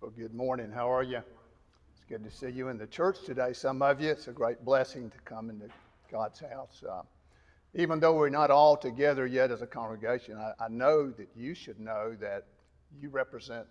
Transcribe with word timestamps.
Well, 0.00 0.12
good 0.16 0.32
morning. 0.32 0.70
How 0.70 0.92
are 0.92 1.02
you? 1.02 1.16
It's 1.16 2.04
good 2.08 2.22
to 2.22 2.30
see 2.30 2.50
you 2.50 2.68
in 2.68 2.78
the 2.78 2.86
church 2.86 3.16
today. 3.26 3.52
Some 3.52 3.82
of 3.82 4.00
you, 4.00 4.10
it's 4.10 4.28
a 4.28 4.32
great 4.32 4.64
blessing 4.64 5.10
to 5.10 5.18
come 5.24 5.50
into 5.50 5.66
God's 6.08 6.38
house. 6.38 6.84
Uh, 6.88 7.02
even 7.74 7.98
though 7.98 8.14
we're 8.14 8.28
not 8.28 8.48
all 8.52 8.76
together 8.76 9.26
yet 9.26 9.50
as 9.50 9.60
a 9.60 9.66
congregation, 9.66 10.36
I, 10.36 10.52
I, 10.60 10.68
know 10.68 11.10
that 11.10 11.26
you 11.34 11.52
should 11.52 11.80
know 11.80 12.14
that 12.20 12.44
you 13.00 13.08
represent 13.08 13.66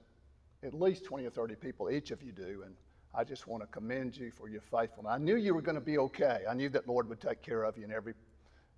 at 0.64 0.74
least 0.74 1.06
20 1.06 1.26
or 1.26 1.30
30 1.30 1.56
people, 1.56 1.90
each 1.90 2.12
of 2.12 2.22
you 2.22 2.34
do. 2.34 2.64
And 2.66 2.76
I 3.16 3.24
just 3.24 3.48
want 3.48 3.64
to 3.64 3.68
commend 3.68 4.18
you 4.18 4.30
for 4.30 4.50
your 4.50 4.60
faithfulness. 4.60 5.14
I 5.14 5.20
knew 5.20 5.38
you 5.38 5.56
were 5.56 5.62
going 5.62 5.76
to 5.76 5.82
be 5.82 5.98
okay. 5.98 6.42
I 6.48 6.54
knew 6.54 6.68
that 6.70 6.90
Lord 6.90 7.08
would 7.08 7.22
take 7.22 7.42
care 7.42 7.64
of 7.64 7.78
you 7.78 7.86
in 7.86 7.94
every, 7.94 8.16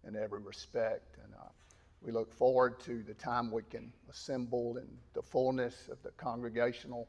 in 0.07 0.15
every 0.15 0.39
respect. 0.39 1.17
And 1.23 1.33
uh, 1.33 1.47
we 2.03 2.11
look 2.11 2.31
forward 2.31 2.79
to 2.81 3.01
the 3.01 3.15
time 3.15 3.51
we 3.51 3.63
can 3.63 3.91
assemble 4.07 4.77
in 4.77 4.87
the 5.15 5.23
fullness 5.23 5.89
of 5.91 5.97
the 6.03 6.11
congregational 6.11 7.07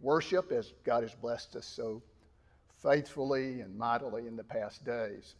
worship 0.00 0.52
as 0.52 0.72
God 0.84 1.02
has 1.02 1.14
blessed 1.14 1.56
us 1.56 1.66
so 1.66 2.02
faithfully 2.82 3.60
and 3.60 3.76
mightily 3.76 4.26
in 4.26 4.36
the 4.36 4.44
past 4.44 4.84
days. 4.84 5.34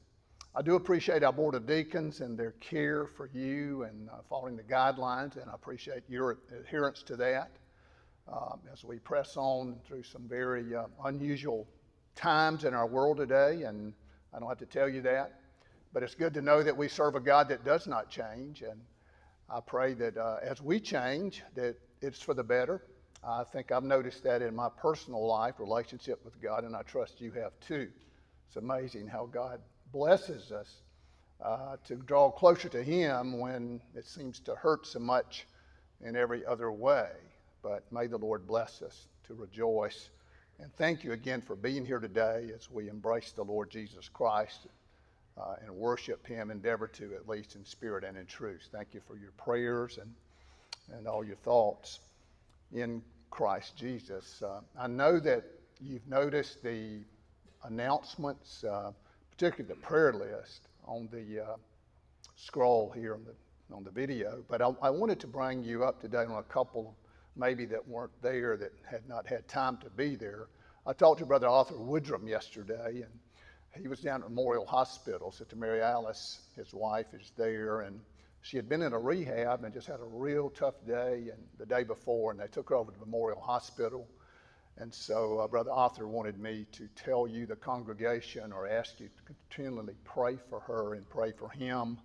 I 0.54 0.62
do 0.62 0.74
appreciate 0.74 1.22
our 1.22 1.32
Board 1.32 1.54
of 1.54 1.66
Deacons 1.66 2.20
and 2.20 2.36
their 2.36 2.52
care 2.52 3.06
for 3.06 3.30
you 3.32 3.84
and 3.84 4.10
uh, 4.10 4.16
following 4.28 4.56
the 4.56 4.64
guidelines, 4.64 5.40
and 5.40 5.48
I 5.48 5.54
appreciate 5.54 6.02
your 6.08 6.38
adherence 6.58 7.02
to 7.04 7.16
that 7.16 7.52
um, 8.30 8.58
as 8.72 8.84
we 8.84 8.98
press 8.98 9.36
on 9.36 9.76
through 9.86 10.02
some 10.02 10.22
very 10.28 10.74
uh, 10.74 10.84
unusual 11.04 11.66
times 12.14 12.64
in 12.64 12.74
our 12.74 12.86
world 12.86 13.16
today. 13.16 13.62
And 13.62 13.92
I 14.34 14.40
don't 14.40 14.48
have 14.48 14.58
to 14.58 14.66
tell 14.66 14.88
you 14.88 15.02
that, 15.02 15.40
but 15.92 16.02
it's 16.02 16.14
good 16.14 16.34
to 16.34 16.42
know 16.42 16.62
that 16.62 16.76
we 16.76 16.88
serve 16.88 17.14
a 17.14 17.20
God 17.20 17.48
that 17.48 17.64
does 17.64 17.86
not 17.86 18.10
change. 18.10 18.62
And 18.62 18.80
I 19.48 19.60
pray 19.60 19.94
that 19.94 20.16
uh, 20.16 20.38
as 20.42 20.60
we 20.60 20.80
change, 20.80 21.42
that 21.54 21.76
it's 22.02 22.20
for 22.20 22.34
the 22.34 22.44
better 22.44 22.82
I 23.22 23.44
think 23.44 23.70
I've 23.70 23.84
noticed 23.84 24.24
that 24.24 24.40
in 24.40 24.56
my 24.56 24.68
personal 24.70 25.26
life, 25.26 25.56
relationship 25.58 26.24
with 26.24 26.40
God, 26.40 26.64
and 26.64 26.74
I 26.74 26.82
trust 26.82 27.20
you 27.20 27.30
have 27.32 27.52
too. 27.60 27.88
It's 28.48 28.56
amazing 28.56 29.08
how 29.08 29.26
God 29.26 29.60
blesses 29.92 30.50
us 30.52 30.82
uh, 31.44 31.76
to 31.84 31.96
draw 31.96 32.30
closer 32.30 32.68
to 32.70 32.82
Him 32.82 33.38
when 33.38 33.80
it 33.94 34.06
seems 34.06 34.40
to 34.40 34.54
hurt 34.54 34.86
so 34.86 35.00
much 35.00 35.46
in 36.02 36.16
every 36.16 36.46
other 36.46 36.72
way. 36.72 37.10
But 37.62 37.84
may 37.92 38.06
the 38.06 38.16
Lord 38.16 38.46
bless 38.46 38.80
us 38.80 39.06
to 39.26 39.34
rejoice. 39.34 40.08
And 40.58 40.72
thank 40.76 41.04
you 41.04 41.12
again 41.12 41.42
for 41.42 41.56
being 41.56 41.84
here 41.84 42.00
today 42.00 42.50
as 42.54 42.70
we 42.70 42.88
embrace 42.88 43.32
the 43.32 43.44
Lord 43.44 43.70
Jesus 43.70 44.08
Christ 44.08 44.66
uh, 45.38 45.56
and 45.62 45.74
worship 45.74 46.26
Him, 46.26 46.50
endeavor 46.50 46.88
to, 46.88 47.14
at 47.14 47.28
least 47.28 47.54
in 47.54 47.66
spirit 47.66 48.02
and 48.02 48.16
in 48.16 48.24
truth. 48.24 48.66
Thank 48.72 48.94
you 48.94 49.02
for 49.06 49.18
your 49.18 49.32
prayers 49.32 49.98
and, 49.98 50.14
and 50.96 51.06
all 51.06 51.22
your 51.22 51.36
thoughts 51.36 52.00
in 52.72 53.02
Christ 53.30 53.76
Jesus. 53.76 54.42
Uh, 54.42 54.60
I 54.78 54.86
know 54.86 55.18
that 55.20 55.44
you've 55.80 56.06
noticed 56.06 56.62
the 56.62 57.00
announcements, 57.64 58.64
uh, 58.64 58.92
particularly 59.30 59.74
the 59.74 59.80
prayer 59.80 60.12
list 60.12 60.68
on 60.86 61.08
the 61.12 61.44
uh, 61.44 61.56
scroll 62.36 62.90
here 62.90 63.14
on 63.14 63.24
the, 63.24 63.74
on 63.74 63.84
the 63.84 63.90
video, 63.90 64.42
but 64.48 64.62
I, 64.62 64.70
I, 64.82 64.90
wanted 64.90 65.20
to 65.20 65.26
bring 65.26 65.62
you 65.62 65.84
up 65.84 66.00
to 66.00 66.08
date 66.08 66.26
on 66.26 66.38
a 66.38 66.42
couple 66.42 66.96
maybe 67.36 67.64
that 67.66 67.86
weren't 67.86 68.10
there 68.22 68.56
that 68.56 68.72
had 68.90 69.08
not 69.08 69.26
had 69.26 69.46
time 69.46 69.76
to 69.78 69.90
be 69.90 70.16
there. 70.16 70.48
I 70.86 70.92
talked 70.92 71.20
to 71.20 71.26
Brother 71.26 71.46
Arthur 71.46 71.74
Woodrum 71.74 72.26
yesterday, 72.28 73.02
and 73.02 73.80
he 73.80 73.88
was 73.88 74.00
down 74.00 74.22
at 74.22 74.28
Memorial 74.28 74.66
Hospital. 74.66 75.30
Sister 75.30 75.56
Mary 75.56 75.82
Alice, 75.82 76.40
his 76.56 76.74
wife, 76.74 77.06
is 77.12 77.32
there, 77.36 77.82
and 77.82 78.00
she 78.42 78.56
had 78.56 78.68
been 78.68 78.82
in 78.82 78.92
a 78.92 78.98
rehab 78.98 79.64
and 79.64 79.74
just 79.74 79.86
had 79.86 80.00
a 80.00 80.04
real 80.04 80.50
tough 80.50 80.74
day 80.86 81.28
and 81.30 81.42
the 81.58 81.66
day 81.66 81.84
before, 81.84 82.30
and 82.30 82.40
they 82.40 82.46
took 82.46 82.70
her 82.70 82.76
over 82.76 82.90
to 82.90 82.98
Memorial 82.98 83.40
Hospital. 83.40 84.08
And 84.78 84.92
so 84.92 85.40
uh, 85.40 85.46
Brother 85.46 85.72
Arthur 85.72 86.08
wanted 86.08 86.38
me 86.38 86.66
to 86.72 86.88
tell 86.96 87.26
you, 87.26 87.44
the 87.44 87.56
congregation, 87.56 88.50
or 88.52 88.66
ask 88.66 88.98
you 88.98 89.08
to 89.08 89.22
continually 89.24 89.94
pray 90.04 90.38
for 90.48 90.60
her 90.60 90.94
and 90.94 91.08
pray 91.10 91.32
for 91.32 91.50
him 91.50 91.98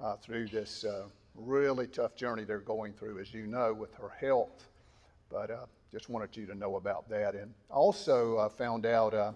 uh, 0.00 0.16
through 0.16 0.46
this 0.48 0.84
uh, 0.84 1.06
really 1.34 1.88
tough 1.88 2.14
journey 2.14 2.44
they're 2.44 2.60
going 2.60 2.92
through, 2.92 3.18
as 3.18 3.34
you 3.34 3.46
know, 3.48 3.74
with 3.74 3.92
her 3.94 4.10
health. 4.20 4.68
But 5.30 5.50
uh, 5.50 5.66
just 5.90 6.08
wanted 6.08 6.36
you 6.36 6.46
to 6.46 6.54
know 6.54 6.76
about 6.76 7.08
that. 7.08 7.34
And 7.34 7.52
also 7.70 8.36
uh, 8.36 8.48
found 8.48 8.86
out 8.86 9.14
uh, 9.14 9.32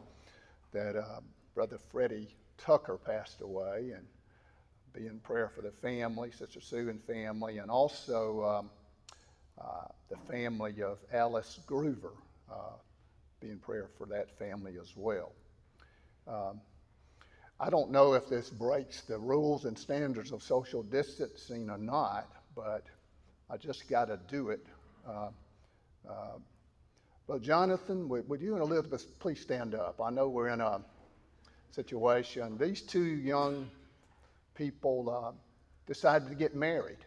that 0.73 1.23
Brother 1.55 1.79
Freddie 1.91 2.37
Tucker 2.57 2.99
passed 2.99 3.41
away, 3.41 3.93
and 3.97 4.07
be 4.97 5.07
in 5.07 5.21
prayer 5.21 5.51
for 5.55 5.61
the 5.61 5.73
family, 5.83 6.31
Sister 6.31 6.61
Sue 6.61 6.89
and 6.89 7.03
family, 7.05 7.59
and 7.59 7.71
also 7.71 8.43
um, 8.43 8.71
uh, 9.61 9.89
the 10.09 10.17
family 10.33 10.83
of 10.83 10.99
Alice 11.13 11.61
Groover. 11.69 12.13
Uh, 12.51 12.73
be 13.41 13.51
in 13.51 13.59
prayer 13.59 13.91
for 13.99 14.07
that 14.07 14.39
family 14.39 14.77
as 14.81 14.95
well. 14.97 15.33
Um, 16.27 16.61
I 17.61 17.69
don't 17.69 17.91
know 17.91 18.15
if 18.15 18.29
this 18.29 18.49
breaks 18.49 19.03
the 19.03 19.19
rules 19.19 19.67
and 19.67 19.79
standards 19.79 20.33
of 20.33 20.43
social 20.43 20.83
distancing 20.83 21.69
or 21.69 21.79
not, 21.79 22.31
but 22.55 22.85
I 23.51 23.59
just 23.59 23.89
got 23.89 24.07
to 24.07 24.19
do 24.29 24.49
it. 24.49 24.65
Uh, 25.07 25.29
uh, 26.09 26.39
but 27.29 27.43
Jonathan, 27.43 28.09
would, 28.09 28.29
would, 28.29 28.41
you 28.41 28.55
and 28.55 28.63
Elizabeth 28.63 29.19
please 29.19 29.41
stand 29.41 29.75
up? 29.75 30.01
I 30.01 30.11
know 30.11 30.29
we're 30.29 30.49
in 30.49 30.63
a 30.63 30.81
situation. 31.73 32.57
These 32.57 32.83
two 32.83 33.05
young 33.05 33.69
people 34.57 35.11
uh, 35.11 35.33
decided 35.87 36.29
to 36.29 36.35
get 36.35 36.55
married. 36.55 36.99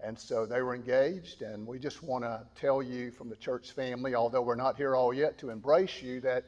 And 0.00 0.18
so 0.18 0.44
they 0.44 0.60
were 0.60 0.74
engaged, 0.74 1.42
and 1.42 1.66
we 1.66 1.78
just 1.78 2.02
want 2.02 2.22
to 2.22 2.42
tell 2.54 2.82
you 2.82 3.10
from 3.10 3.30
the 3.30 3.36
church 3.36 3.72
family, 3.72 4.14
although 4.14 4.42
we're 4.42 4.54
not 4.54 4.76
here 4.76 4.94
all 4.94 5.14
yet 5.14 5.38
to 5.38 5.50
embrace 5.50 6.02
you, 6.02 6.20
that 6.20 6.44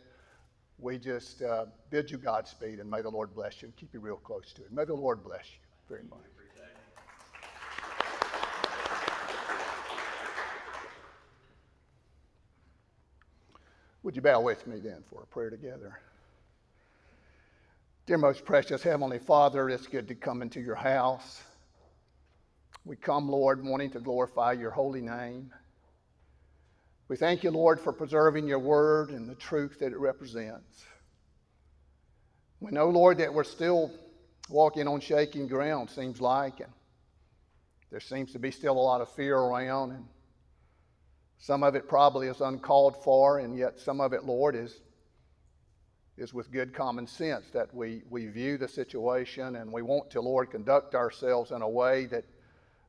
we 0.79 0.99
just 0.99 1.43
uh, 1.43 1.65
bid 1.91 2.11
you 2.11 2.19
Godspeed 2.19 2.79
and 2.79 2.89
may 2.89 3.03
the 3.03 3.09
Lord 3.09 3.35
bless 3.35 3.63
you 3.63 3.67
and 3.67 3.77
keep 3.77 3.93
you 3.95 4.01
real 4.01 4.17
close 4.17 4.53
to 4.53 4.63
Him. 4.63 4.69
May 4.73 4.85
the 4.85 4.95
Lord 4.95 5.25
bless 5.25 5.45
you 5.45 5.61
very 5.89 6.05
much. 6.09 6.21
Would 14.05 14.15
you 14.15 14.23
bow 14.23 14.41
with 14.41 14.67
me 14.67 14.79
then 14.79 15.03
for 15.11 15.23
a 15.23 15.27
prayer 15.27 15.51
together? 15.51 15.99
Dear 18.09 18.17
most 18.17 18.47
precious 18.47 18.83
Heavenly 18.83 19.19
Father, 19.19 19.69
it's 19.69 19.87
good 19.87 20.09
to 20.09 20.15
come 20.15 20.41
into 20.41 20.63
your 20.63 20.77
house. 20.77 21.43
We 22.87 22.97
come, 22.97 23.29
Lord, 23.29 23.63
wanting 23.63 23.91
to 23.91 24.01
glorify 24.01 24.53
your 24.53 24.71
holy 24.71 25.03
name. 25.03 25.53
We 27.09 27.19
thank 27.19 27.45
you, 27.45 27.51
Lord, 27.51 27.79
for 27.79 27.93
preserving 27.93 28.47
your 28.47 28.61
word 28.61 29.11
and 29.11 29.29
the 29.29 29.35
truth 29.35 29.81
that 29.81 29.93
it 29.93 29.99
represents. 29.99 30.87
We 32.61 32.71
know, 32.71 32.89
Lord, 32.89 33.19
that 33.19 33.35
we're 33.35 33.45
still 33.45 33.91
walking 34.49 34.89
on 34.89 35.01
shaking 35.01 35.47
ground, 35.47 35.91
seems 35.91 36.19
like, 36.19 36.61
and 36.61 36.73
there 37.91 38.01
seems 38.01 38.33
to 38.33 38.39
be 38.39 38.51
still 38.51 38.79
a 38.79 38.81
lot 38.81 39.03
of 39.03 39.13
fear 39.13 39.37
around, 39.37 39.91
and 39.91 40.07
some 41.37 41.63
of 41.63 41.75
it 41.75 41.87
probably 41.87 42.29
is 42.29 42.41
uncalled 42.41 43.05
for, 43.05 43.39
and 43.39 43.55
yet 43.55 43.79
some 43.79 44.01
of 44.01 44.15
it, 44.15 44.25
Lord, 44.25 44.57
is 44.57 44.81
is 46.19 46.35
with 46.35 46.51
good 46.51 46.75
common 46.75 47.07
sense 47.07 47.47
that 47.53 47.73
we, 47.75 48.03
we 48.11 48.27
view 48.27 48.59
the 48.59 48.69
situation 48.69 49.57
and 49.57 49.73
we 49.73 49.83
want 49.83 50.11
to, 50.11 50.21
Lord, 50.21 50.51
conduct 50.51 50.95
ourselves 50.95 51.51
in 51.53 51.63
a 51.63 51.69
way 51.69 52.07
that 52.07 52.25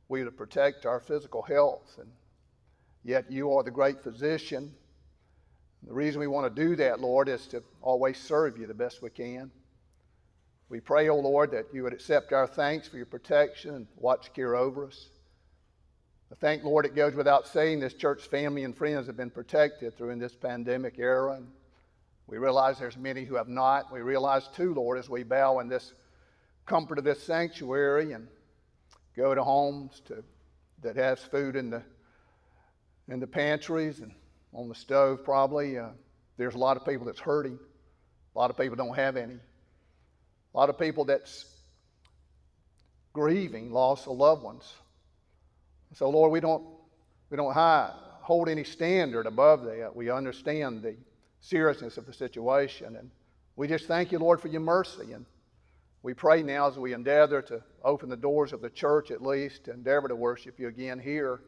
we 0.07 0.23
would 0.23 0.35
protect 0.35 0.85
our 0.85 0.99
physical 0.99 1.41
health. 1.41 1.97
And 1.99 2.09
yet 3.03 3.31
you 3.31 3.53
are 3.53 3.63
the 3.63 3.71
great 3.71 4.01
physician. 4.01 4.73
The 5.83 5.93
reason 5.93 6.19
we 6.19 6.27
want 6.27 6.53
to 6.53 6.61
do 6.61 6.75
that, 6.77 6.99
Lord, 6.99 7.29
is 7.29 7.45
to 7.47 7.63
always 7.81 8.17
serve 8.17 8.57
you 8.57 8.67
the 8.67 8.73
best 8.73 9.01
we 9.01 9.09
can. 9.09 9.51
We 10.67 10.79
pray, 10.79 11.09
O 11.09 11.13
oh 11.13 11.19
Lord, 11.19 11.51
that 11.51 11.65
you 11.73 11.83
would 11.83 11.93
accept 11.93 12.33
our 12.33 12.47
thanks 12.47 12.87
for 12.87 12.97
your 12.97 13.05
protection 13.05 13.75
and 13.75 13.87
watch 13.97 14.33
care 14.33 14.55
over 14.55 14.87
us. 14.87 15.09
I 16.31 16.35
thank, 16.35 16.63
Lord, 16.63 16.85
it 16.85 16.95
goes 16.95 17.15
without 17.15 17.47
saying 17.47 17.79
this 17.79 17.95
church 17.95 18.27
family 18.27 18.63
and 18.63 18.77
friends 18.77 19.07
have 19.07 19.17
been 19.17 19.31
protected 19.31 19.97
through 19.97 20.11
in 20.11 20.19
this 20.19 20.35
pandemic 20.35 20.99
era. 20.99 21.37
And 21.37 21.47
we 22.29 22.37
realize 22.37 22.77
there's 22.77 22.95
many 22.95 23.25
who 23.25 23.35
have 23.35 23.47
not. 23.47 23.91
We 23.91 24.01
realize, 24.01 24.47
too, 24.55 24.75
Lord, 24.75 24.99
as 24.99 25.09
we 25.09 25.23
bow 25.23 25.59
in 25.59 25.67
this 25.67 25.93
comfort 26.67 26.99
of 26.99 27.03
this 27.03 27.23
sanctuary 27.23 28.11
and 28.11 28.27
go 29.17 29.33
to 29.33 29.43
homes 29.43 29.99
to, 30.05 30.23
that 30.83 30.95
has 30.95 31.19
food 31.19 31.55
in 31.55 31.71
the, 31.71 31.81
in 33.07 33.19
the 33.19 33.25
pantries 33.25 33.99
and 33.99 34.11
on 34.53 34.69
the 34.69 34.75
stove, 34.75 35.23
probably, 35.23 35.79
uh, 35.79 35.89
there's 36.37 36.53
a 36.53 36.59
lot 36.59 36.77
of 36.77 36.85
people 36.85 37.07
that's 37.07 37.19
hurting. 37.19 37.57
A 38.35 38.37
lot 38.37 38.51
of 38.51 38.57
people 38.57 38.75
don't 38.75 38.95
have 38.95 39.17
any. 39.17 39.33
A 39.33 40.57
lot 40.57 40.69
of 40.69 40.77
people 40.77 41.05
that's 41.05 41.45
grieving 43.11 43.71
loss 43.71 44.05
of 44.05 44.15
loved 44.15 44.43
ones. 44.43 44.71
So, 45.95 46.09
Lord, 46.11 46.31
we 46.31 46.39
don't, 46.39 46.63
we 47.31 47.37
don't 47.37 47.55
hold 47.55 48.49
any 48.49 48.63
standard 48.63 49.25
above 49.25 49.63
that. 49.63 49.95
We 49.95 50.11
understand 50.11 50.83
the 50.83 50.95
seriousness 51.41 51.97
of 51.97 52.05
the 52.05 52.13
situation. 52.13 52.95
And 52.95 53.11
we 53.55 53.67
just 53.67 53.87
thank 53.87 54.11
you, 54.11 54.19
Lord, 54.19 54.41
for 54.41 54.47
your 54.47 54.61
mercy. 54.61 55.13
And 55.13 55.25
we 56.03 56.13
pray 56.13 56.43
now 56.43 56.67
as 56.67 56.77
we 56.77 56.93
endeavor 56.93 57.41
to 57.43 57.61
open 57.83 58.09
the 58.09 58.17
doors 58.17 58.53
of 58.53 58.61
the 58.61 58.69
church 58.69 59.11
at 59.11 59.21
least, 59.21 59.67
endeavor 59.67 60.07
to 60.07 60.15
worship 60.15 60.59
you 60.59 60.67
again 60.67 60.99
here. 60.99 61.41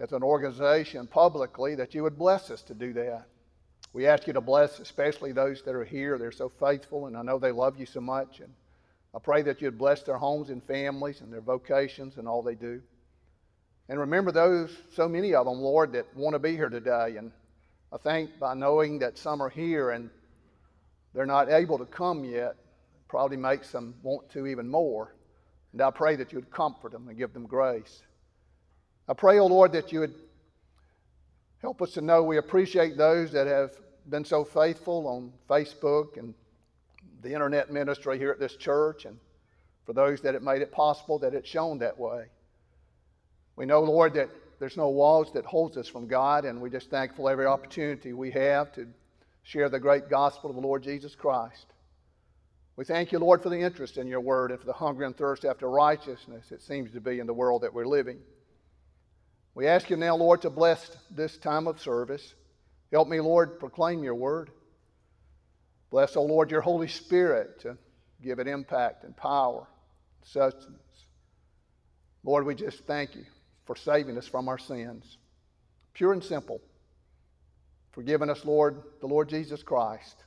as 0.00 0.12
an 0.12 0.22
organization 0.22 1.06
publicly 1.06 1.74
that 1.74 1.94
you 1.94 2.02
would 2.02 2.18
bless 2.18 2.50
us 2.50 2.62
to 2.62 2.74
do 2.74 2.92
that. 2.92 3.26
We 3.92 4.06
ask 4.06 4.26
you 4.26 4.32
to 4.34 4.40
bless 4.40 4.78
especially 4.80 5.32
those 5.32 5.62
that 5.62 5.74
are 5.74 5.84
here. 5.84 6.18
They're 6.18 6.30
so 6.30 6.48
faithful, 6.48 7.06
and 7.06 7.16
I 7.16 7.22
know 7.22 7.38
they 7.38 7.52
love 7.52 7.78
you 7.78 7.86
so 7.86 8.00
much. 8.00 8.40
And 8.40 8.52
I 9.14 9.18
pray 9.18 9.42
that 9.42 9.60
you'd 9.62 9.78
bless 9.78 10.02
their 10.02 10.18
homes 10.18 10.50
and 10.50 10.62
families 10.62 11.20
and 11.20 11.32
their 11.32 11.40
vocations 11.40 12.18
and 12.18 12.28
all 12.28 12.42
they 12.42 12.54
do. 12.54 12.82
And 13.88 13.98
remember 13.98 14.30
those, 14.30 14.70
so 14.92 15.08
many 15.08 15.34
of 15.34 15.46
them, 15.46 15.58
Lord, 15.58 15.92
that 15.92 16.14
want 16.14 16.34
to 16.34 16.38
be 16.38 16.52
here 16.52 16.68
today. 16.68 17.16
And 17.16 17.32
I 17.92 17.96
think 17.96 18.38
by 18.38 18.54
knowing 18.54 18.98
that 18.98 19.16
some 19.16 19.40
are 19.40 19.48
here 19.48 19.90
and 19.90 20.10
they're 21.14 21.26
not 21.26 21.50
able 21.50 21.78
to 21.78 21.86
come 21.86 22.24
yet, 22.24 22.56
probably 23.08 23.38
makes 23.38 23.72
them 23.72 23.94
want 24.02 24.30
to 24.30 24.46
even 24.46 24.68
more. 24.68 25.14
And 25.72 25.80
I 25.80 25.90
pray 25.90 26.16
that 26.16 26.32
you 26.32 26.38
would 26.38 26.50
comfort 26.50 26.92
them 26.92 27.08
and 27.08 27.16
give 27.16 27.32
them 27.32 27.46
grace. 27.46 28.02
I 29.08 29.14
pray, 29.14 29.38
O 29.38 29.44
oh 29.44 29.46
Lord, 29.46 29.72
that 29.72 29.90
you 29.90 30.00
would 30.00 30.14
help 31.62 31.80
us 31.80 31.92
to 31.92 32.02
know 32.02 32.22
we 32.22 32.36
appreciate 32.36 32.96
those 32.96 33.32
that 33.32 33.46
have 33.46 33.72
been 34.08 34.24
so 34.24 34.44
faithful 34.44 35.06
on 35.06 35.32
Facebook 35.48 36.18
and 36.18 36.34
the 37.22 37.32
internet 37.32 37.72
ministry 37.72 38.18
here 38.18 38.30
at 38.30 38.38
this 38.38 38.54
church, 38.54 39.04
and 39.06 39.18
for 39.86 39.92
those 39.92 40.20
that 40.20 40.34
it 40.34 40.42
made 40.42 40.62
it 40.62 40.70
possible 40.70 41.18
that 41.18 41.34
it's 41.34 41.48
shown 41.48 41.78
that 41.78 41.98
way. 41.98 42.26
We 43.56 43.66
know, 43.66 43.80
Lord, 43.80 44.14
that 44.14 44.28
there's 44.58 44.76
no 44.76 44.88
walls 44.88 45.32
that 45.34 45.44
holds 45.44 45.76
us 45.76 45.86
from 45.86 46.08
God, 46.08 46.44
and 46.44 46.60
we're 46.60 46.68
just 46.68 46.90
thankful 46.90 47.28
every 47.28 47.46
opportunity 47.46 48.12
we 48.12 48.30
have 48.32 48.72
to 48.72 48.88
share 49.42 49.68
the 49.68 49.78
great 49.78 50.08
gospel 50.08 50.50
of 50.50 50.56
the 50.56 50.62
Lord 50.62 50.82
Jesus 50.82 51.14
Christ. 51.14 51.66
We 52.76 52.84
thank 52.84 53.12
you, 53.12 53.18
Lord, 53.18 53.42
for 53.42 53.48
the 53.48 53.60
interest 53.60 53.96
in 53.96 54.06
your 54.06 54.20
word 54.20 54.50
and 54.50 54.60
for 54.60 54.66
the 54.66 54.72
hunger 54.72 55.04
and 55.04 55.16
thirst 55.16 55.44
after 55.44 55.68
righteousness 55.68 56.52
it 56.52 56.62
seems 56.62 56.92
to 56.92 57.00
be 57.00 57.18
in 57.18 57.26
the 57.26 57.34
world 57.34 57.62
that 57.62 57.74
we're 57.74 57.86
living. 57.86 58.18
We 59.54 59.66
ask 59.66 59.90
you 59.90 59.96
now, 59.96 60.16
Lord, 60.16 60.42
to 60.42 60.50
bless 60.50 60.96
this 61.10 61.36
time 61.36 61.66
of 61.66 61.80
service. 61.80 62.34
Help 62.92 63.08
me, 63.08 63.20
Lord, 63.20 63.58
proclaim 63.58 64.04
your 64.04 64.14
word. 64.14 64.50
Bless, 65.90 66.16
O 66.16 66.20
oh 66.20 66.24
Lord, 66.24 66.50
your 66.50 66.60
Holy 66.60 66.88
Spirit 66.88 67.60
to 67.60 67.76
give 68.22 68.38
it 68.38 68.46
impact 68.46 69.04
and 69.04 69.16
power, 69.16 69.66
and 70.20 70.28
sustenance. 70.28 71.06
Lord, 72.22 72.44
we 72.44 72.54
just 72.54 72.84
thank 72.84 73.14
you 73.14 73.24
for 73.68 73.76
saving 73.76 74.16
us 74.16 74.26
from 74.26 74.48
our 74.48 74.56
sins. 74.56 75.18
Pure 75.92 76.14
and 76.14 76.24
simple. 76.24 76.58
Forgiving 77.92 78.30
us, 78.30 78.46
Lord, 78.46 78.82
the 79.02 79.06
Lord 79.06 79.28
Jesus 79.28 79.62
Christ. 79.62 80.24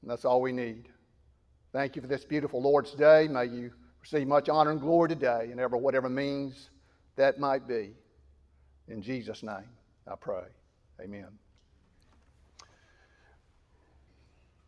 And 0.00 0.10
that's 0.10 0.24
all 0.24 0.40
we 0.40 0.50
need. 0.50 0.88
Thank 1.74 1.94
you 1.94 2.00
for 2.00 2.08
this 2.08 2.24
beautiful 2.24 2.62
Lord's 2.62 2.92
Day. 2.92 3.28
May 3.28 3.44
you 3.44 3.70
receive 4.00 4.26
much 4.26 4.48
honor 4.48 4.70
and 4.70 4.80
glory 4.80 5.10
today, 5.10 5.48
and 5.50 5.60
ever 5.60 5.76
whatever 5.76 6.08
means 6.08 6.70
that 7.16 7.38
might 7.38 7.68
be. 7.68 7.90
In 8.88 9.02
Jesus' 9.02 9.42
name, 9.42 9.68
I 10.10 10.14
pray. 10.18 10.44
Amen. 11.02 11.28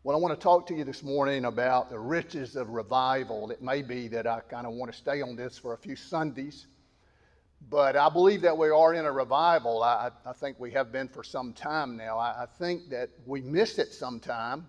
Well, 0.03 0.15
I 0.15 0.19
want 0.19 0.39
to 0.39 0.43
talk 0.43 0.67
to 0.67 0.75
you 0.75 0.83
this 0.83 1.01
morning 1.01 1.45
about 1.45 1.89
the 1.89 1.97
riches 1.97 2.55
of 2.55 2.69
revival. 2.69 3.49
It 3.49 3.63
may 3.63 3.81
be 3.81 4.07
that 4.09 4.27
I 4.27 4.41
kind 4.41 4.67
of 4.67 4.73
want 4.73 4.91
to 4.91 4.97
stay 4.97 5.23
on 5.23 5.35
this 5.35 5.57
for 5.57 5.73
a 5.73 5.77
few 5.77 5.95
Sundays. 5.95 6.67
But 7.69 7.97
I 7.97 8.09
believe 8.09 8.41
that 8.41 8.57
we 8.57 8.69
are 8.69 8.93
in 8.93 9.05
a 9.05 9.11
revival. 9.11 9.83
I, 9.83 10.11
I 10.25 10.33
think 10.33 10.59
we 10.59 10.71
have 10.71 10.91
been 10.91 11.07
for 11.07 11.23
some 11.23 11.53
time 11.53 11.97
now. 11.97 12.17
I, 12.17 12.43
I 12.43 12.45
think 12.45 12.89
that 12.89 13.09
we 13.25 13.41
miss 13.41 13.77
it 13.77 13.93
sometime. 13.93 14.67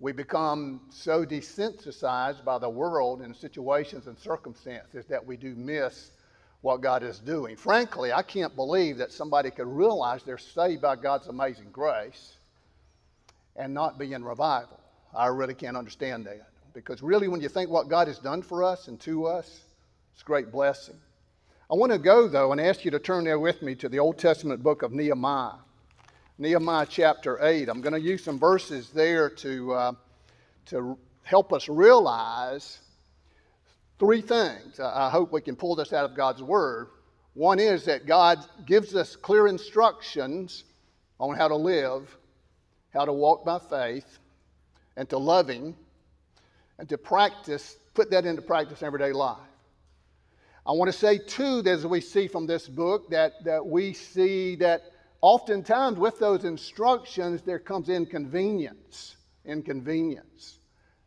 We 0.00 0.12
become 0.12 0.82
so 0.90 1.24
desensitized 1.24 2.44
by 2.44 2.58
the 2.58 2.68
world 2.68 3.20
and 3.20 3.34
situations 3.34 4.06
and 4.06 4.18
circumstances 4.18 5.06
that 5.06 5.24
we 5.24 5.36
do 5.36 5.54
miss 5.54 6.12
what 6.60 6.80
God 6.80 7.02
is 7.02 7.18
doing. 7.18 7.56
Frankly, 7.56 8.12
I 8.12 8.22
can't 8.22 8.54
believe 8.56 8.98
that 8.98 9.12
somebody 9.12 9.50
could 9.50 9.66
realize 9.66 10.22
they're 10.22 10.38
saved 10.38 10.82
by 10.82 10.96
God's 10.96 11.28
amazing 11.28 11.70
grace 11.72 12.36
and 13.56 13.74
not 13.74 13.98
be 13.98 14.12
in 14.12 14.24
revival. 14.24 14.80
I 15.14 15.26
really 15.26 15.54
can't 15.54 15.76
understand 15.76 16.26
that. 16.26 16.48
Because 16.74 17.02
really, 17.02 17.28
when 17.28 17.40
you 17.40 17.48
think 17.48 17.70
what 17.70 17.88
God 17.88 18.08
has 18.08 18.18
done 18.18 18.42
for 18.42 18.62
us 18.62 18.88
and 18.88 19.00
to 19.00 19.26
us, 19.26 19.60
it's 20.12 20.22
a 20.22 20.24
great 20.24 20.52
blessing. 20.52 20.96
I 21.70 21.74
want 21.74 21.92
to 21.92 21.98
go, 21.98 22.28
though, 22.28 22.52
and 22.52 22.60
ask 22.62 22.86
you 22.86 22.90
to 22.92 22.98
turn 22.98 23.24
there 23.24 23.38
with 23.38 23.60
me 23.60 23.74
to 23.74 23.90
the 23.90 23.98
Old 23.98 24.16
Testament 24.16 24.62
book 24.62 24.82
of 24.82 24.90
Nehemiah. 24.90 25.58
Nehemiah 26.38 26.86
chapter 26.88 27.38
8. 27.44 27.68
I'm 27.68 27.82
going 27.82 27.92
to 27.92 28.00
use 28.00 28.24
some 28.24 28.38
verses 28.38 28.88
there 28.88 29.28
to, 29.28 29.74
uh, 29.74 29.92
to 30.66 30.96
help 31.24 31.52
us 31.52 31.68
realize 31.68 32.78
three 33.98 34.22
things. 34.22 34.80
I 34.80 35.10
hope 35.10 35.30
we 35.30 35.42
can 35.42 35.56
pull 35.56 35.76
this 35.76 35.92
out 35.92 36.06
of 36.06 36.16
God's 36.16 36.42
Word. 36.42 36.88
One 37.34 37.58
is 37.58 37.84
that 37.84 38.06
God 38.06 38.38
gives 38.64 38.96
us 38.96 39.14
clear 39.14 39.46
instructions 39.46 40.64
on 41.20 41.36
how 41.36 41.48
to 41.48 41.56
live, 41.56 42.16
how 42.94 43.04
to 43.04 43.12
walk 43.12 43.44
by 43.44 43.58
faith, 43.58 44.18
and 44.96 45.06
to 45.10 45.18
Him, 45.18 45.76
and 46.78 46.88
to 46.88 46.96
practice, 46.96 47.76
put 47.92 48.10
that 48.12 48.24
into 48.24 48.40
practice 48.40 48.80
in 48.80 48.86
everyday 48.86 49.12
life. 49.12 49.36
I 50.68 50.72
want 50.72 50.92
to 50.92 50.98
say, 50.98 51.16
too, 51.16 51.62
as 51.64 51.86
we 51.86 52.02
see 52.02 52.28
from 52.28 52.46
this 52.46 52.68
book, 52.68 53.08
that, 53.08 53.42
that 53.44 53.64
we 53.64 53.94
see 53.94 54.54
that 54.56 54.82
oftentimes 55.22 55.96
with 55.98 56.18
those 56.18 56.44
instructions 56.44 57.40
there 57.40 57.58
comes 57.58 57.88
inconvenience. 57.88 59.16
Inconvenience. 59.46 60.58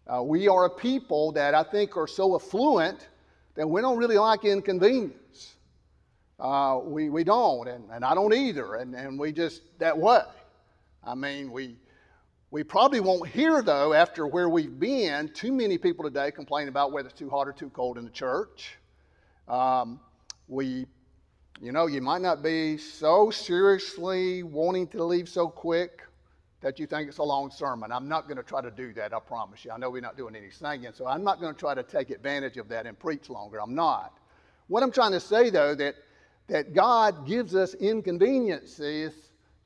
Uh, 0.07 0.23
we 0.23 0.47
are 0.47 0.65
a 0.65 0.69
people 0.71 1.31
that 1.33 1.53
I 1.53 1.61
think 1.61 1.95
are 1.95 2.07
so 2.07 2.33
affluent 2.33 3.07
that 3.53 3.69
we 3.69 3.81
don't 3.81 3.99
really 3.99 4.17
like 4.17 4.45
inconvenience. 4.45 5.53
Uh, 6.39 6.79
we, 6.83 7.11
we 7.11 7.23
don't, 7.23 7.67
and, 7.67 7.87
and 7.91 8.03
I 8.03 8.15
don't 8.15 8.33
either, 8.33 8.73
and, 8.73 8.95
and 8.95 9.19
we 9.19 9.31
just 9.31 9.61
that 9.77 9.95
way. 9.95 10.21
I 11.03 11.13
mean, 11.13 11.51
we, 11.51 11.75
we 12.49 12.63
probably 12.63 12.99
won't 12.99 13.29
hear, 13.29 13.61
though, 13.61 13.93
after 13.93 14.25
where 14.25 14.49
we've 14.49 14.79
been, 14.79 15.29
too 15.35 15.51
many 15.51 15.77
people 15.77 16.03
today 16.03 16.31
complain 16.31 16.67
about 16.67 16.91
whether 16.91 17.09
it's 17.09 17.19
too 17.19 17.29
hot 17.29 17.47
or 17.47 17.53
too 17.53 17.69
cold 17.69 17.99
in 17.99 18.05
the 18.05 18.09
church. 18.09 18.79
Um, 19.47 19.99
we, 20.47 20.85
you 21.61 21.71
know, 21.71 21.87
you 21.87 22.01
might 22.01 22.21
not 22.21 22.43
be 22.43 22.77
so 22.77 23.31
seriously 23.31 24.43
wanting 24.43 24.87
to 24.89 25.03
leave 25.03 25.29
so 25.29 25.47
quick 25.47 26.03
that 26.61 26.79
you 26.79 26.85
think 26.85 27.09
it's 27.09 27.17
a 27.17 27.23
long 27.23 27.49
sermon. 27.49 27.91
I'm 27.91 28.07
not 28.07 28.27
going 28.27 28.37
to 28.37 28.43
try 28.43 28.61
to 28.61 28.71
do 28.71 28.93
that, 28.93 29.13
I 29.13 29.19
promise 29.19 29.65
you. 29.65 29.71
I 29.71 29.77
know 29.77 29.89
we're 29.89 30.01
not 30.01 30.15
doing 30.15 30.35
any 30.35 30.51
singing, 30.51 30.91
so 30.93 31.07
I'm 31.07 31.23
not 31.23 31.41
going 31.41 31.53
to 31.53 31.59
try 31.59 31.73
to 31.73 31.83
take 31.83 32.11
advantage 32.11 32.57
of 32.57 32.69
that 32.69 32.85
and 32.85 32.97
preach 32.97 33.29
longer. 33.29 33.59
I'm 33.59 33.73
not. 33.75 34.19
What 34.67 34.83
I'm 34.83 34.91
trying 34.91 35.11
to 35.13 35.19
say, 35.19 35.49
though, 35.49 35.75
that, 35.75 35.95
that 36.47 36.73
God 36.73 37.25
gives 37.25 37.55
us 37.55 37.73
inconveniences 37.73 39.13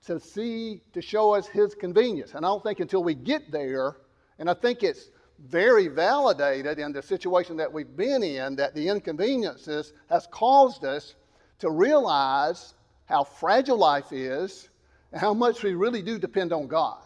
to 0.05 0.19
see, 0.19 0.81
to 0.93 1.01
show 1.01 1.33
us 1.33 1.47
His 1.47 1.75
convenience. 1.75 2.33
And 2.33 2.45
I 2.45 2.49
don't 2.49 2.63
think 2.63 2.79
until 2.79 3.03
we 3.03 3.13
get 3.13 3.51
there, 3.51 3.97
and 4.39 4.49
I 4.49 4.53
think 4.53 4.83
it's 4.83 5.09
very 5.39 5.87
validated 5.87 6.79
in 6.79 6.91
the 6.91 7.01
situation 7.01 7.57
that 7.57 7.71
we've 7.71 7.95
been 7.95 8.23
in 8.23 8.55
that 8.55 8.73
the 8.73 8.87
inconveniences 8.87 9.93
has 10.09 10.27
caused 10.31 10.85
us 10.85 11.15
to 11.59 11.69
realize 11.69 12.73
how 13.05 13.23
fragile 13.23 13.77
life 13.77 14.11
is 14.11 14.69
and 15.11 15.21
how 15.21 15.33
much 15.33 15.63
we 15.63 15.73
really 15.73 16.01
do 16.01 16.17
depend 16.17 16.53
on 16.53 16.67
God. 16.67 16.97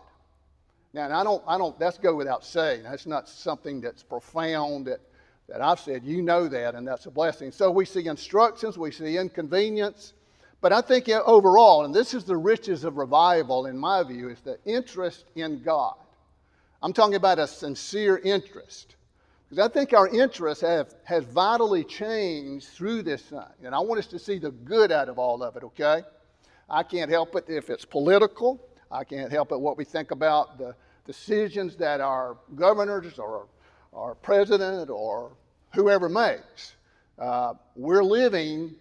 Now, 0.94 1.06
and 1.06 1.14
I 1.14 1.24
don't, 1.24 1.44
I 1.48 1.58
don't, 1.58 1.78
that's 1.80 1.98
go 1.98 2.16
without 2.16 2.44
saying. 2.44 2.84
That's 2.84 3.06
not 3.06 3.30
something 3.30 3.82
that's 3.82 4.02
profound 4.02 4.88
that, 4.88 5.00
that 5.48 5.62
I've 5.62 5.80
said. 5.80 6.04
You 6.04 6.22
know 6.22 6.48
that, 6.48 6.74
and 6.74 6.88
that's 6.88 7.06
a 7.06 7.12
blessing. 7.12 7.52
So 7.52 7.70
we 7.70 7.86
see 7.86 8.08
instructions, 8.08 8.78
we 8.78 8.92
see 8.92 9.18
inconvenience. 9.18 10.14
But 10.62 10.74
I 10.74 10.82
think 10.82 11.08
overall, 11.10 11.86
and 11.86 11.94
this 11.94 12.14
is 12.14 12.26
the 12.26 12.36
riches 12.36 12.84
of 12.84 12.98
revival 12.98 13.68
in 13.68 13.78
my 13.78 14.04
view, 14.04 14.30
is 14.30 14.42
the 14.42 14.58
interest 14.66 15.26
in 15.36 15.62
God. 15.62 15.96
I'm 16.82 16.94
talking 16.94 17.16
about 17.16 17.40
a 17.40 17.48
sincere 17.48 18.18
interest. 18.24 18.96
Because 19.50 19.66
I 19.66 19.74
think 19.74 19.94
our 19.94 20.08
interests 20.08 20.62
have, 20.62 20.94
has 21.04 21.24
vitally 21.26 21.84
changed 21.84 22.68
through 22.68 23.02
this 23.04 23.24
thing. 23.24 23.40
And 23.64 23.74
I 23.74 23.80
want 23.80 24.00
us 24.00 24.08
to 24.08 24.20
see 24.20 24.38
the 24.38 24.52
good 24.52 24.92
out 24.92 25.10
of 25.10 25.18
all 25.18 25.42
of 25.42 25.56
it, 25.56 25.64
okay? 25.64 26.04
I 26.70 26.84
can't 26.84 27.10
help 27.10 27.36
it 27.36 27.46
if 27.48 27.70
it's 27.70 27.84
political. 27.84 28.64
I 28.92 29.04
can't 29.04 29.32
help 29.32 29.52
it 29.52 29.60
what 29.60 29.76
we 29.78 29.86
think 29.86 30.12
about 30.12 30.58
the 30.58 30.76
decisions 31.06 31.76
that 31.78 32.00
our 32.00 32.38
governors 32.56 33.18
or 33.18 33.48
our 33.92 34.14
president 34.16 34.90
or 34.90 35.32
whoever 35.74 36.08
makes. 36.08 36.76
Uh, 37.18 37.56
we're 37.76 38.04
living 38.04 38.76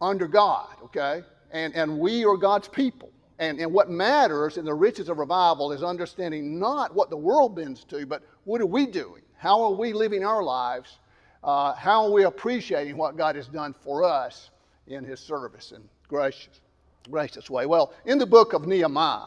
under 0.00 0.26
God, 0.26 0.74
okay? 0.82 1.22
And, 1.52 1.74
and 1.74 1.98
we 1.98 2.24
are 2.24 2.36
God's 2.36 2.68
people. 2.68 3.10
And, 3.38 3.58
and 3.58 3.72
what 3.72 3.90
matters 3.90 4.56
in 4.58 4.64
the 4.64 4.74
riches 4.74 5.08
of 5.08 5.18
revival 5.18 5.72
is 5.72 5.82
understanding 5.82 6.58
not 6.58 6.94
what 6.94 7.10
the 7.10 7.16
world 7.16 7.56
bends 7.56 7.84
to, 7.84 8.06
but 8.06 8.22
what 8.44 8.60
are 8.60 8.66
we 8.66 8.86
doing? 8.86 9.22
How 9.36 9.62
are 9.62 9.72
we 9.72 9.92
living 9.92 10.24
our 10.24 10.42
lives? 10.42 10.98
Uh, 11.42 11.74
how 11.74 12.04
are 12.04 12.10
we 12.10 12.24
appreciating 12.24 12.96
what 12.96 13.16
God 13.16 13.36
has 13.36 13.48
done 13.48 13.74
for 13.74 14.04
us 14.04 14.50
in 14.86 15.04
His 15.04 15.20
service 15.20 15.72
and 15.72 15.84
gracious, 16.08 16.60
gracious 17.10 17.50
way? 17.50 17.66
Well, 17.66 17.92
in 18.06 18.18
the 18.18 18.26
book 18.26 18.52
of 18.52 18.66
Nehemiah, 18.66 19.26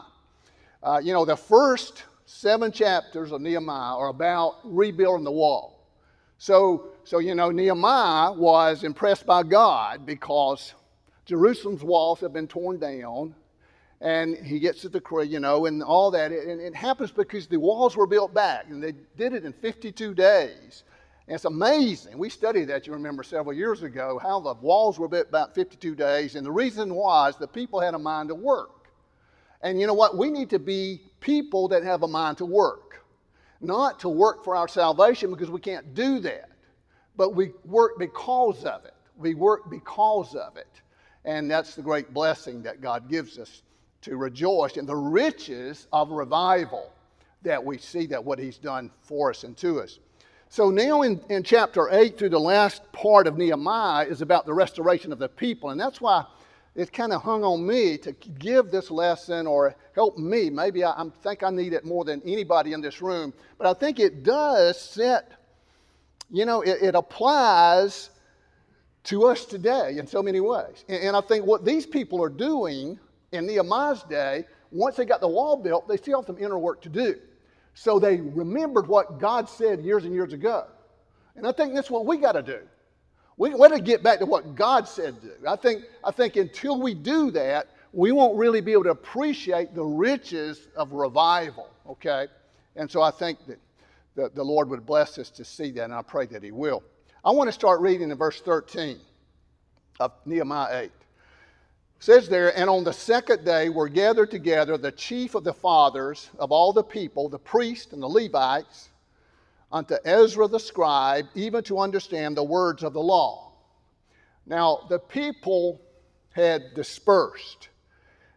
uh, 0.82 1.00
you 1.02 1.12
know, 1.12 1.24
the 1.24 1.36
first 1.36 2.04
seven 2.24 2.72
chapters 2.72 3.30
of 3.30 3.40
Nehemiah 3.40 3.96
are 3.96 4.08
about 4.08 4.58
rebuilding 4.64 5.24
the 5.24 5.32
wall. 5.32 5.86
So, 6.38 6.88
so, 7.04 7.18
you 7.18 7.34
know, 7.34 7.50
Nehemiah 7.50 8.32
was 8.32 8.84
impressed 8.84 9.26
by 9.26 9.42
God 9.42 10.06
because 10.06 10.74
Jerusalem's 11.24 11.82
walls 11.82 12.20
have 12.20 12.32
been 12.32 12.46
torn 12.46 12.78
down, 12.78 13.34
and 14.00 14.36
he 14.36 14.60
gets 14.60 14.82
to 14.82 14.88
the 14.88 15.02
you 15.28 15.40
know, 15.40 15.66
and 15.66 15.82
all 15.82 16.10
that. 16.12 16.30
And 16.30 16.60
it 16.60 16.74
happens 16.74 17.10
because 17.10 17.46
the 17.46 17.56
walls 17.56 17.96
were 17.96 18.06
built 18.06 18.32
back, 18.32 18.66
and 18.68 18.82
they 18.82 18.92
did 19.16 19.32
it 19.32 19.44
in 19.44 19.52
52 19.52 20.14
days. 20.14 20.84
And 21.26 21.34
it's 21.34 21.44
amazing. 21.44 22.16
We 22.16 22.30
studied 22.30 22.66
that, 22.66 22.86
you 22.86 22.92
remember, 22.92 23.22
several 23.22 23.54
years 23.54 23.82
ago, 23.82 24.18
how 24.22 24.40
the 24.40 24.54
walls 24.54 24.98
were 24.98 25.08
built 25.08 25.28
about 25.28 25.54
52 25.54 25.94
days. 25.94 26.36
And 26.36 26.46
the 26.46 26.50
reason 26.50 26.94
was 26.94 27.36
the 27.36 27.48
people 27.48 27.80
had 27.80 27.94
a 27.94 27.98
mind 27.98 28.28
to 28.28 28.34
work. 28.34 28.88
And 29.62 29.80
you 29.80 29.86
know 29.86 29.94
what? 29.94 30.16
We 30.16 30.30
need 30.30 30.50
to 30.50 30.58
be 30.58 31.02
people 31.20 31.68
that 31.68 31.82
have 31.82 32.04
a 32.04 32.08
mind 32.08 32.38
to 32.38 32.46
work, 32.46 33.04
not 33.60 34.00
to 34.00 34.08
work 34.08 34.44
for 34.44 34.54
our 34.54 34.68
salvation 34.68 35.30
because 35.30 35.50
we 35.50 35.60
can't 35.60 35.94
do 35.94 36.20
that, 36.20 36.50
but 37.16 37.34
we 37.34 37.50
work 37.64 37.98
because 37.98 38.64
of 38.64 38.84
it. 38.84 38.94
We 39.16 39.34
work 39.34 39.68
because 39.68 40.36
of 40.36 40.56
it. 40.56 40.80
And 41.24 41.50
that's 41.50 41.74
the 41.74 41.82
great 41.82 42.14
blessing 42.14 42.62
that 42.62 42.80
God 42.80 43.10
gives 43.10 43.36
us 43.36 43.62
to 44.02 44.16
rejoice 44.16 44.76
in 44.76 44.86
the 44.86 44.96
riches 44.96 45.86
of 45.92 46.10
revival 46.10 46.92
that 47.42 47.64
we 47.64 47.78
see 47.78 48.06
that 48.06 48.24
what 48.24 48.38
He's 48.38 48.58
done 48.58 48.90
for 49.00 49.30
us 49.30 49.44
and 49.44 49.56
to 49.58 49.80
us. 49.80 49.98
So 50.50 50.70
now 50.70 51.02
in, 51.02 51.20
in 51.28 51.42
chapter 51.42 51.88
8 51.90 52.18
through 52.18 52.30
the 52.30 52.40
last 52.40 52.90
part 52.92 53.26
of 53.26 53.36
Nehemiah 53.36 54.06
is 54.06 54.22
about 54.22 54.46
the 54.46 54.54
restoration 54.54 55.12
of 55.12 55.18
the 55.18 55.28
people. 55.28 55.70
And 55.70 55.80
that's 55.80 56.00
why 56.00 56.24
it 56.74 56.92
kind 56.92 57.12
of 57.12 57.22
hung 57.22 57.44
on 57.44 57.66
me 57.66 57.98
to 57.98 58.12
give 58.12 58.70
this 58.70 58.90
lesson 58.90 59.46
or 59.46 59.74
help 59.94 60.16
me. 60.16 60.48
Maybe 60.48 60.84
I, 60.84 60.92
I 60.92 61.04
think 61.22 61.42
I 61.42 61.50
need 61.50 61.74
it 61.74 61.84
more 61.84 62.04
than 62.04 62.22
anybody 62.24 62.72
in 62.72 62.80
this 62.80 63.02
room. 63.02 63.34
But 63.58 63.66
I 63.66 63.74
think 63.74 64.00
it 64.00 64.22
does 64.22 64.80
set, 64.80 65.32
you 66.30 66.46
know, 66.46 66.62
it, 66.62 66.78
it 66.82 66.94
applies 66.94 68.10
to 69.04 69.26
us 69.26 69.44
today 69.44 69.98
in 69.98 70.06
so 70.06 70.22
many 70.22 70.40
ways. 70.40 70.84
And, 70.88 71.02
and 71.02 71.16
I 71.16 71.20
think 71.20 71.44
what 71.44 71.64
these 71.64 71.84
people 71.84 72.22
are 72.22 72.30
doing 72.30 72.98
in 73.32 73.46
Nehemiah's 73.46 74.02
day, 74.04 74.44
once 74.70 74.96
they 74.96 75.04
got 75.04 75.20
the 75.20 75.28
wall 75.28 75.56
built, 75.56 75.88
they 75.88 75.96
still 75.96 76.20
have 76.20 76.26
some 76.26 76.38
inner 76.38 76.58
work 76.58 76.82
to 76.82 76.88
do. 76.88 77.16
So 77.74 77.98
they 77.98 78.16
remembered 78.16 78.88
what 78.88 79.18
God 79.18 79.48
said 79.48 79.82
years 79.82 80.04
and 80.04 80.12
years 80.12 80.32
ago. 80.32 80.66
And 81.36 81.46
I 81.46 81.52
think 81.52 81.74
that's 81.74 81.90
what 81.90 82.06
we 82.06 82.16
got 82.16 82.32
to 82.32 82.42
do. 82.42 82.60
We 83.36 83.50
got 83.50 83.68
to 83.68 83.80
get 83.80 84.02
back 84.02 84.18
to 84.18 84.26
what 84.26 84.56
God 84.56 84.88
said 84.88 85.20
do. 85.22 85.30
I 85.46 85.54
think, 85.54 85.84
I 86.02 86.10
think 86.10 86.34
until 86.36 86.80
we 86.80 86.92
do 86.92 87.30
that, 87.30 87.68
we 87.92 88.10
won't 88.10 88.36
really 88.36 88.60
be 88.60 88.72
able 88.72 88.84
to 88.84 88.90
appreciate 88.90 89.74
the 89.74 89.84
riches 89.84 90.66
of 90.76 90.92
revival, 90.92 91.70
okay? 91.88 92.26
And 92.74 92.90
so 92.90 93.00
I 93.00 93.12
think 93.12 93.38
that 93.46 93.58
the, 94.16 94.30
the 94.34 94.42
Lord 94.42 94.68
would 94.70 94.84
bless 94.84 95.18
us 95.18 95.30
to 95.30 95.44
see 95.44 95.70
that, 95.72 95.84
and 95.84 95.94
I 95.94 96.02
pray 96.02 96.26
that 96.26 96.42
He 96.42 96.50
will. 96.50 96.82
I 97.24 97.30
want 97.30 97.48
to 97.48 97.52
start 97.52 97.80
reading 97.80 98.10
in 98.10 98.18
verse 98.18 98.40
13 98.40 98.98
of 100.00 100.12
Nehemiah 100.26 100.82
8. 100.82 100.90
Says 102.00 102.28
there, 102.28 102.56
and 102.56 102.70
on 102.70 102.84
the 102.84 102.92
second 102.92 103.44
day 103.44 103.68
were 103.68 103.88
gathered 103.88 104.30
together 104.30 104.78
the 104.78 104.92
chief 104.92 105.34
of 105.34 105.42
the 105.42 105.52
fathers 105.52 106.30
of 106.38 106.52
all 106.52 106.72
the 106.72 106.84
people, 106.84 107.28
the 107.28 107.38
priests 107.38 107.92
and 107.92 108.00
the 108.00 108.06
Levites, 108.06 108.90
unto 109.72 109.96
Ezra 110.04 110.46
the 110.46 110.60
scribe, 110.60 111.26
even 111.34 111.62
to 111.64 111.78
understand 111.78 112.36
the 112.36 112.44
words 112.44 112.84
of 112.84 112.92
the 112.92 113.00
law. 113.00 113.52
Now, 114.46 114.86
the 114.88 114.98
people 114.98 115.80
had 116.30 116.74
dispersed. 116.74 117.68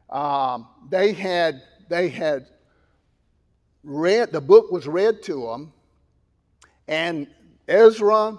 Um, 0.10 0.68
they 0.90 1.14
had 1.14 1.62
they 1.88 2.10
had 2.10 2.48
read 3.84 4.32
the 4.32 4.42
book 4.42 4.72
was 4.72 4.88
read 4.88 5.24
to 5.24 5.46
them, 5.46 5.74
and 6.88 7.28
Ezra 7.68 8.38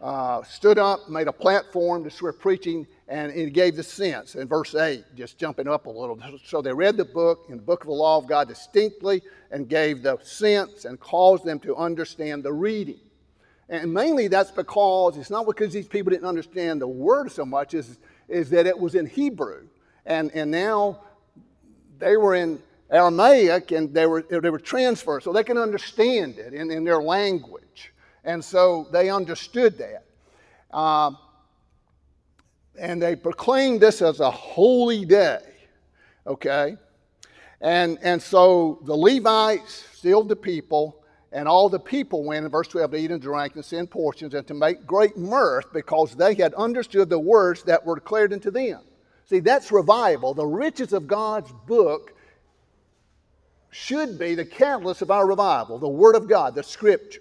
uh, 0.00 0.42
stood 0.42 0.78
up, 0.78 1.08
made 1.08 1.28
a 1.28 1.32
platform 1.32 2.04
to 2.04 2.10
start 2.10 2.38
preaching, 2.40 2.86
and 3.08 3.32
he 3.32 3.48
gave 3.48 3.74
the 3.74 3.82
sense 3.82 4.34
in 4.34 4.46
verse 4.46 4.74
8, 4.74 5.02
just 5.16 5.38
jumping 5.38 5.66
up 5.66 5.86
a 5.86 5.90
little. 5.90 6.18
So 6.44 6.60
they 6.60 6.74
read 6.74 6.98
the 6.98 7.06
book 7.06 7.46
in 7.48 7.56
the 7.56 7.62
book 7.62 7.80
of 7.80 7.86
the 7.86 7.94
law 7.94 8.18
of 8.18 8.26
God 8.26 8.48
distinctly 8.48 9.22
and 9.50 9.66
gave 9.66 10.02
the 10.02 10.18
sense 10.22 10.84
and 10.84 11.00
caused 11.00 11.44
them 11.44 11.58
to 11.60 11.74
understand 11.74 12.44
the 12.44 12.52
reading. 12.52 13.00
And 13.70 13.92
mainly 13.92 14.28
that's 14.28 14.50
because 14.50 15.16
it's 15.16 15.30
not 15.30 15.46
because 15.46 15.72
these 15.72 15.88
people 15.88 16.10
didn't 16.10 16.26
understand 16.26 16.82
the 16.82 16.88
word 16.88 17.32
so 17.32 17.46
much, 17.46 17.72
is, 17.72 17.98
is 18.28 18.50
that 18.50 18.66
it 18.66 18.78
was 18.78 18.94
in 18.94 19.06
Hebrew. 19.06 19.66
And, 20.04 20.30
and 20.32 20.50
now 20.50 21.00
they 21.98 22.18
were 22.18 22.34
in 22.34 22.62
Aramaic 22.90 23.72
and 23.72 23.92
they 23.92 24.06
were, 24.06 24.22
they 24.22 24.50
were 24.50 24.58
transferred, 24.58 25.22
so 25.22 25.32
they 25.32 25.44
can 25.44 25.56
understand 25.56 26.38
it 26.38 26.52
in, 26.52 26.70
in 26.70 26.84
their 26.84 27.02
language. 27.02 27.94
And 28.24 28.44
so 28.44 28.86
they 28.92 29.08
understood 29.08 29.78
that. 29.78 30.04
Uh, 30.70 31.12
and 32.78 33.02
they 33.02 33.16
proclaimed 33.16 33.80
this 33.80 34.02
as 34.02 34.20
a 34.20 34.30
holy 34.30 35.04
day. 35.04 35.40
Okay? 36.26 36.76
And, 37.60 37.98
and 38.02 38.22
so 38.22 38.80
the 38.84 38.94
Levites 38.94 39.84
sealed 39.94 40.28
the 40.28 40.36
people, 40.36 41.02
and 41.32 41.48
all 41.48 41.68
the 41.68 41.80
people 41.80 42.24
went 42.24 42.44
in 42.44 42.50
verse 42.50 42.68
12 42.68 42.90
to 42.92 42.96
eat 42.96 43.10
and 43.10 43.20
drink 43.20 43.56
and 43.56 43.64
send 43.64 43.90
portions 43.90 44.34
and 44.34 44.46
to 44.46 44.54
make 44.54 44.86
great 44.86 45.16
mirth 45.16 45.72
because 45.72 46.14
they 46.14 46.34
had 46.34 46.54
understood 46.54 47.10
the 47.10 47.18
words 47.18 47.62
that 47.64 47.84
were 47.84 47.96
declared 47.96 48.32
unto 48.32 48.50
them. 48.50 48.80
See, 49.26 49.40
that's 49.40 49.70
revival. 49.70 50.32
The 50.32 50.46
riches 50.46 50.92
of 50.92 51.06
God's 51.06 51.52
book 51.66 52.14
should 53.70 54.18
be 54.18 54.34
the 54.34 54.44
catalyst 54.44 55.02
of 55.02 55.10
our 55.10 55.26
revival, 55.26 55.78
the 55.78 55.88
Word 55.88 56.16
of 56.16 56.28
God, 56.28 56.54
the 56.54 56.62
Scripture. 56.62 57.20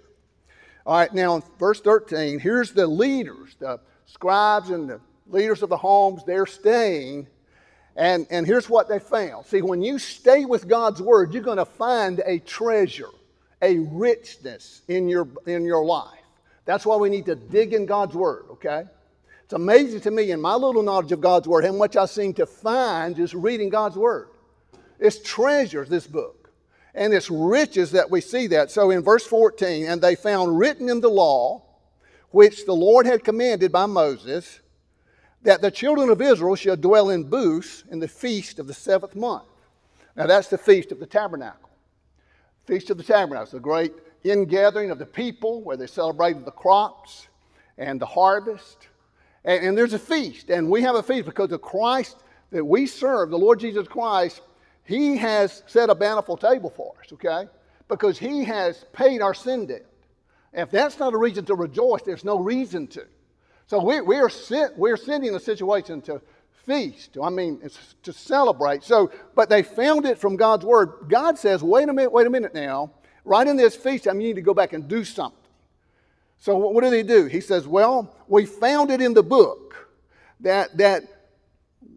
All 0.86 0.98
right, 0.98 1.14
now 1.14 1.36
in 1.36 1.44
verse 1.60 1.82
13, 1.82 2.40
here's 2.40 2.72
the 2.72 2.88
leaders, 2.88 3.58
the 3.60 3.82
scribes 4.06 4.70
and 4.70 4.90
the 4.90 5.02
leaders 5.30 5.64
of 5.64 5.70
the 5.70 5.78
homes, 5.78 6.24
they're 6.26 6.46
staying. 6.46 7.28
And, 7.96 8.28
and 8.30 8.46
here's 8.46 8.70
what 8.70 8.88
they 8.88 9.00
found. 9.00 9.46
See, 9.46 9.62
when 9.62 9.82
you 9.82 9.98
stay 10.00 10.46
with 10.46 10.68
God's 10.68 11.02
word, 11.02 11.34
you're 11.34 11.44
going 11.44 11.58
to 11.58 11.66
find 11.66 12.22
a 12.26 12.40
treasure, 12.40 13.10
a 13.62 13.80
richness 13.80 14.82
in 14.88 15.10
your, 15.10 15.28
in 15.46 15.66
your 15.66 15.84
life. 15.84 16.14
That's 16.66 16.86
why 16.86 16.98
we 16.98 17.10
need 17.10 17.26
to 17.26 17.36
dig 17.36 17.74
in 17.74 17.86
God's 17.86 18.14
word, 18.16 18.46
okay? 18.52 18.84
It's 19.44 19.54
amazing 19.54 20.02
to 20.02 20.12
me 20.12 20.32
in 20.32 20.42
my 20.42 20.56
little 20.56 20.84
knowledge 20.84 21.12
of 21.12 21.22
God's 21.22 21.48
word 21.48 21.64
how 21.64 21.72
much 21.72 21.96
I 21.96 22.06
seem 22.06 22.34
to 22.36 22.46
find 22.46 23.16
just 23.16 23.34
reading 23.34 23.70
God's 23.70 23.96
word. 23.96 24.28
It's 25.00 25.20
treasures, 25.20 25.90
this 25.90 26.06
book 26.06 26.38
and 26.98 27.14
its 27.14 27.30
riches 27.30 27.92
that 27.92 28.10
we 28.10 28.20
see 28.20 28.48
that. 28.48 28.72
So 28.72 28.90
in 28.90 29.04
verse 29.04 29.26
14, 29.26 29.86
and 29.86 30.02
they 30.02 30.16
found 30.16 30.58
written 30.58 30.90
in 30.90 31.00
the 31.00 31.10
law, 31.10 31.62
which 32.32 32.66
the 32.66 32.74
Lord 32.74 33.06
had 33.06 33.24
commanded 33.24 33.72
by 33.72 33.86
Moses, 33.86 34.60
that 35.44 35.62
the 35.62 35.72
children 35.72 36.10
of 36.10 36.22
Israel 36.22 36.56
shall 36.56 36.76
dwell 36.76 37.10
in 37.10 37.24
booths 37.24 37.84
in 37.90 38.00
the 38.00 38.08
feast 38.08 38.60
of 38.60 38.68
the 38.68 38.74
seventh 38.74 39.16
month. 39.16 39.48
Now 40.16 40.28
that's 40.28 40.48
the 40.48 40.58
feast 40.58 40.92
of 40.92 41.00
the 41.00 41.06
tabernacle. 41.06 41.70
Feast 42.66 42.90
of 42.90 42.98
the 42.98 43.04
tabernacle, 43.04 43.52
the 43.52 43.60
great 43.60 43.94
ingathering 44.24 44.92
of 44.92 45.00
the 45.00 45.06
people 45.06 45.62
where 45.62 45.78
they 45.78 45.88
celebrated 45.88 46.44
the 46.44 46.52
crops 46.52 47.28
and 47.78 48.02
the 48.02 48.06
harvest. 48.06 48.88
And, 49.46 49.68
and 49.68 49.78
there's 49.78 49.94
a 49.94 50.00
feast, 50.00 50.50
and 50.50 50.70
we 50.70 50.82
have 50.82 50.96
a 50.96 51.04
feast 51.04 51.26
because 51.26 51.50
the 51.50 51.60
Christ 51.60 52.18
that 52.52 52.66
we 52.66 52.88
serve, 52.88 53.30
the 53.30 53.38
Lord 53.38 53.60
Jesus 53.60 53.88
Christ, 53.88 54.42
he 54.88 55.18
has 55.18 55.64
set 55.68 55.90
a 55.90 55.96
bountiful 55.96 56.38
table 56.38 56.70
for 56.70 56.94
us, 57.04 57.12
okay? 57.12 57.50
Because 57.90 58.18
He 58.18 58.46
has 58.46 58.86
paid 58.94 59.22
our 59.22 59.34
sin 59.34 59.66
debt. 59.66 59.86
If 60.54 60.72
that's 60.72 60.98
not 60.98 61.14
a 61.14 61.18
reason 61.18 61.44
to 61.46 61.56
rejoice, 61.56 62.04
there's 62.04 62.24
no 62.24 62.40
reason 62.40 62.88
to. 62.88 63.06
So 63.68 63.84
we, 63.84 64.00
we 64.02 64.16
are 64.16 64.30
sit, 64.30 64.78
we're 64.78 64.96
in 64.96 65.36
a 65.36 65.40
situation 65.40 66.02
to 66.04 66.22
feast. 66.66 67.18
I 67.22 67.30
mean, 67.30 67.62
to 68.04 68.14
celebrate. 68.14 68.84
So, 68.84 69.12
but 69.36 69.50
they 69.50 69.62
found 69.62 70.06
it 70.06 70.18
from 70.18 70.38
God's 70.38 70.66
word. 70.66 71.08
God 71.10 71.38
says, 71.38 71.62
wait 71.62 71.88
a 71.90 71.94
minute, 71.94 72.12
wait 72.12 72.28
a 72.28 72.30
minute 72.30 72.54
now. 72.54 72.92
Right 73.26 73.46
in 73.46 73.58
this 73.58 73.76
feast 73.76 74.06
time, 74.06 74.22
you 74.22 74.28
need 74.28 74.36
to 74.36 74.42
go 74.42 74.54
back 74.54 74.72
and 74.72 74.88
do 74.88 75.04
something. 75.04 75.38
So 76.40 76.56
what 76.56 76.84
do 76.84 76.90
they 76.90 77.04
do? 77.04 77.26
He 77.26 77.42
says, 77.42 77.68
well, 77.68 78.16
we 78.28 78.46
found 78.46 78.90
it 78.90 79.02
in 79.02 79.14
the 79.14 79.24
book 79.24 79.90
that, 80.40 80.78
that 80.78 81.04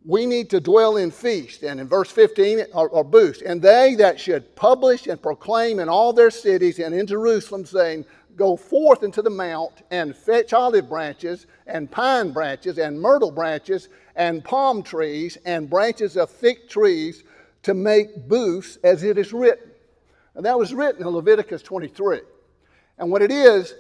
we 0.05 0.27
need 0.27 0.51
to 0.51 0.61
dwell 0.61 0.97
in 0.97 1.11
feast. 1.11 1.63
And 1.63 1.79
in 1.79 1.87
verse 1.87 2.11
15, 2.11 2.67
or, 2.73 2.89
or 2.89 3.05
boost. 3.05 3.43
And 3.43 3.61
they 3.61 3.95
that 3.97 4.19
should 4.19 4.57
publish 4.57 5.07
and 5.07 5.23
proclaim 5.23 5.79
in 5.79 5.89
all 5.89 6.13
their 6.13 6.31
cities 6.31 6.79
and 6.79 6.95
in 6.95 7.07
Jerusalem, 7.07 7.65
saying, 7.65 8.07
Go 8.37 8.57
forth 8.57 9.03
into 9.03 9.23
the 9.23 9.31
mount 9.31 9.83
and 9.91 10.17
fetch 10.17 10.53
olive 10.53 10.89
branches 10.89 11.47
and 11.67 11.91
pine 11.91 12.33
branches 12.33 12.79
and 12.79 13.01
myrtle 13.01 13.31
branches 13.31 13.89
and 14.17 14.45
palm 14.45 14.83
trees 14.83 15.37
and 15.45 15.69
branches 15.69 16.17
of 16.17 16.31
thick 16.31 16.69
trees 16.69 17.25
to 17.63 17.75
make 17.75 18.29
booths 18.29 18.79
as 18.83 19.03
it 19.03 19.19
is 19.19 19.33
written. 19.33 19.71
And 20.35 20.45
that 20.47 20.59
was 20.59 20.73
written 20.73 21.07
in 21.07 21.09
Leviticus 21.09 21.63
23. 21.63 22.21
And 22.99 23.11
what 23.11 23.23
it 23.23 23.31
is, 23.31 23.75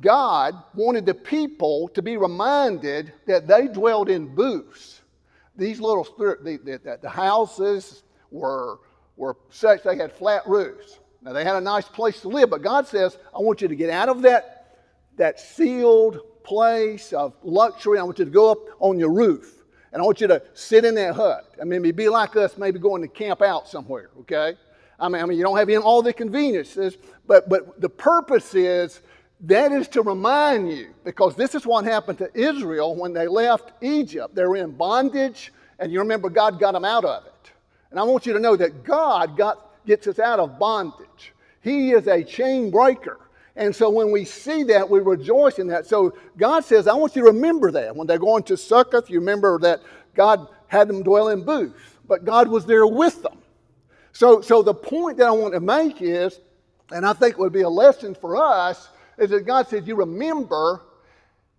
God 0.00 0.54
wanted 0.74 1.06
the 1.06 1.14
people 1.14 1.88
to 1.88 2.02
be 2.02 2.16
reminded 2.16 3.12
that 3.26 3.46
they 3.46 3.66
dwelled 3.68 4.08
in 4.08 4.34
booths 4.34 5.02
these 5.56 5.80
little 5.80 6.04
the, 6.04 6.58
the, 6.62 6.98
the 7.00 7.08
houses 7.08 8.02
were, 8.30 8.80
were 9.16 9.36
such 9.50 9.82
they 9.82 9.96
had 9.96 10.12
flat 10.12 10.42
roofs. 10.46 10.98
Now 11.26 11.32
they 11.32 11.42
had 11.42 11.56
a 11.56 11.60
nice 11.60 11.88
place 11.88 12.20
to 12.20 12.28
live, 12.28 12.50
but 12.50 12.62
God 12.62 12.86
says, 12.86 13.18
I 13.36 13.40
want 13.40 13.60
you 13.60 13.66
to 13.66 13.74
get 13.74 13.90
out 13.90 14.08
of 14.08 14.22
that, 14.22 14.76
that 15.16 15.40
sealed 15.40 16.20
place 16.44 17.12
of 17.12 17.34
luxury. 17.42 17.98
I 17.98 18.04
want 18.04 18.20
you 18.20 18.24
to 18.24 18.30
go 18.30 18.52
up 18.52 18.60
on 18.78 18.96
your 18.96 19.10
roof. 19.10 19.64
And 19.92 20.00
I 20.00 20.04
want 20.04 20.20
you 20.20 20.28
to 20.28 20.40
sit 20.54 20.84
in 20.84 20.94
that 20.94 21.16
hut. 21.16 21.52
I 21.60 21.64
mean, 21.64 21.82
be 21.90 22.08
like 22.08 22.36
us, 22.36 22.56
maybe 22.56 22.78
going 22.78 23.02
to 23.02 23.08
camp 23.08 23.42
out 23.42 23.66
somewhere, 23.66 24.10
okay? 24.20 24.54
I 25.00 25.08
mean, 25.08 25.20
I 25.20 25.26
mean, 25.26 25.36
you 25.36 25.42
don't 25.42 25.56
have 25.56 25.68
all 25.82 26.00
the 26.00 26.12
conveniences, 26.12 26.96
but, 27.26 27.48
but 27.48 27.80
the 27.80 27.88
purpose 27.88 28.54
is 28.54 29.00
that 29.40 29.72
is 29.72 29.88
to 29.88 30.02
remind 30.02 30.70
you, 30.70 30.94
because 31.02 31.34
this 31.34 31.56
is 31.56 31.66
what 31.66 31.84
happened 31.84 32.18
to 32.18 32.30
Israel 32.38 32.94
when 32.94 33.12
they 33.12 33.26
left 33.26 33.72
Egypt. 33.82 34.36
They 34.36 34.44
were 34.44 34.56
in 34.56 34.70
bondage, 34.70 35.52
and 35.80 35.90
you 35.90 35.98
remember 35.98 36.30
God 36.30 36.60
got 36.60 36.72
them 36.72 36.84
out 36.84 37.04
of 37.04 37.26
it. 37.26 37.50
And 37.90 37.98
I 37.98 38.04
want 38.04 38.26
you 38.26 38.32
to 38.32 38.38
know 38.38 38.54
that 38.54 38.84
God 38.84 39.36
got, 39.36 39.65
gets 39.86 40.06
us 40.06 40.18
out 40.18 40.38
of 40.38 40.58
bondage. 40.58 41.32
He 41.62 41.92
is 41.92 42.06
a 42.06 42.22
chain 42.22 42.70
breaker. 42.70 43.18
And 43.56 43.74
so 43.74 43.88
when 43.88 44.10
we 44.10 44.24
see 44.24 44.62
that, 44.64 44.88
we 44.88 45.00
rejoice 45.00 45.58
in 45.58 45.66
that. 45.68 45.86
So 45.86 46.14
God 46.36 46.64
says, 46.64 46.86
I 46.86 46.94
want 46.94 47.16
you 47.16 47.22
to 47.22 47.32
remember 47.32 47.70
that. 47.72 47.96
When 47.96 48.06
they're 48.06 48.18
going 48.18 48.42
to 48.44 48.56
Succoth, 48.56 49.08
you 49.08 49.18
remember 49.18 49.58
that 49.60 49.80
God 50.14 50.48
had 50.66 50.88
them 50.88 51.02
dwell 51.02 51.28
in 51.28 51.44
booths, 51.44 51.80
but 52.06 52.24
God 52.24 52.48
was 52.48 52.66
there 52.66 52.86
with 52.86 53.22
them. 53.22 53.38
So, 54.12 54.40
so 54.40 54.62
the 54.62 54.74
point 54.74 55.18
that 55.18 55.26
I 55.26 55.30
want 55.30 55.54
to 55.54 55.60
make 55.60 56.02
is, 56.02 56.40
and 56.90 57.06
I 57.06 57.12
think 57.12 57.38
would 57.38 57.52
be 57.52 57.62
a 57.62 57.68
lesson 57.68 58.14
for 58.14 58.36
us, 58.36 58.88
is 59.18 59.30
that 59.30 59.46
God 59.46 59.68
says, 59.68 59.86
You 59.86 59.96
remember, 59.96 60.82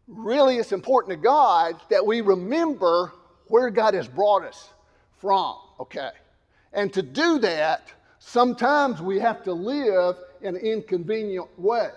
really, 0.08 0.58
it's 0.58 0.72
important 0.72 1.12
to 1.12 1.18
God 1.18 1.80
that 1.90 2.06
we 2.06 2.22
remember 2.22 3.14
where 3.48 3.70
God 3.70 3.94
has 3.94 4.08
brought 4.08 4.44
us 4.44 4.70
from, 5.20 5.56
okay? 5.80 6.10
And 6.74 6.92
to 6.94 7.02
do 7.02 7.40
that, 7.40 7.92
sometimes 8.28 9.02
we 9.02 9.20
have 9.20 9.42
to 9.42 9.54
live 9.54 10.18
in 10.42 10.58
inconvenient 10.58 11.48
ways. 11.58 11.92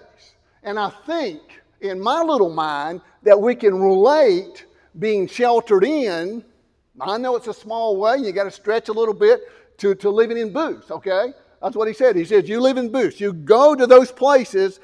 And 0.62 0.78
I 0.78 0.90
think, 0.90 1.40
in 1.80 2.00
my 2.00 2.22
little 2.22 2.50
mind, 2.50 3.00
that 3.25 3.40
we 3.40 3.54
can 3.54 3.80
relate 3.80 4.64
being 4.99 5.26
sheltered 5.26 5.84
in. 5.84 6.44
I 7.00 7.18
know 7.18 7.34
it's 7.34 7.49
a 7.49 7.54
small 7.54 7.96
way, 7.96 8.18
you 8.18 8.30
got 8.32 8.44
to 8.44 8.50
stretch 8.50 8.88
a 8.88 8.92
little 8.92 9.14
bit 9.14 9.40
to, 9.78 9.94
to 9.96 10.10
living 10.10 10.38
in 10.38 10.52
booths, 10.52 10.90
okay? 10.90 11.32
That's 11.60 11.75
what 11.75 11.88
he 11.88 11.94
said. 11.94 12.14
He 12.14 12.25
says, 12.25 12.49
You 12.49 12.60
live 12.60 12.76
in 12.76 12.90
booths. 12.90 13.20
You 13.20 13.32
go 13.32 13.75
to 13.75 13.87
those 13.87 14.12
places 14.12 14.78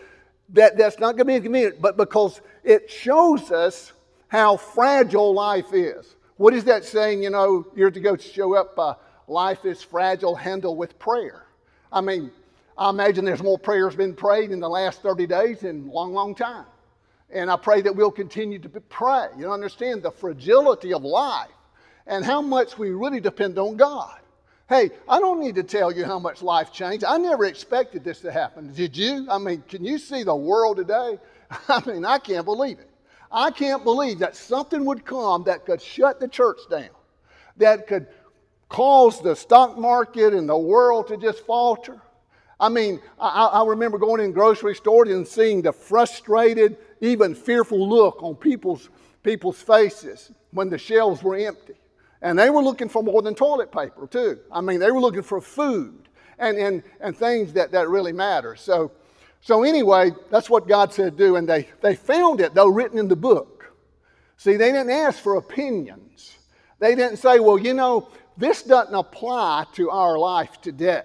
that, 0.50 0.76
that's 0.76 0.98
not 0.98 1.16
going 1.16 1.18
to 1.18 1.24
be 1.26 1.34
inconvenient, 1.34 1.80
but 1.80 1.96
because 1.96 2.40
it 2.64 2.90
shows 2.90 3.50
us 3.52 3.92
how 4.28 4.56
fragile 4.56 5.32
life 5.32 5.72
is. 5.72 6.16
What 6.38 6.54
is 6.54 6.64
that 6.64 6.84
saying, 6.84 7.22
you 7.22 7.30
know, 7.30 7.66
ago, 7.76 7.90
to 7.90 8.00
go 8.00 8.16
show 8.16 8.54
up, 8.54 8.76
life 9.28 9.64
is 9.64 9.82
fragile, 9.82 10.34
handle 10.34 10.76
with 10.76 10.98
prayer? 10.98 11.46
I 11.92 12.00
mean, 12.00 12.30
I 12.78 12.90
imagine 12.90 13.24
there's 13.24 13.42
more 13.42 13.58
prayers 13.58 13.96
been 13.96 14.14
prayed 14.14 14.50
in 14.50 14.60
the 14.60 14.68
last 14.68 15.02
30 15.02 15.26
days 15.26 15.62
in 15.62 15.88
a 15.88 15.92
long, 15.92 16.12
long 16.12 16.34
time. 16.34 16.66
And 17.30 17.50
I 17.50 17.56
pray 17.56 17.80
that 17.82 17.96
we'll 17.96 18.10
continue 18.10 18.58
to 18.58 18.68
pray. 18.68 19.28
You 19.36 19.50
understand 19.50 20.02
the 20.02 20.10
fragility 20.10 20.92
of 20.92 21.02
life 21.02 21.50
and 22.06 22.24
how 22.24 22.40
much 22.40 22.78
we 22.78 22.90
really 22.90 23.20
depend 23.20 23.58
on 23.58 23.76
God. 23.76 24.20
Hey, 24.68 24.90
I 25.08 25.20
don't 25.20 25.40
need 25.40 25.54
to 25.56 25.62
tell 25.62 25.92
you 25.92 26.04
how 26.04 26.18
much 26.18 26.42
life 26.42 26.72
changed. 26.72 27.04
I 27.04 27.18
never 27.18 27.44
expected 27.44 28.02
this 28.04 28.20
to 28.20 28.32
happen. 28.32 28.72
Did 28.74 28.96
you? 28.96 29.26
I 29.30 29.38
mean, 29.38 29.62
can 29.68 29.84
you 29.84 29.96
see 29.98 30.24
the 30.24 30.34
world 30.34 30.76
today? 30.76 31.18
I 31.68 31.82
mean, 31.86 32.04
I 32.04 32.18
can't 32.18 32.44
believe 32.44 32.78
it. 32.80 32.90
I 33.30 33.50
can't 33.50 33.84
believe 33.84 34.20
that 34.20 34.36
something 34.36 34.84
would 34.84 35.04
come 35.04 35.44
that 35.44 35.66
could 35.66 35.80
shut 35.80 36.20
the 36.20 36.28
church 36.28 36.58
down, 36.70 36.90
that 37.56 37.86
could 37.86 38.06
cause 38.68 39.20
the 39.22 39.34
stock 39.34 39.78
market 39.78 40.34
and 40.34 40.48
the 40.48 40.58
world 40.58 41.08
to 41.08 41.16
just 41.16 41.40
falter. 41.46 42.00
I 42.58 42.68
mean, 42.68 43.00
I, 43.20 43.46
I 43.46 43.66
remember 43.66 43.98
going 43.98 44.22
in 44.22 44.32
grocery 44.32 44.74
stores 44.74 45.10
and 45.10 45.26
seeing 45.26 45.62
the 45.62 45.72
frustrated, 45.72 46.78
even 47.00 47.34
fearful 47.34 47.86
look 47.88 48.22
on 48.22 48.34
people's, 48.34 48.88
people's 49.22 49.60
faces 49.60 50.30
when 50.52 50.70
the 50.70 50.78
shelves 50.78 51.22
were 51.22 51.36
empty. 51.36 51.74
And 52.22 52.38
they 52.38 52.48
were 52.48 52.62
looking 52.62 52.88
for 52.88 53.02
more 53.02 53.20
than 53.20 53.34
toilet 53.34 53.70
paper, 53.70 54.06
too. 54.06 54.38
I 54.50 54.62
mean, 54.62 54.80
they 54.80 54.90
were 54.90 55.00
looking 55.00 55.22
for 55.22 55.40
food 55.40 56.08
and, 56.38 56.56
and, 56.56 56.82
and 57.00 57.16
things 57.16 57.52
that, 57.52 57.72
that 57.72 57.88
really 57.88 58.12
matter. 58.12 58.56
So, 58.56 58.90
so, 59.42 59.62
anyway, 59.62 60.12
that's 60.30 60.48
what 60.48 60.66
God 60.66 60.92
said 60.92 61.16
do. 61.16 61.36
And 61.36 61.46
they, 61.46 61.68
they 61.82 61.94
found 61.94 62.40
it, 62.40 62.54
though, 62.54 62.68
written 62.68 62.98
in 62.98 63.06
the 63.06 63.16
book. 63.16 63.72
See, 64.38 64.56
they 64.56 64.72
didn't 64.72 64.90
ask 64.90 65.18
for 65.18 65.36
opinions. 65.36 66.36
They 66.78 66.94
didn't 66.94 67.18
say, 67.18 67.38
well, 67.38 67.58
you 67.58 67.74
know, 67.74 68.08
this 68.36 68.62
doesn't 68.62 68.94
apply 68.94 69.66
to 69.74 69.90
our 69.90 70.18
life 70.18 70.60
today. 70.60 71.04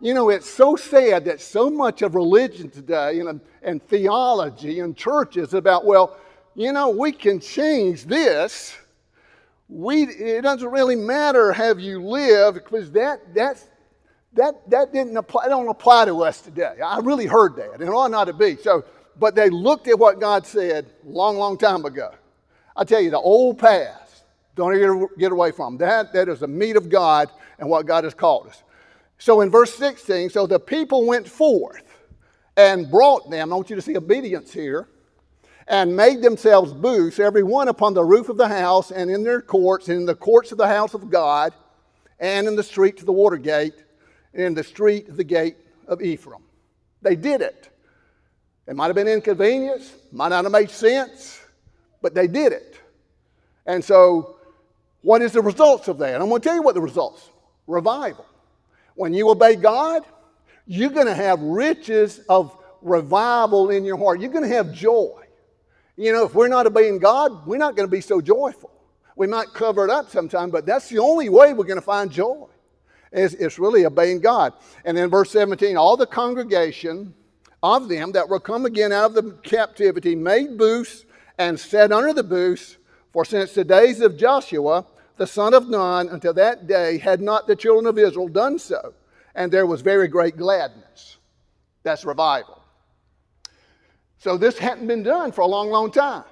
You 0.00 0.14
know, 0.14 0.30
it's 0.30 0.48
so 0.48 0.76
sad 0.76 1.26
that 1.26 1.40
so 1.40 1.68
much 1.68 2.02
of 2.02 2.14
religion 2.14 2.70
today 2.70 3.20
and, 3.20 3.40
and 3.62 3.82
theology 3.86 4.80
and 4.80 4.96
churches 4.96 5.52
about, 5.52 5.84
well, 5.84 6.16
you 6.54 6.72
know, 6.72 6.88
we 6.88 7.12
can 7.12 7.38
change 7.38 8.04
this 8.04 8.76
we, 9.70 10.02
it 10.02 10.42
doesn't 10.42 10.68
really 10.68 10.96
matter 10.96 11.52
how 11.52 11.74
you 11.76 12.02
live 12.02 12.54
because 12.54 12.90
that, 12.90 13.20
that's, 13.34 13.66
that, 14.32 14.68
that 14.68 14.92
didn't 14.92 15.16
apply, 15.16 15.46
don't 15.46 15.68
apply 15.68 16.06
to 16.06 16.24
us 16.24 16.40
today. 16.40 16.76
I 16.84 16.98
really 16.98 17.26
heard 17.26 17.54
that, 17.56 17.74
and 17.74 17.82
it 17.82 17.88
ought 17.88 18.10
not 18.10 18.24
to 18.24 18.32
be. 18.32 18.56
So, 18.56 18.84
but 19.18 19.36
they 19.36 19.48
looked 19.48 19.86
at 19.86 19.98
what 19.98 20.18
God 20.18 20.44
said 20.44 20.86
long, 21.04 21.36
long 21.36 21.56
time 21.56 21.84
ago. 21.84 22.10
I 22.76 22.84
tell 22.84 23.00
you, 23.00 23.10
the 23.10 23.18
old 23.18 23.58
past, 23.58 23.99
don't 24.60 25.00
get, 25.00 25.18
get 25.18 25.32
away 25.32 25.50
from 25.50 25.76
that. 25.78 26.12
That 26.12 26.28
is 26.28 26.40
the 26.40 26.48
meat 26.48 26.76
of 26.76 26.88
God 26.88 27.30
and 27.58 27.68
what 27.68 27.86
God 27.86 28.04
has 28.04 28.14
called 28.14 28.48
us. 28.48 28.62
So 29.18 29.40
in 29.40 29.50
verse 29.50 29.74
16, 29.74 30.30
so 30.30 30.46
the 30.46 30.60
people 30.60 31.06
went 31.06 31.28
forth 31.28 31.84
and 32.56 32.90
brought 32.90 33.30
them. 33.30 33.52
I 33.52 33.56
want 33.56 33.70
you 33.70 33.76
to 33.76 33.82
see 33.82 33.96
obedience 33.96 34.52
here 34.52 34.88
and 35.68 35.94
made 35.94 36.20
themselves 36.20 36.72
booths, 36.72 37.20
every 37.20 37.44
one 37.44 37.68
upon 37.68 37.94
the 37.94 38.04
roof 38.04 38.28
of 38.28 38.36
the 38.36 38.48
house, 38.48 38.90
and 38.90 39.08
in 39.08 39.22
their 39.22 39.40
courts, 39.40 39.88
and 39.88 39.98
in 39.98 40.06
the 40.06 40.14
courts 40.14 40.50
of 40.50 40.58
the 40.58 40.66
house 40.66 40.94
of 40.94 41.10
God, 41.10 41.54
and 42.18 42.48
in 42.48 42.56
the 42.56 42.62
street 42.62 42.96
to 42.96 43.04
the 43.04 43.12
water 43.12 43.36
gate, 43.36 43.84
and 44.34 44.42
in 44.42 44.54
the 44.54 44.64
street 44.64 45.16
the 45.16 45.22
gate 45.22 45.56
of 45.86 46.02
Ephraim. 46.02 46.42
They 47.02 47.14
did 47.14 47.40
it. 47.40 47.70
It 48.66 48.74
might 48.74 48.86
have 48.86 48.96
been 48.96 49.08
inconvenience, 49.08 49.94
might 50.10 50.28
not 50.30 50.44
have 50.44 50.52
made 50.52 50.70
sense, 50.70 51.40
but 52.02 52.14
they 52.14 52.26
did 52.26 52.52
it. 52.52 52.78
And 53.66 53.84
so, 53.84 54.36
what 55.02 55.22
is 55.22 55.32
the 55.32 55.42
results 55.42 55.88
of 55.88 55.98
that? 55.98 56.20
I'm 56.20 56.28
going 56.28 56.40
to 56.40 56.48
tell 56.48 56.54
you 56.54 56.62
what 56.62 56.74
the 56.74 56.80
results. 56.80 57.30
Revival. 57.66 58.26
When 58.94 59.14
you 59.14 59.30
obey 59.30 59.56
God, 59.56 60.02
you're 60.66 60.90
going 60.90 61.06
to 61.06 61.14
have 61.14 61.40
riches 61.40 62.20
of 62.28 62.56
revival 62.82 63.70
in 63.70 63.84
your 63.84 63.96
heart. 63.96 64.20
You're 64.20 64.32
going 64.32 64.48
to 64.48 64.54
have 64.54 64.72
joy. 64.72 65.20
You 65.96 66.12
know, 66.12 66.24
if 66.24 66.34
we're 66.34 66.48
not 66.48 66.66
obeying 66.66 66.98
God, 66.98 67.46
we're 67.46 67.58
not 67.58 67.76
going 67.76 67.86
to 67.86 67.90
be 67.90 68.00
so 68.00 68.20
joyful. 68.20 68.70
We 69.16 69.26
might 69.26 69.48
cover 69.52 69.84
it 69.84 69.90
up 69.90 70.10
sometime, 70.10 70.50
but 70.50 70.64
that's 70.64 70.88
the 70.88 70.98
only 70.98 71.28
way 71.28 71.52
we're 71.52 71.64
going 71.64 71.76
to 71.76 71.82
find 71.82 72.10
joy. 72.10 72.46
It's, 73.12 73.34
it's 73.34 73.58
really 73.58 73.84
obeying 73.84 74.20
God. 74.20 74.54
And 74.84 74.96
then 74.96 75.10
verse 75.10 75.30
17, 75.30 75.76
all 75.76 75.96
the 75.96 76.06
congregation 76.06 77.14
of 77.62 77.88
them 77.88 78.12
that 78.12 78.28
were 78.28 78.40
come 78.40 78.64
again 78.64 78.92
out 78.92 79.06
of 79.06 79.14
the 79.14 79.32
captivity 79.42 80.14
made 80.14 80.56
booths 80.56 81.04
and 81.38 81.58
sat 81.58 81.92
under 81.92 82.12
the 82.12 82.22
booths, 82.22 82.76
for 83.12 83.24
since 83.24 83.54
the 83.54 83.64
days 83.64 84.00
of 84.00 84.16
Joshua, 84.16 84.86
the 85.16 85.26
son 85.26 85.54
of 85.54 85.68
Nun, 85.68 86.08
until 86.08 86.32
that 86.34 86.66
day, 86.66 86.98
had 86.98 87.20
not 87.20 87.46
the 87.46 87.56
children 87.56 87.86
of 87.86 87.98
Israel 87.98 88.28
done 88.28 88.58
so. 88.58 88.94
And 89.34 89.52
there 89.52 89.66
was 89.66 89.80
very 89.80 90.08
great 90.08 90.36
gladness. 90.36 91.18
That's 91.82 92.04
revival. 92.04 92.62
So 94.18 94.36
this 94.36 94.58
hadn't 94.58 94.86
been 94.86 95.02
done 95.02 95.32
for 95.32 95.42
a 95.42 95.46
long, 95.46 95.70
long 95.70 95.90
time. 95.90 96.24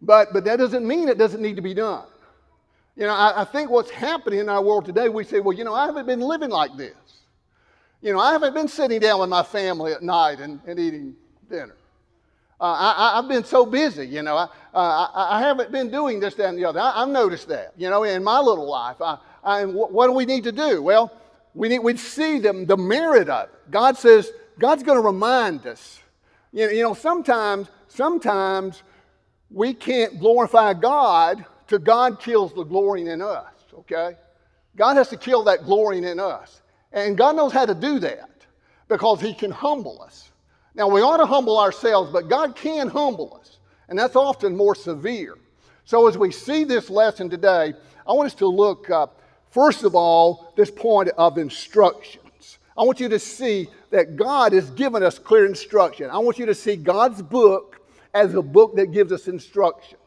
But, 0.00 0.32
but 0.32 0.44
that 0.44 0.56
doesn't 0.56 0.86
mean 0.86 1.08
it 1.08 1.18
doesn't 1.18 1.40
need 1.40 1.56
to 1.56 1.62
be 1.62 1.74
done. 1.74 2.04
You 2.96 3.06
know, 3.06 3.14
I, 3.14 3.42
I 3.42 3.44
think 3.44 3.70
what's 3.70 3.90
happening 3.90 4.40
in 4.40 4.48
our 4.48 4.62
world 4.62 4.84
today, 4.84 5.08
we 5.08 5.24
say, 5.24 5.40
well, 5.40 5.56
you 5.56 5.64
know, 5.64 5.74
I 5.74 5.86
haven't 5.86 6.06
been 6.06 6.20
living 6.20 6.50
like 6.50 6.76
this. 6.76 6.94
You 8.02 8.12
know, 8.12 8.18
I 8.18 8.32
haven't 8.32 8.52
been 8.52 8.68
sitting 8.68 9.00
down 9.00 9.20
with 9.20 9.30
my 9.30 9.42
family 9.42 9.92
at 9.92 10.02
night 10.02 10.40
and, 10.40 10.60
and 10.66 10.78
eating 10.78 11.14
dinner. 11.48 11.76
Uh, 12.62 12.94
I, 12.96 13.16
have 13.16 13.28
been 13.28 13.44
so 13.44 13.66
busy, 13.66 14.06
you 14.06 14.22
know. 14.22 14.36
I, 14.36 14.44
uh, 14.72 15.08
I, 15.12 15.38
I, 15.38 15.40
haven't 15.40 15.72
been 15.72 15.90
doing 15.90 16.20
this, 16.20 16.34
that, 16.36 16.48
and 16.48 16.56
the 16.56 16.64
other. 16.64 16.78
I, 16.78 17.00
have 17.00 17.08
noticed 17.08 17.48
that, 17.48 17.72
you 17.76 17.90
know, 17.90 18.04
in 18.04 18.22
my 18.22 18.38
little 18.38 18.70
life. 18.70 19.02
I, 19.02 19.18
I, 19.42 19.64
what 19.64 20.06
do 20.06 20.12
we 20.12 20.24
need 20.24 20.44
to 20.44 20.52
do? 20.52 20.80
Well, 20.80 21.12
we 21.54 21.68
need 21.68 21.80
we 21.80 21.96
see 21.96 22.38
them, 22.38 22.64
the 22.66 22.76
merit 22.76 23.28
of 23.28 23.48
it. 23.48 23.54
God 23.70 23.98
says, 23.98 24.30
God's 24.60 24.84
going 24.84 24.96
to 24.96 25.04
remind 25.04 25.66
us 25.66 25.98
you 26.52 26.66
know, 26.66 26.72
you 26.72 26.82
know, 26.82 26.94
sometimes, 26.94 27.68
sometimes 27.88 28.82
we 29.50 29.72
can't 29.72 30.20
glorify 30.20 30.74
God 30.74 31.44
till 31.66 31.78
God 31.78 32.20
kills 32.20 32.52
the 32.52 32.64
glory 32.64 33.08
in 33.08 33.22
us, 33.22 33.52
okay? 33.74 34.16
God 34.76 34.96
has 34.96 35.08
to 35.08 35.16
kill 35.16 35.44
that 35.44 35.64
glory 35.64 35.98
in 35.98 36.20
us. 36.20 36.60
And 36.92 37.16
God 37.16 37.36
knows 37.36 37.52
how 37.52 37.64
to 37.64 37.74
do 37.74 37.98
that 38.00 38.30
because 38.88 39.20
He 39.20 39.32
can 39.32 39.50
humble 39.50 40.02
us. 40.02 40.30
Now, 40.74 40.88
we 40.88 41.02
ought 41.02 41.18
to 41.18 41.26
humble 41.26 41.58
ourselves, 41.58 42.10
but 42.10 42.28
God 42.28 42.56
can 42.56 42.88
humble 42.88 43.38
us, 43.40 43.58
and 43.88 43.98
that's 43.98 44.16
often 44.16 44.56
more 44.56 44.74
severe. 44.74 45.36
So, 45.84 46.08
as 46.08 46.16
we 46.16 46.32
see 46.32 46.64
this 46.64 46.88
lesson 46.88 47.28
today, 47.28 47.74
I 48.06 48.12
want 48.12 48.26
us 48.26 48.34
to 48.36 48.46
look, 48.46 48.88
uh, 48.88 49.08
first 49.50 49.84
of 49.84 49.94
all, 49.94 50.52
this 50.56 50.70
point 50.70 51.10
of 51.10 51.36
instructions. 51.38 52.58
I 52.76 52.84
want 52.84 53.00
you 53.00 53.08
to 53.10 53.18
see 53.18 53.68
that 53.90 54.16
God 54.16 54.52
has 54.54 54.70
given 54.70 55.02
us 55.02 55.18
clear 55.18 55.44
instruction. 55.44 56.08
I 56.08 56.18
want 56.18 56.38
you 56.38 56.46
to 56.46 56.54
see 56.54 56.76
God's 56.76 57.20
book 57.20 57.80
as 58.14 58.34
a 58.34 58.42
book 58.42 58.76
that 58.76 58.92
gives 58.92 59.12
us 59.12 59.28
instructions. 59.28 60.00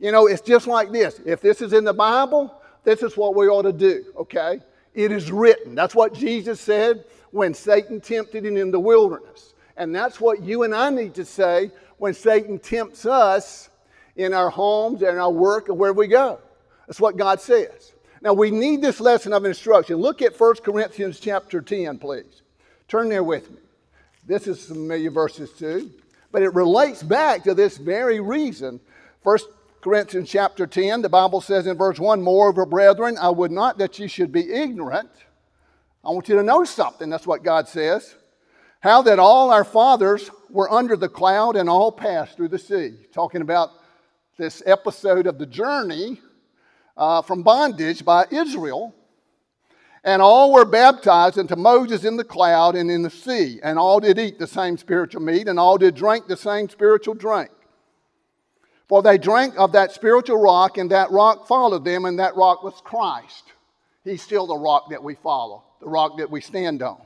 You 0.00 0.12
know, 0.12 0.26
it's 0.26 0.42
just 0.42 0.66
like 0.66 0.90
this. 0.90 1.20
If 1.24 1.40
this 1.40 1.62
is 1.62 1.72
in 1.72 1.84
the 1.84 1.92
Bible, 1.92 2.54
this 2.84 3.02
is 3.02 3.16
what 3.16 3.34
we 3.36 3.48
ought 3.48 3.62
to 3.62 3.72
do, 3.72 4.04
okay? 4.16 4.60
It 4.94 5.12
is 5.12 5.30
written. 5.30 5.74
That's 5.74 5.94
what 5.94 6.14
Jesus 6.14 6.60
said 6.60 7.04
when 7.30 7.54
Satan 7.54 8.00
tempted 8.00 8.44
him 8.44 8.56
in 8.56 8.70
the 8.70 8.80
wilderness. 8.80 9.54
And 9.78 9.94
that's 9.94 10.20
what 10.20 10.42
you 10.42 10.64
and 10.64 10.74
I 10.74 10.90
need 10.90 11.14
to 11.14 11.24
say 11.24 11.70
when 11.96 12.12
Satan 12.12 12.58
tempts 12.58 13.06
us 13.06 13.70
in 14.16 14.34
our 14.34 14.50
homes 14.50 15.02
and 15.02 15.18
our 15.18 15.30
work 15.30 15.68
and 15.68 15.78
where 15.78 15.92
we 15.92 16.08
go. 16.08 16.40
That's 16.86 17.00
what 17.00 17.16
God 17.16 17.40
says. 17.40 17.92
Now 18.20 18.32
we 18.32 18.50
need 18.50 18.82
this 18.82 19.00
lesson 19.00 19.32
of 19.32 19.44
instruction. 19.44 19.96
Look 19.96 20.20
at 20.20 20.38
1 20.38 20.56
Corinthians 20.56 21.20
chapter 21.20 21.60
10, 21.60 21.98
please. 21.98 22.42
Turn 22.88 23.08
there 23.08 23.22
with 23.22 23.48
me. 23.50 23.58
This 24.26 24.48
is 24.48 24.66
familiar 24.66 25.12
verses 25.12 25.52
too, 25.52 25.92
but 26.32 26.42
it 26.42 26.52
relates 26.54 27.02
back 27.02 27.44
to 27.44 27.54
this 27.54 27.76
very 27.78 28.18
reason. 28.18 28.80
1 29.22 29.38
Corinthians 29.80 30.28
chapter 30.28 30.66
10, 30.66 31.02
the 31.02 31.08
Bible 31.08 31.40
says 31.40 31.68
in 31.68 31.76
verse 31.76 32.00
1 32.00 32.20
Moreover, 32.20 32.66
brethren, 32.66 33.16
I 33.16 33.30
would 33.30 33.52
not 33.52 33.78
that 33.78 34.00
you 34.00 34.08
should 34.08 34.32
be 34.32 34.52
ignorant. 34.52 35.10
I 36.04 36.10
want 36.10 36.28
you 36.28 36.34
to 36.34 36.42
know 36.42 36.64
something. 36.64 37.08
That's 37.08 37.26
what 37.26 37.44
God 37.44 37.68
says. 37.68 38.16
How 38.80 39.02
that 39.02 39.18
all 39.18 39.50
our 39.50 39.64
fathers 39.64 40.30
were 40.48 40.70
under 40.70 40.96
the 40.96 41.08
cloud 41.08 41.56
and 41.56 41.68
all 41.68 41.90
passed 41.90 42.36
through 42.36 42.48
the 42.48 42.58
sea. 42.58 42.94
Talking 43.12 43.42
about 43.42 43.70
this 44.36 44.62
episode 44.66 45.26
of 45.26 45.38
the 45.38 45.46
journey 45.46 46.20
uh, 46.96 47.22
from 47.22 47.42
bondage 47.42 48.04
by 48.04 48.26
Israel. 48.30 48.94
And 50.04 50.22
all 50.22 50.52
were 50.52 50.64
baptized 50.64 51.38
into 51.38 51.56
Moses 51.56 52.04
in 52.04 52.16
the 52.16 52.24
cloud 52.24 52.76
and 52.76 52.88
in 52.88 53.02
the 53.02 53.10
sea. 53.10 53.58
And 53.62 53.78
all 53.78 53.98
did 53.98 54.18
eat 54.18 54.38
the 54.38 54.46
same 54.46 54.78
spiritual 54.78 55.22
meat, 55.22 55.48
and 55.48 55.58
all 55.58 55.76
did 55.76 55.96
drink 55.96 56.28
the 56.28 56.36
same 56.36 56.68
spiritual 56.68 57.14
drink. 57.14 57.50
For 58.88 59.02
they 59.02 59.18
drank 59.18 59.58
of 59.58 59.72
that 59.72 59.90
spiritual 59.92 60.38
rock, 60.38 60.78
and 60.78 60.90
that 60.92 61.10
rock 61.10 61.48
followed 61.48 61.84
them, 61.84 62.04
and 62.04 62.18
that 62.20 62.36
rock 62.36 62.62
was 62.62 62.80
Christ. 62.82 63.52
He's 64.04 64.22
still 64.22 64.46
the 64.46 64.56
rock 64.56 64.90
that 64.90 65.02
we 65.02 65.16
follow, 65.16 65.64
the 65.80 65.88
rock 65.88 66.16
that 66.18 66.30
we 66.30 66.40
stand 66.40 66.80
on. 66.82 67.02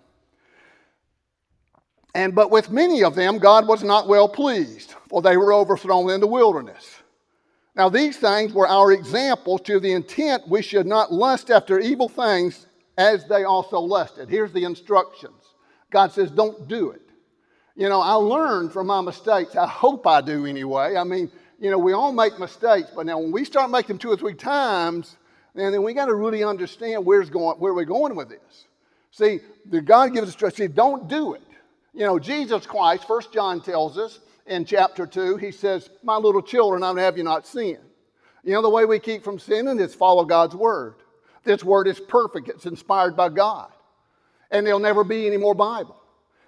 And 2.14 2.34
but 2.34 2.50
with 2.50 2.70
many 2.70 3.02
of 3.02 3.14
them 3.14 3.38
God 3.38 3.66
was 3.66 3.82
not 3.82 4.08
well 4.08 4.28
pleased, 4.28 4.94
for 5.08 5.22
they 5.22 5.36
were 5.36 5.52
overthrown 5.52 6.10
in 6.10 6.20
the 6.20 6.26
wilderness. 6.26 7.02
Now 7.74 7.88
these 7.88 8.18
things 8.18 8.52
were 8.52 8.68
our 8.68 8.92
examples 8.92 9.62
to 9.62 9.80
the 9.80 9.92
intent 9.92 10.48
we 10.48 10.62
should 10.62 10.86
not 10.86 11.12
lust 11.12 11.50
after 11.50 11.78
evil 11.78 12.08
things 12.08 12.66
as 12.98 13.26
they 13.26 13.44
also 13.44 13.78
lusted. 13.78 14.28
Here's 14.28 14.52
the 14.52 14.64
instructions. 14.64 15.54
God 15.90 16.12
says, 16.12 16.30
don't 16.30 16.68
do 16.68 16.90
it. 16.90 17.02
You 17.74 17.88
know, 17.88 18.00
I 18.00 18.14
learned 18.14 18.72
from 18.72 18.86
my 18.86 19.00
mistakes. 19.00 19.56
I 19.56 19.66
hope 19.66 20.06
I 20.06 20.20
do 20.20 20.44
anyway. 20.44 20.96
I 20.96 21.04
mean, 21.04 21.30
you 21.58 21.70
know, 21.70 21.78
we 21.78 21.92
all 21.92 22.12
make 22.12 22.38
mistakes, 22.38 22.90
but 22.94 23.06
now 23.06 23.18
when 23.18 23.32
we 23.32 23.44
start 23.44 23.70
making 23.70 23.88
them 23.88 23.98
two 23.98 24.10
or 24.10 24.16
three 24.16 24.34
times, 24.34 25.16
then, 25.54 25.72
then 25.72 25.82
we 25.82 25.94
got 25.94 26.06
to 26.06 26.14
really 26.14 26.44
understand 26.44 27.04
where's 27.04 27.30
going, 27.30 27.58
where 27.58 27.72
we're 27.72 27.84
going 27.84 28.14
with 28.14 28.28
this. 28.28 28.66
See, 29.10 29.40
the 29.66 29.80
God 29.80 30.12
gives 30.12 30.34
us, 30.34 30.54
see, 30.54 30.66
don't 30.66 31.08
do 31.08 31.34
it. 31.34 31.42
You 31.94 32.06
know, 32.06 32.18
Jesus 32.18 32.66
Christ, 32.66 33.06
First 33.06 33.32
John 33.32 33.60
tells 33.60 33.98
us 33.98 34.20
in 34.46 34.64
chapter 34.64 35.06
2, 35.06 35.36
he 35.36 35.50
says, 35.50 35.90
My 36.02 36.16
little 36.16 36.42
children, 36.42 36.82
I 36.82 36.98
have 37.00 37.18
you 37.18 37.24
not 37.24 37.46
sin. 37.46 37.78
You 38.44 38.54
know, 38.54 38.62
the 38.62 38.70
way 38.70 38.84
we 38.86 38.98
keep 38.98 39.22
from 39.22 39.38
sinning 39.38 39.78
is 39.78 39.94
follow 39.94 40.24
God's 40.24 40.56
word. 40.56 40.96
This 41.44 41.62
word 41.62 41.86
is 41.88 42.00
perfect, 42.00 42.48
it's 42.48 42.66
inspired 42.66 43.16
by 43.16 43.28
God. 43.28 43.70
And 44.50 44.66
there'll 44.66 44.80
never 44.80 45.04
be 45.04 45.26
any 45.26 45.36
more 45.36 45.54
Bible. 45.54 45.96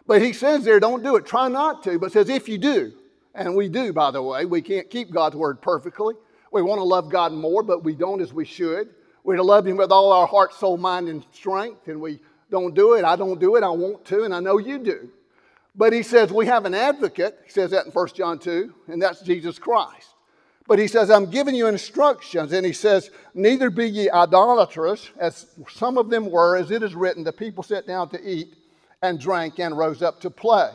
But 0.07 0.23
he 0.23 0.33
says 0.33 0.65
there, 0.65 0.81
don't 0.81 1.03
do 1.03 1.17
it. 1.17 1.27
Try 1.27 1.49
not 1.49 1.83
to, 1.85 1.99
but 1.99 2.13
says 2.13 2.29
if 2.29 2.49
you 2.49 2.59
do, 2.59 2.93
and 3.35 3.57
we 3.57 3.69
do, 3.69 3.93
by 3.93 4.11
the 4.11 4.23
way, 4.23 4.45
we 4.45 4.63
can't 4.63 4.91
keep 4.91 5.11
God's 5.11 5.37
word 5.37 5.61
perfectly. 5.61 6.15
We 6.53 6.63
want 6.63 6.79
to 6.79 6.85
love 6.85 7.11
God 7.11 7.33
more, 7.33 7.63
but 7.63 7.83
we 7.83 7.95
don't 7.95 8.21
as 8.21 8.33
we 8.33 8.45
should. 8.45 8.91
We're 9.25 9.37
to 9.37 9.43
love 9.43 9.67
Him 9.67 9.77
with 9.77 9.91
all 9.91 10.13
our 10.13 10.27
heart, 10.27 10.55
soul, 10.55 10.77
mind, 10.77 11.09
and 11.09 11.25
strength, 11.33 11.89
and 11.89 12.01
we 12.01 12.21
don't 12.51 12.75
do 12.75 12.95
it. 12.95 13.05
I 13.05 13.17
don't 13.17 13.41
do 13.41 13.57
it. 13.57 13.65
I 13.65 13.71
want 13.71 14.05
to, 14.07 14.23
and 14.23 14.35
I 14.35 14.41
know 14.41 14.59
you 14.59 14.79
do. 14.79 15.11
But 15.77 15.93
he 15.93 16.03
says 16.03 16.33
we 16.33 16.47
have 16.47 16.67
an 16.67 16.75
advocate. 16.75 17.39
He 17.45 17.51
says 17.51 17.71
that 17.73 17.87
in 17.87 17.93
1 17.93 18.09
John 18.15 18.39
2, 18.39 18.73
and 18.89 19.03
that's 19.03 19.23
Jesus 19.23 19.59
Christ. 19.59 20.09
But 20.67 20.79
he 20.79 20.87
says, 20.87 21.11
I'm 21.11 21.31
giving 21.31 21.55
you 21.55 21.67
instructions. 21.67 22.53
And 22.53 22.65
he 22.65 22.73
says, 22.73 23.11
Neither 23.35 23.69
be 23.71 23.89
ye 23.89 24.09
idolatrous, 24.09 25.11
as 25.19 25.47
some 25.71 25.99
of 25.99 26.09
them 26.09 26.31
were, 26.31 26.57
as 26.57 26.71
it 26.71 26.83
is 26.83 26.95
written, 26.95 27.23
the 27.25 27.33
people 27.33 27.63
sat 27.63 27.87
down 27.87 28.09
to 28.11 28.23
eat 28.23 28.57
and 29.03 29.21
drank 29.21 29.59
and 29.59 29.77
rose 29.77 30.01
up 30.01 30.21
to 30.21 30.31
play. 30.31 30.71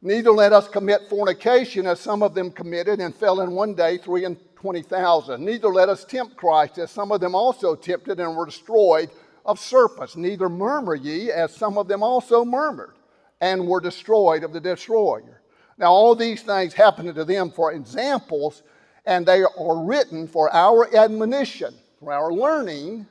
Neither 0.00 0.30
let 0.30 0.52
us 0.52 0.66
commit 0.66 1.08
fornication, 1.10 1.86
as 1.86 2.00
some 2.00 2.22
of 2.22 2.34
them 2.34 2.50
committed 2.50 3.00
and 3.00 3.14
fell 3.14 3.40
in 3.40 3.52
one 3.52 3.74
day 3.74 3.98
three 3.98 4.24
and 4.24 4.36
twenty 4.56 4.82
thousand. 4.82 5.44
Neither 5.44 5.68
let 5.68 5.88
us 5.88 6.04
tempt 6.04 6.36
Christ, 6.36 6.78
as 6.78 6.90
some 6.90 7.12
of 7.12 7.20
them 7.20 7.34
also 7.34 7.74
tempted 7.74 8.18
and 8.18 8.34
were 8.34 8.46
destroyed 8.46 9.10
of 9.44 9.60
serpents. 9.60 10.16
Neither 10.16 10.48
murmur 10.48 10.94
ye, 10.94 11.30
as 11.30 11.54
some 11.54 11.76
of 11.76 11.86
them 11.86 12.02
also 12.02 12.44
murmured 12.44 12.94
and 13.42 13.66
were 13.66 13.80
destroyed 13.80 14.44
of 14.44 14.52
the 14.52 14.60
destroyer. 14.60 15.42
Now, 15.76 15.90
all 15.90 16.14
these 16.14 16.42
things 16.42 16.72
happened 16.72 17.12
to 17.16 17.24
them 17.24 17.50
for 17.50 17.72
examples, 17.72 18.62
and 19.04 19.26
they 19.26 19.42
are 19.42 19.84
written 19.84 20.28
for 20.28 20.50
our 20.54 20.94
admonition, 20.94 21.74
for 21.98 22.12
our 22.12 22.32
learning, 22.32 23.06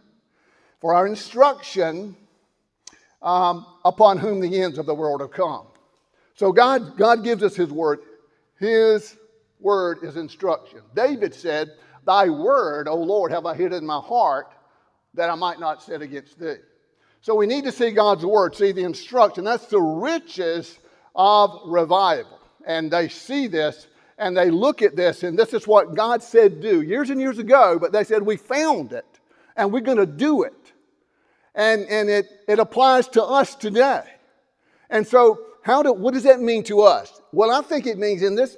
for 0.79 0.95
our 0.95 1.05
instruction, 1.05 2.15
um, 3.21 3.65
upon 3.83 4.17
whom 4.17 4.39
the 4.39 4.61
ends 4.61 4.77
of 4.77 4.85
the 4.85 4.95
world 4.95 5.19
have 5.19 5.31
come. 5.31 5.67
So, 6.35 6.53
God, 6.53 6.97
God 6.97 7.25
gives 7.25 7.43
us 7.43 7.55
His 7.55 7.69
word. 7.69 7.99
His 8.57 9.17
word 9.59 9.99
is 10.01 10.15
instruction. 10.15 10.79
David 10.95 11.35
said, 11.35 11.71
Thy 12.05 12.29
word, 12.29 12.87
O 12.87 12.95
Lord, 12.95 13.31
have 13.33 13.45
I 13.45 13.53
hid 13.53 13.73
in 13.73 13.85
my 13.85 13.99
heart 13.99 14.53
that 15.13 15.29
I 15.29 15.35
might 15.35 15.59
not 15.59 15.83
sin 15.83 16.01
against 16.01 16.39
thee. 16.39 16.55
So 17.21 17.35
we 17.35 17.45
need 17.45 17.65
to 17.65 17.71
see 17.71 17.91
God's 17.91 18.25
word, 18.25 18.55
see 18.55 18.71
the 18.71 18.83
instruction. 18.83 19.43
That's 19.43 19.67
the 19.67 19.79
riches 19.79 20.79
of 21.15 21.61
revival. 21.65 22.39
And 22.65 22.91
they 22.91 23.09
see 23.09 23.47
this 23.47 23.87
and 24.17 24.37
they 24.37 24.51
look 24.51 24.83
at 24.83 24.95
this, 24.95 25.23
and 25.23 25.37
this 25.37 25.51
is 25.51 25.65
what 25.65 25.95
God 25.95 26.21
said 26.21 26.61
do 26.61 26.81
years 26.83 27.09
and 27.09 27.19
years 27.19 27.39
ago, 27.39 27.79
but 27.79 27.91
they 27.91 28.03
said, 28.03 28.21
We 28.21 28.37
found 28.37 28.93
it 28.93 29.05
and 29.55 29.73
we're 29.73 29.81
going 29.81 29.97
to 29.97 30.05
do 30.05 30.43
it. 30.43 30.53
And, 31.55 31.85
and 31.87 32.09
it, 32.09 32.27
it 32.47 32.59
applies 32.59 33.07
to 33.09 33.23
us 33.23 33.55
today. 33.55 34.03
And 34.89 35.07
so, 35.07 35.39
how 35.63 35.83
do, 35.83 35.91
what 35.91 36.13
does 36.13 36.23
that 36.23 36.39
mean 36.39 36.63
to 36.65 36.81
us? 36.81 37.21
Well, 37.31 37.51
I 37.51 37.61
think 37.61 37.87
it 37.87 37.97
means 37.97 38.21
in 38.21 38.35
this 38.35 38.57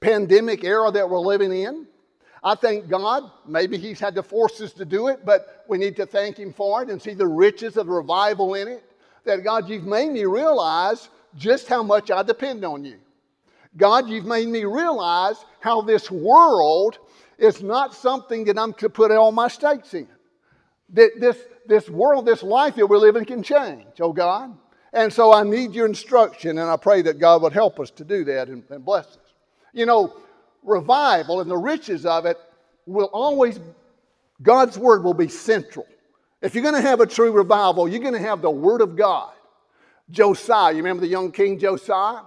pandemic 0.00 0.64
era 0.64 0.90
that 0.90 1.08
we're 1.08 1.18
living 1.18 1.52
in, 1.52 1.86
I 2.44 2.54
thank 2.54 2.88
God. 2.88 3.30
Maybe 3.46 3.78
He's 3.78 3.98
had 3.98 4.14
to 4.16 4.22
force 4.22 4.60
us 4.60 4.74
to 4.74 4.84
do 4.84 5.08
it, 5.08 5.24
but 5.24 5.64
we 5.66 5.78
need 5.78 5.96
to 5.96 6.04
thank 6.04 6.38
Him 6.38 6.52
for 6.52 6.82
it 6.82 6.90
and 6.90 7.00
see 7.00 7.14
the 7.14 7.26
riches 7.26 7.78
of 7.78 7.88
revival 7.88 8.54
in 8.54 8.68
it. 8.68 8.84
That 9.24 9.42
God, 9.42 9.68
you've 9.68 9.86
made 9.86 10.10
me 10.10 10.26
realize 10.26 11.08
just 11.36 11.66
how 11.66 11.82
much 11.82 12.10
I 12.10 12.22
depend 12.22 12.62
on 12.64 12.84
you. 12.84 12.98
God, 13.76 14.08
you've 14.08 14.26
made 14.26 14.48
me 14.48 14.64
realize 14.64 15.36
how 15.60 15.80
this 15.80 16.10
world 16.10 16.98
is 17.38 17.62
not 17.62 17.94
something 17.94 18.44
that 18.44 18.58
I'm 18.58 18.74
to 18.74 18.90
put 18.90 19.10
all 19.10 19.32
my 19.32 19.48
stakes 19.48 19.94
in. 19.94 20.06
That 20.90 21.12
this, 21.18 21.38
this 21.66 21.88
world, 21.88 22.26
this 22.26 22.42
life 22.42 22.76
that 22.76 22.86
we're 22.86 22.98
living 22.98 23.24
can 23.24 23.42
change, 23.42 23.86
oh 24.00 24.12
God. 24.12 24.56
And 24.92 25.12
so 25.12 25.32
I 25.32 25.42
need 25.42 25.72
your 25.72 25.86
instruction, 25.86 26.58
and 26.58 26.70
I 26.70 26.76
pray 26.76 27.02
that 27.02 27.18
God 27.18 27.42
would 27.42 27.52
help 27.52 27.80
us 27.80 27.90
to 27.92 28.04
do 28.04 28.22
that 28.24 28.48
and, 28.48 28.62
and 28.70 28.84
bless 28.84 29.06
us. 29.06 29.18
You 29.72 29.86
know, 29.86 30.14
revival 30.64 31.40
and 31.40 31.50
the 31.50 31.56
riches 31.56 32.04
of 32.06 32.26
it 32.26 32.38
will 32.86 33.10
always, 33.12 33.60
God's 34.42 34.78
word 34.78 35.04
will 35.04 35.14
be 35.14 35.28
central. 35.28 35.86
If 36.42 36.54
you're 36.54 36.62
going 36.62 36.74
to 36.74 36.80
have 36.80 37.00
a 37.00 37.06
true 37.06 37.32
revival, 37.32 37.88
you're 37.88 38.00
going 38.00 38.14
to 38.14 38.18
have 38.18 38.42
the 38.42 38.50
word 38.50 38.80
of 38.80 38.96
God. 38.96 39.32
Josiah, 40.10 40.72
you 40.72 40.78
remember 40.78 41.00
the 41.00 41.08
young 41.08 41.32
king 41.32 41.58
Josiah? 41.58 42.22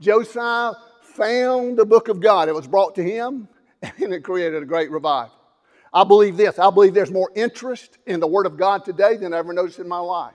Josiah 0.00 0.72
found 1.02 1.76
the 1.76 1.84
book 1.84 2.08
of 2.08 2.20
God. 2.20 2.48
It 2.48 2.54
was 2.54 2.66
brought 2.66 2.94
to 2.94 3.02
him, 3.02 3.48
and 3.82 4.14
it 4.14 4.24
created 4.24 4.62
a 4.62 4.66
great 4.66 4.90
revival. 4.90 5.34
I 5.92 6.04
believe 6.04 6.36
this. 6.36 6.58
I 6.58 6.70
believe 6.70 6.94
there's 6.94 7.10
more 7.10 7.30
interest 7.34 7.98
in 8.06 8.20
the 8.20 8.26
Word 8.26 8.46
of 8.46 8.56
God 8.56 8.84
today 8.84 9.16
than 9.16 9.32
I 9.32 9.38
ever 9.38 9.52
noticed 9.52 9.78
in 9.78 9.88
my 9.88 9.98
life. 9.98 10.34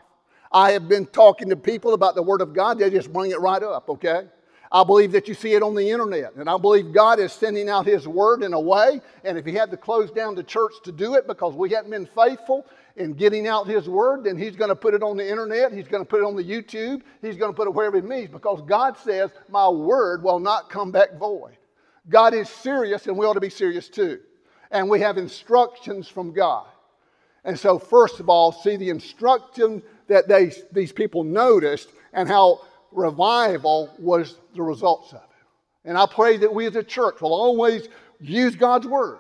I 0.52 0.72
have 0.72 0.88
been 0.88 1.06
talking 1.06 1.50
to 1.50 1.56
people 1.56 1.94
about 1.94 2.16
the 2.16 2.24
Word 2.24 2.42
of 2.42 2.54
God, 2.54 2.80
they 2.80 2.90
just 2.90 3.12
bring 3.12 3.32
it 3.32 3.40
right 3.40 3.62
up, 3.62 3.90
okay? 3.90 4.28
I 4.74 4.84
believe 4.84 5.12
that 5.12 5.28
you 5.28 5.36
see 5.36 5.54
it 5.54 5.62
on 5.62 5.76
the 5.76 5.88
internet. 5.88 6.34
And 6.34 6.50
I 6.50 6.58
believe 6.58 6.92
God 6.92 7.20
is 7.20 7.32
sending 7.32 7.70
out 7.70 7.86
His 7.86 8.08
word 8.08 8.42
in 8.42 8.54
a 8.54 8.60
way. 8.60 9.02
And 9.24 9.38
if 9.38 9.46
He 9.46 9.54
had 9.54 9.70
to 9.70 9.78
close 9.78 10.10
down 10.10 10.34
the 10.34 10.44
church 10.44 10.74
to 10.84 10.92
do 10.92 11.14
it 11.14 11.28
because 11.28 11.54
we 11.54 11.70
hadn't 11.70 11.92
been 11.92 12.08
faithful 12.08 12.66
in 12.96 13.14
getting 13.14 13.48
out 13.48 13.68
His 13.68 13.88
word, 13.88 14.24
then 14.24 14.36
He's 14.36 14.56
going 14.56 14.70
to 14.70 14.76
put 14.76 14.96
it 14.96 15.04
on 15.04 15.16
the 15.16 15.30
internet. 15.30 15.72
He's 15.72 15.88
going 15.88 16.02
to 16.02 16.10
put 16.10 16.22
it 16.22 16.26
on 16.26 16.36
the 16.36 16.44
YouTube. 16.44 17.04
He's 17.22 17.38
going 17.38 17.52
to 17.52 17.56
put 17.56 17.68
it 17.68 17.74
wherever 17.74 17.98
He 17.98 18.02
means 18.02 18.32
because 18.32 18.64
God 18.64 18.98
says, 18.98 19.30
My 19.48 19.70
word 19.70 20.24
will 20.24 20.40
not 20.40 20.72
come 20.72 20.92
back 20.92 21.20
void. 21.20 21.56
God 22.10 22.34
is 22.34 22.50
serious, 22.50 23.06
and 23.06 23.16
we 23.16 23.28
ought 23.28 23.34
to 23.34 23.40
be 23.40 23.52
serious 23.52 23.88
too. 23.88 24.20
And 24.72 24.90
we 24.90 25.00
have 25.02 25.20
instructions 25.20 26.08
from 26.08 26.34
God. 26.34 26.66
And 27.46 27.60
so, 27.60 27.78
first 27.78 28.20
of 28.20 28.28
all, 28.28 28.52
see 28.52 28.76
the 28.76 28.90
instruction 28.90 29.84
that 30.08 30.28
they, 30.28 30.52
these 30.72 30.92
people 30.92 31.24
noticed 31.24 31.90
and 32.12 32.28
how 32.28 32.62
revival 32.94 33.94
was 34.00 34.38
the 34.56 34.62
results 34.62 35.12
of 35.12 35.20
it. 35.20 35.30
And 35.86 35.98
I 35.98 36.06
pray 36.06 36.38
that 36.38 36.54
we 36.54 36.66
as 36.66 36.76
a 36.76 36.84
church 36.84 37.22
will 37.22 37.34
always 37.34 37.88
use 38.20 38.56
God's 38.56 38.88
word. 38.88 39.20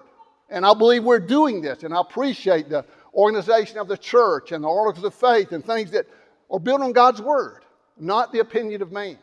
And 0.49 0.65
I 0.65 0.73
believe 0.73 1.03
we're 1.03 1.19
doing 1.19 1.61
this, 1.61 1.83
and 1.83 1.93
I 1.93 2.01
appreciate 2.01 2.69
the 2.69 2.85
organization 3.13 3.77
of 3.77 3.87
the 3.87 3.97
church 3.97 4.51
and 4.51 4.63
the 4.63 4.69
articles 4.69 5.05
of 5.05 5.13
faith 5.13 5.51
and 5.51 5.65
things 5.65 5.91
that 5.91 6.05
are 6.51 6.59
built 6.59 6.81
on 6.81 6.93
God's 6.93 7.21
word, 7.21 7.63
not 7.97 8.31
the 8.31 8.39
opinion 8.39 8.81
of 8.81 8.91
man. 8.91 9.17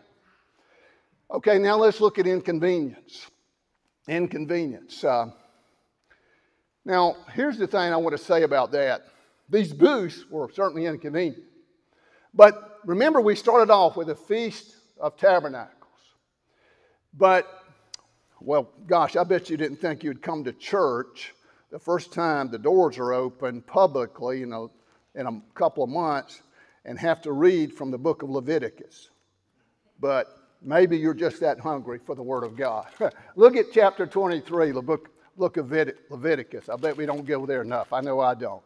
Okay, 1.30 1.58
now 1.58 1.76
let's 1.76 2.00
look 2.00 2.18
at 2.18 2.26
inconvenience. 2.26 3.26
Inconvenience. 4.08 5.04
Uh, 5.04 5.30
now, 6.84 7.16
here's 7.32 7.58
the 7.58 7.66
thing 7.66 7.92
I 7.92 7.96
want 7.96 8.16
to 8.16 8.22
say 8.22 8.42
about 8.42 8.72
that. 8.72 9.02
These 9.48 9.72
booths 9.72 10.24
were 10.30 10.50
certainly 10.52 10.86
inconvenient. 10.86 11.44
But 12.34 12.69
remember, 12.84 13.20
we 13.20 13.36
started 13.36 13.72
off 13.72 13.96
with 13.96 14.10
a 14.10 14.14
Feast 14.14 14.74
of 14.98 15.16
Tabernacles. 15.16 15.76
But, 17.16 17.46
well, 18.40 18.70
gosh, 18.86 19.16
I 19.16 19.24
bet 19.24 19.50
you 19.50 19.56
didn't 19.56 19.78
think 19.78 20.04
you'd 20.04 20.22
come 20.22 20.44
to 20.44 20.52
church 20.52 21.34
the 21.70 21.78
first 21.78 22.12
time 22.12 22.50
the 22.50 22.58
doors 22.58 22.98
are 22.98 23.12
open 23.12 23.62
publicly, 23.62 24.40
you 24.40 24.46
know, 24.46 24.70
in 25.14 25.26
a 25.26 25.40
couple 25.54 25.84
of 25.84 25.90
months 25.90 26.42
and 26.84 26.98
have 26.98 27.22
to 27.22 27.32
read 27.32 27.72
from 27.72 27.90
the 27.90 27.98
book 27.98 28.22
of 28.22 28.30
Leviticus. 28.30 29.10
But 30.00 30.26
maybe 30.62 30.96
you're 30.96 31.14
just 31.14 31.40
that 31.40 31.60
hungry 31.60 32.00
for 32.04 32.14
the 32.14 32.22
Word 32.22 32.44
of 32.44 32.56
God. 32.56 32.86
Look 33.36 33.56
at 33.56 33.66
chapter 33.72 34.06
23, 34.06 34.72
the 34.72 34.82
book, 34.82 35.10
look 35.36 35.56
Leviticus. 35.56 36.68
I 36.68 36.76
bet 36.76 36.96
we 36.96 37.06
don't 37.06 37.24
go 37.24 37.46
there 37.46 37.62
enough. 37.62 37.92
I 37.92 38.00
know 38.00 38.20
I 38.20 38.34
don't. 38.34 38.62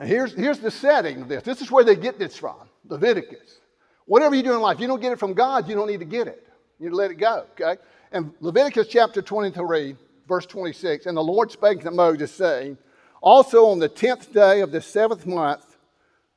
Here's, 0.00 0.34
here's 0.34 0.58
the 0.58 0.70
setting 0.70 1.22
of 1.22 1.28
this. 1.28 1.42
This 1.42 1.60
is 1.60 1.70
where 1.70 1.84
they 1.84 1.96
get 1.96 2.18
this 2.18 2.36
from 2.36 2.56
Leviticus. 2.88 3.60
Whatever 4.06 4.34
you 4.34 4.42
do 4.42 4.52
in 4.52 4.60
life, 4.60 4.80
you 4.80 4.86
don't 4.86 5.00
get 5.00 5.12
it 5.12 5.18
from 5.18 5.34
God, 5.34 5.68
you 5.68 5.74
don't 5.74 5.86
need 5.86 6.00
to 6.00 6.06
get 6.06 6.26
it. 6.26 6.46
You 6.78 6.86
need 6.86 6.90
to 6.90 6.96
let 6.96 7.10
it 7.10 7.14
go, 7.14 7.46
okay? 7.52 7.80
And 8.12 8.32
Leviticus 8.40 8.88
chapter 8.88 9.22
23, 9.22 9.96
verse 10.28 10.46
26, 10.46 11.06
and 11.06 11.16
the 11.16 11.22
Lord 11.22 11.50
spake 11.50 11.80
to 11.82 11.90
Moses, 11.90 12.32
saying, 12.32 12.76
Also 13.22 13.66
on 13.66 13.78
the 13.78 13.88
tenth 13.88 14.32
day 14.32 14.60
of 14.60 14.72
the 14.72 14.80
seventh 14.80 15.26
month, 15.26 15.76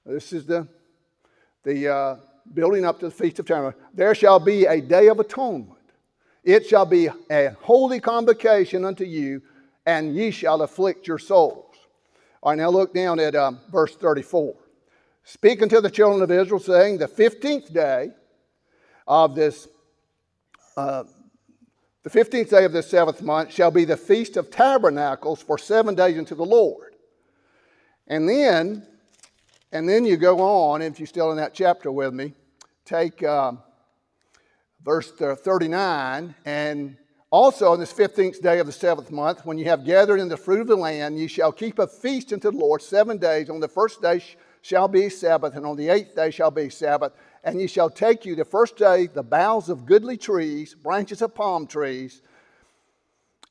this 0.06 0.32
is 0.32 0.46
the, 0.46 0.68
the 1.64 1.94
uh, 1.94 2.16
building 2.54 2.86
up 2.86 3.00
to 3.00 3.06
the 3.06 3.12
Feast 3.12 3.40
of 3.40 3.46
Tabernacles, 3.46 3.84
there 3.94 4.16
shall 4.16 4.40
be 4.40 4.66
a 4.66 4.80
day 4.80 5.08
of 5.08 5.20
atonement. 5.20 5.74
It 6.44 6.66
shall 6.66 6.86
be 6.86 7.10
a 7.30 7.50
holy 7.62 8.00
convocation 8.00 8.86
unto 8.86 9.04
you, 9.04 9.42
and 9.86 10.16
ye 10.16 10.32
shall 10.32 10.62
afflict 10.62 11.08
your 11.08 11.20
souls. 11.20 11.67
All 12.48 12.52
right, 12.52 12.60
now 12.60 12.70
look 12.70 12.94
down 12.94 13.20
at 13.20 13.36
um, 13.36 13.60
verse 13.70 13.94
34. 13.98 14.56
Speaking 15.26 15.68
to 15.68 15.82
the 15.82 15.90
children 15.90 16.22
of 16.22 16.32
Israel, 16.32 16.62
saying, 16.62 16.98
The 16.98 17.06
15th 17.06 17.74
day 17.74 18.12
of 19.06 19.36
this, 19.36 19.68
uh, 20.78 21.04
the 22.04 22.10
15th 22.10 22.50
day 22.50 22.64
of 22.64 22.72
this 22.72 22.90
seventh 22.90 23.22
month 23.22 23.52
shall 23.52 23.70
be 23.70 23.84
the 23.84 23.98
Feast 23.98 24.38
of 24.38 24.50
Tabernacles 24.50 25.42
for 25.42 25.58
seven 25.58 25.94
days 25.94 26.18
unto 26.18 26.36
the 26.36 26.46
Lord. 26.46 26.96
And 28.08 28.30
then, 28.30 28.88
and 29.74 29.90
then 29.90 30.06
you 30.06 30.16
go 30.16 30.40
on, 30.40 30.82
if 30.82 31.02
you're 31.02 31.08
still 31.08 31.32
in 31.32 31.38
that 31.40 31.54
chapter 31.54 31.92
with 31.92 32.14
me, 32.14 32.32
take 32.86 33.22
um, 33.24 33.62
verse 34.86 35.12
39 35.12 36.34
and 36.46 36.96
also, 37.30 37.74
on 37.74 37.80
this 37.80 37.92
15th 37.92 38.42
day 38.42 38.60
of 38.60 38.68
the 38.68 38.72
seventh 38.72 39.12
month, 39.12 39.46
when 39.46 39.58
you 39.58 39.66
have 39.66 39.84
gathered 39.84 40.22
in 40.22 40.30
the 40.30 40.38
fruit 40.38 40.62
of 40.62 40.68
the 40.68 40.78
land, 40.78 41.20
ye 41.20 41.28
shall 41.28 41.52
keep 41.52 41.78
a 41.78 41.88
feast 41.88 42.32
unto 42.32 42.52
the 42.52 42.58
Lord 42.58 42.82
seven 42.82 43.18
days. 43.18 43.50
On 43.50 43.60
the 43.60 43.68
first 43.68 44.02
day 44.02 44.24
shall 44.62 44.88
be 44.88 45.10
Sabbath, 45.10 45.56
and 45.56 45.66
on 45.66 45.76
the 45.76 45.90
eighth 45.90 46.16
day 46.16 46.32
shall 46.32 46.52
be 46.52 46.70
Sabbath. 46.70 47.12
And 47.44 47.60
ye 47.60 47.68
shall 47.68 47.90
take 47.90 48.26
you 48.26 48.36
the 48.36 48.46
first 48.46 48.78
day 48.78 49.08
the 49.08 49.24
boughs 49.24 49.68
of 49.68 49.86
goodly 49.86 50.16
trees, 50.16 50.74
branches 50.74 51.22
of 51.22 51.36
palm 51.36 51.68
trees, 51.68 52.22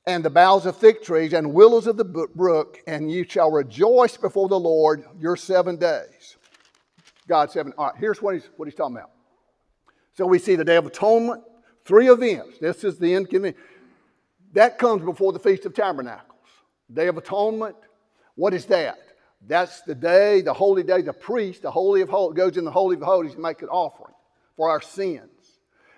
and 0.07 0.25
the 0.25 0.31
boughs 0.31 0.65
of 0.65 0.77
thick 0.77 1.03
trees, 1.03 1.35
and 1.35 1.53
willows 1.53 1.87
of 1.87 1.99
the 1.99 2.05
brook, 2.05 2.79
and 2.87 3.11
ye 3.11 3.27
shall 3.29 3.51
rejoice 3.51 4.17
before 4.17 4.49
the 4.49 4.59
Lord 4.59 5.05
your 5.19 5.37
seven 5.37 5.77
days. 5.77 6.37
God 7.29 7.51
seven. 7.51 7.75
All 7.77 7.89
right, 7.89 7.95
here's 7.99 8.23
what 8.23 8.35
he's, 8.35 8.49
what 8.57 8.67
he's 8.67 8.75
talking 8.75 8.97
about. 8.97 9.11
So 10.15 10.27
we 10.27 10.39
see 10.39 10.57
the 10.57 10.65
Day 10.65 10.77
of 10.77 10.87
Atonement, 10.87 11.43
Three 11.87 12.09
events. 12.11 12.59
This 12.59 12.83
is 12.85 12.99
the 12.99 13.15
inconvenience. 13.15 13.59
That 14.53 14.79
comes 14.79 15.05
before 15.05 15.33
the 15.33 15.39
Feast 15.39 15.67
of 15.67 15.75
Tabernacles. 15.75 16.33
Day 16.93 17.07
of 17.07 17.17
Atonement. 17.17 17.77
What 18.35 18.55
is 18.55 18.67
that? 18.67 18.99
That's 19.47 19.83
the 19.83 19.95
day, 19.95 20.41
the 20.41 20.53
holy 20.53 20.83
day, 20.83 21.03
the 21.03 21.13
priest, 21.13 21.63
the 21.63 21.71
Holy 21.71 22.01
of 22.01 22.09
Holies, 22.09 22.37
goes 22.37 22.57
in 22.57 22.65
the 22.65 22.71
Holy 22.71 22.97
of 22.97 23.03
Holies 23.03 23.35
to 23.35 23.41
make 23.41 23.63
an 23.63 23.69
offering 23.69 24.15
for 24.57 24.71
our 24.71 24.81
sins. 24.81 25.31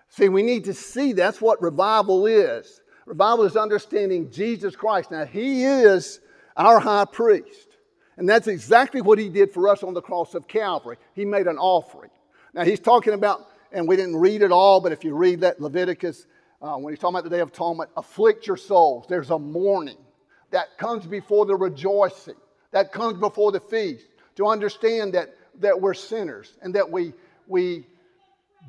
See, 0.09 0.29
we 0.29 0.43
need 0.43 0.65
to 0.65 0.75
see 0.75 1.13
that's 1.13 1.41
what 1.41 1.63
revival 1.63 2.27
is. 2.27 2.81
Revival 3.07 3.47
is 3.47 3.57
understanding 3.57 4.31
Jesus 4.31 4.77
Christ. 4.77 5.11
Now, 5.11 5.25
He 5.25 5.65
is 5.65 6.21
our 6.57 6.79
high 6.81 7.07
priest. 7.07 7.69
And 8.19 8.29
that's 8.29 8.49
exactly 8.49 9.01
what 9.01 9.19
He 9.19 9.29
did 9.29 9.53
for 9.53 9.69
us 9.69 9.83
on 9.83 9.95
the 9.95 10.03
cross 10.03 10.35
of 10.35 10.49
Calvary. 10.49 10.97
He 11.15 11.25
made 11.25 11.47
an 11.47 11.57
offering. 11.57 12.11
Now, 12.53 12.65
He's 12.65 12.81
talking 12.81 13.15
about 13.15 13.47
and 13.73 13.87
we 13.87 13.97
didn't 13.97 14.17
read 14.17 14.43
it 14.43 14.53
all, 14.53 14.81
but 14.81 14.93
if 14.93 15.05
you 15.05 15.15
read 15.15 15.41
that 15.41 15.61
Leviticus, 15.61 16.27
uh, 16.61 16.77
when 16.77 16.93
he's 16.93 17.01
talking 17.01 17.15
about 17.15 17.25
the 17.25 17.31
Day 17.31 17.41
of 17.41 17.49
Atonement, 17.49 17.91
afflict 17.97 18.47
your 18.47 18.57
souls. 18.57 19.07
There's 19.09 19.31
a 19.31 19.39
mourning 19.39 19.99
that 20.51 20.79
comes 20.79 21.07
before 21.07 21.47
the 21.47 21.55
rejoicing, 21.55 22.37
that 22.73 22.93
comes 22.93 23.19
before 23.19 23.53
the 23.53 23.61
feast, 23.61 24.07
to 24.37 24.47
understand 24.47 25.15
that, 25.15 25.35
that 25.61 25.81
we're 25.81 25.95
sinners 25.95 26.57
and 26.63 26.75
that 26.75 26.91
we, 26.91 27.13
we 27.47 27.87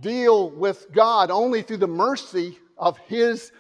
deal 0.02 0.50
with 0.50 0.88
God 0.92 1.32
only 1.32 1.62
through 1.62 1.78
the 1.78 1.88
mercy 1.88 2.58
of 2.78 2.98
his 3.00 3.52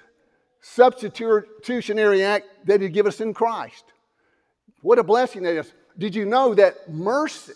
substitutionary 0.61 2.23
act 2.23 2.47
that 2.65 2.81
he 2.81 2.89
gave 2.89 3.05
us 3.05 3.21
in 3.21 3.33
Christ. 3.33 3.85
What 4.81 4.99
a 4.99 5.03
blessing 5.03 5.43
that 5.43 5.55
is. 5.55 5.71
Did 5.97 6.15
you 6.15 6.25
know 6.25 6.53
that 6.55 6.89
mercy 6.89 7.53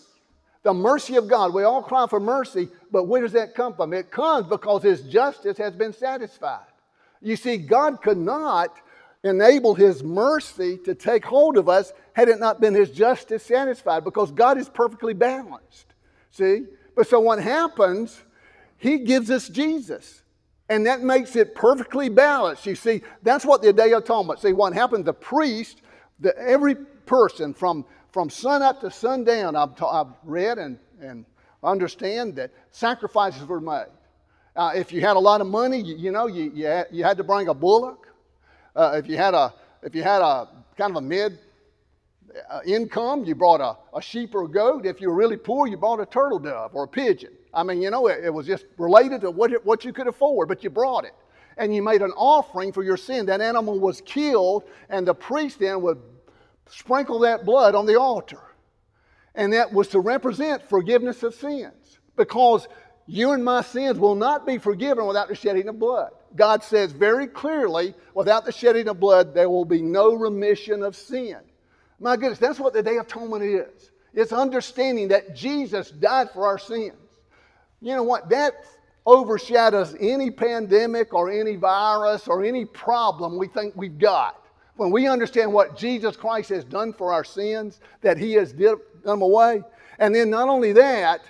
the 0.64 0.74
mercy 0.74 1.16
of 1.16 1.28
God. 1.28 1.54
We 1.54 1.62
all 1.62 1.82
cry 1.82 2.06
for 2.08 2.18
mercy, 2.18 2.68
but 2.90 3.04
where 3.04 3.20
does 3.20 3.32
that 3.32 3.54
come 3.54 3.74
from? 3.74 3.92
It 3.92 4.10
comes 4.10 4.48
because 4.48 4.82
His 4.82 5.02
justice 5.02 5.56
has 5.58 5.74
been 5.74 5.92
satisfied. 5.92 6.66
You 7.20 7.36
see, 7.36 7.58
God 7.58 8.02
could 8.02 8.18
not 8.18 8.74
enable 9.22 9.74
His 9.74 10.02
mercy 10.02 10.78
to 10.84 10.94
take 10.94 11.24
hold 11.24 11.56
of 11.56 11.68
us 11.68 11.92
had 12.14 12.28
it 12.28 12.40
not 12.40 12.60
been 12.60 12.74
His 12.74 12.90
justice 12.90 13.44
satisfied 13.44 14.04
because 14.04 14.32
God 14.32 14.58
is 14.58 14.68
perfectly 14.68 15.14
balanced. 15.14 15.94
See? 16.30 16.64
But 16.96 17.06
so 17.06 17.20
what 17.20 17.40
happens, 17.40 18.22
He 18.78 18.98
gives 18.98 19.30
us 19.30 19.48
Jesus. 19.48 20.22
And 20.70 20.86
that 20.86 21.02
makes 21.02 21.36
it 21.36 21.54
perfectly 21.54 22.08
balanced. 22.08 22.64
You 22.64 22.74
see, 22.74 23.02
that's 23.22 23.44
what 23.44 23.60
the 23.60 23.70
Day 23.70 23.92
of 23.92 24.02
Atonement. 24.02 24.40
See, 24.40 24.54
what 24.54 24.72
happened, 24.72 25.04
the 25.04 25.12
priest, 25.12 25.82
the, 26.20 26.36
every 26.38 26.74
person 26.74 27.52
from 27.52 27.84
from 28.14 28.30
sun 28.30 28.62
up 28.62 28.80
to 28.80 28.92
sundown, 28.92 29.56
I've, 29.56 29.74
ta- 29.74 30.02
I've 30.02 30.14
read 30.22 30.56
and, 30.58 30.78
and 31.00 31.26
understand 31.64 32.36
that 32.36 32.52
sacrifices 32.70 33.44
were 33.44 33.60
made. 33.60 33.90
Uh, 34.54 34.70
if 34.76 34.92
you 34.92 35.00
had 35.00 35.16
a 35.16 35.18
lot 35.18 35.40
of 35.40 35.48
money, 35.48 35.80
you, 35.80 35.96
you 35.96 36.12
know, 36.12 36.28
you, 36.28 36.52
you, 36.54 36.66
had, 36.66 36.86
you 36.92 37.02
had 37.02 37.16
to 37.16 37.24
bring 37.24 37.48
a 37.48 37.54
bullock. 37.54 38.06
Uh, 38.76 38.92
if 38.94 39.08
you 39.08 39.16
had 39.16 39.34
a 39.34 39.52
if 39.82 39.96
you 39.96 40.04
had 40.04 40.22
a 40.22 40.48
kind 40.78 40.92
of 40.92 40.96
a 40.96 41.00
mid 41.00 41.40
uh, 42.48 42.60
income, 42.64 43.24
you 43.24 43.34
brought 43.34 43.60
a, 43.60 43.76
a 43.96 44.00
sheep 44.00 44.32
or 44.36 44.44
a 44.44 44.48
goat. 44.48 44.86
If 44.86 45.00
you 45.00 45.08
were 45.08 45.16
really 45.16 45.36
poor, 45.36 45.66
you 45.66 45.76
bought 45.76 45.98
a 45.98 46.06
turtle 46.06 46.38
dove 46.38 46.70
or 46.72 46.84
a 46.84 46.88
pigeon. 46.88 47.32
I 47.52 47.64
mean, 47.64 47.82
you 47.82 47.90
know, 47.90 48.06
it, 48.06 48.24
it 48.24 48.32
was 48.32 48.46
just 48.46 48.64
related 48.78 49.22
to 49.22 49.32
what, 49.32 49.52
it, 49.52 49.66
what 49.66 49.84
you 49.84 49.92
could 49.92 50.06
afford, 50.06 50.46
but 50.46 50.62
you 50.62 50.70
brought 50.70 51.04
it. 51.04 51.14
And 51.56 51.74
you 51.74 51.82
made 51.82 52.00
an 52.00 52.12
offering 52.12 52.72
for 52.72 52.84
your 52.84 52.96
sin. 52.96 53.26
That 53.26 53.40
animal 53.40 53.80
was 53.80 54.00
killed, 54.02 54.62
and 54.88 55.04
the 55.04 55.14
priest 55.14 55.58
then 55.58 55.82
would 55.82 56.00
sprinkle 56.68 57.20
that 57.20 57.44
blood 57.44 57.74
on 57.74 57.86
the 57.86 57.98
altar. 57.98 58.40
And 59.34 59.52
that 59.52 59.72
was 59.72 59.88
to 59.88 60.00
represent 60.00 60.68
forgiveness 60.68 61.22
of 61.22 61.34
sins. 61.34 61.98
Because 62.16 62.68
you 63.06 63.32
and 63.32 63.44
my 63.44 63.62
sins 63.62 63.98
will 63.98 64.14
not 64.14 64.46
be 64.46 64.58
forgiven 64.58 65.06
without 65.06 65.28
the 65.28 65.34
shedding 65.34 65.68
of 65.68 65.78
blood. 65.78 66.10
God 66.36 66.62
says 66.62 66.92
very 66.92 67.26
clearly, 67.26 67.94
without 68.14 68.44
the 68.44 68.52
shedding 68.52 68.88
of 68.88 68.98
blood, 68.98 69.34
there 69.34 69.50
will 69.50 69.64
be 69.64 69.82
no 69.82 70.14
remission 70.14 70.82
of 70.82 70.96
sin. 70.96 71.38
My 72.00 72.16
goodness, 72.16 72.38
that's 72.38 72.58
what 72.58 72.72
the 72.72 72.82
Day 72.82 72.96
of 72.96 73.06
Atonement 73.06 73.42
is. 73.42 73.90
It's 74.14 74.32
understanding 74.32 75.08
that 75.08 75.34
Jesus 75.34 75.90
died 75.90 76.30
for 76.32 76.46
our 76.46 76.58
sins. 76.58 76.94
You 77.80 77.94
know 77.94 78.02
what? 78.02 78.30
That 78.30 78.54
overshadows 79.06 79.94
any 80.00 80.30
pandemic 80.30 81.12
or 81.12 81.30
any 81.30 81.56
virus 81.56 82.26
or 82.26 82.44
any 82.44 82.64
problem 82.64 83.38
we 83.38 83.48
think 83.48 83.74
we've 83.76 83.98
got. 83.98 84.43
When 84.76 84.90
we 84.90 85.06
understand 85.06 85.52
what 85.52 85.76
Jesus 85.76 86.16
Christ 86.16 86.48
has 86.50 86.64
done 86.64 86.92
for 86.92 87.12
our 87.12 87.24
sins, 87.24 87.80
that 88.00 88.18
He 88.18 88.32
has 88.34 88.52
did 88.52 88.78
them 89.04 89.22
away, 89.22 89.62
and 89.98 90.14
then 90.14 90.30
not 90.30 90.48
only 90.48 90.72
that, 90.72 91.22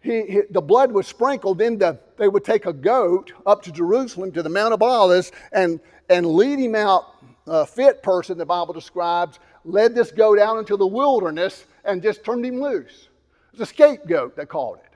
he, 0.00 0.22
he, 0.22 0.40
the 0.50 0.60
blood 0.60 0.92
was 0.92 1.06
sprinkled, 1.06 1.58
then 1.58 1.78
the, 1.78 1.98
they 2.16 2.28
would 2.28 2.44
take 2.44 2.66
a 2.66 2.72
goat 2.72 3.32
up 3.44 3.62
to 3.62 3.72
Jerusalem 3.72 4.30
to 4.32 4.42
the 4.42 4.48
Mount 4.48 4.72
of 4.72 4.80
Olives 4.80 5.32
and, 5.52 5.80
and 6.08 6.26
lead 6.26 6.58
him 6.58 6.74
out. 6.74 7.04
A 7.48 7.66
fit 7.66 8.02
person, 8.02 8.38
the 8.38 8.46
Bible 8.46 8.72
describes, 8.72 9.38
led 9.64 9.94
this 9.94 10.10
goat 10.10 10.38
out 10.38 10.58
into 10.58 10.76
the 10.76 10.86
wilderness 10.86 11.64
and 11.84 12.02
just 12.02 12.24
turned 12.24 12.44
him 12.44 12.60
loose. 12.60 13.08
It's 13.52 13.62
a 13.62 13.66
scapegoat, 13.66 14.36
they 14.36 14.46
called 14.46 14.78
it. 14.78 14.92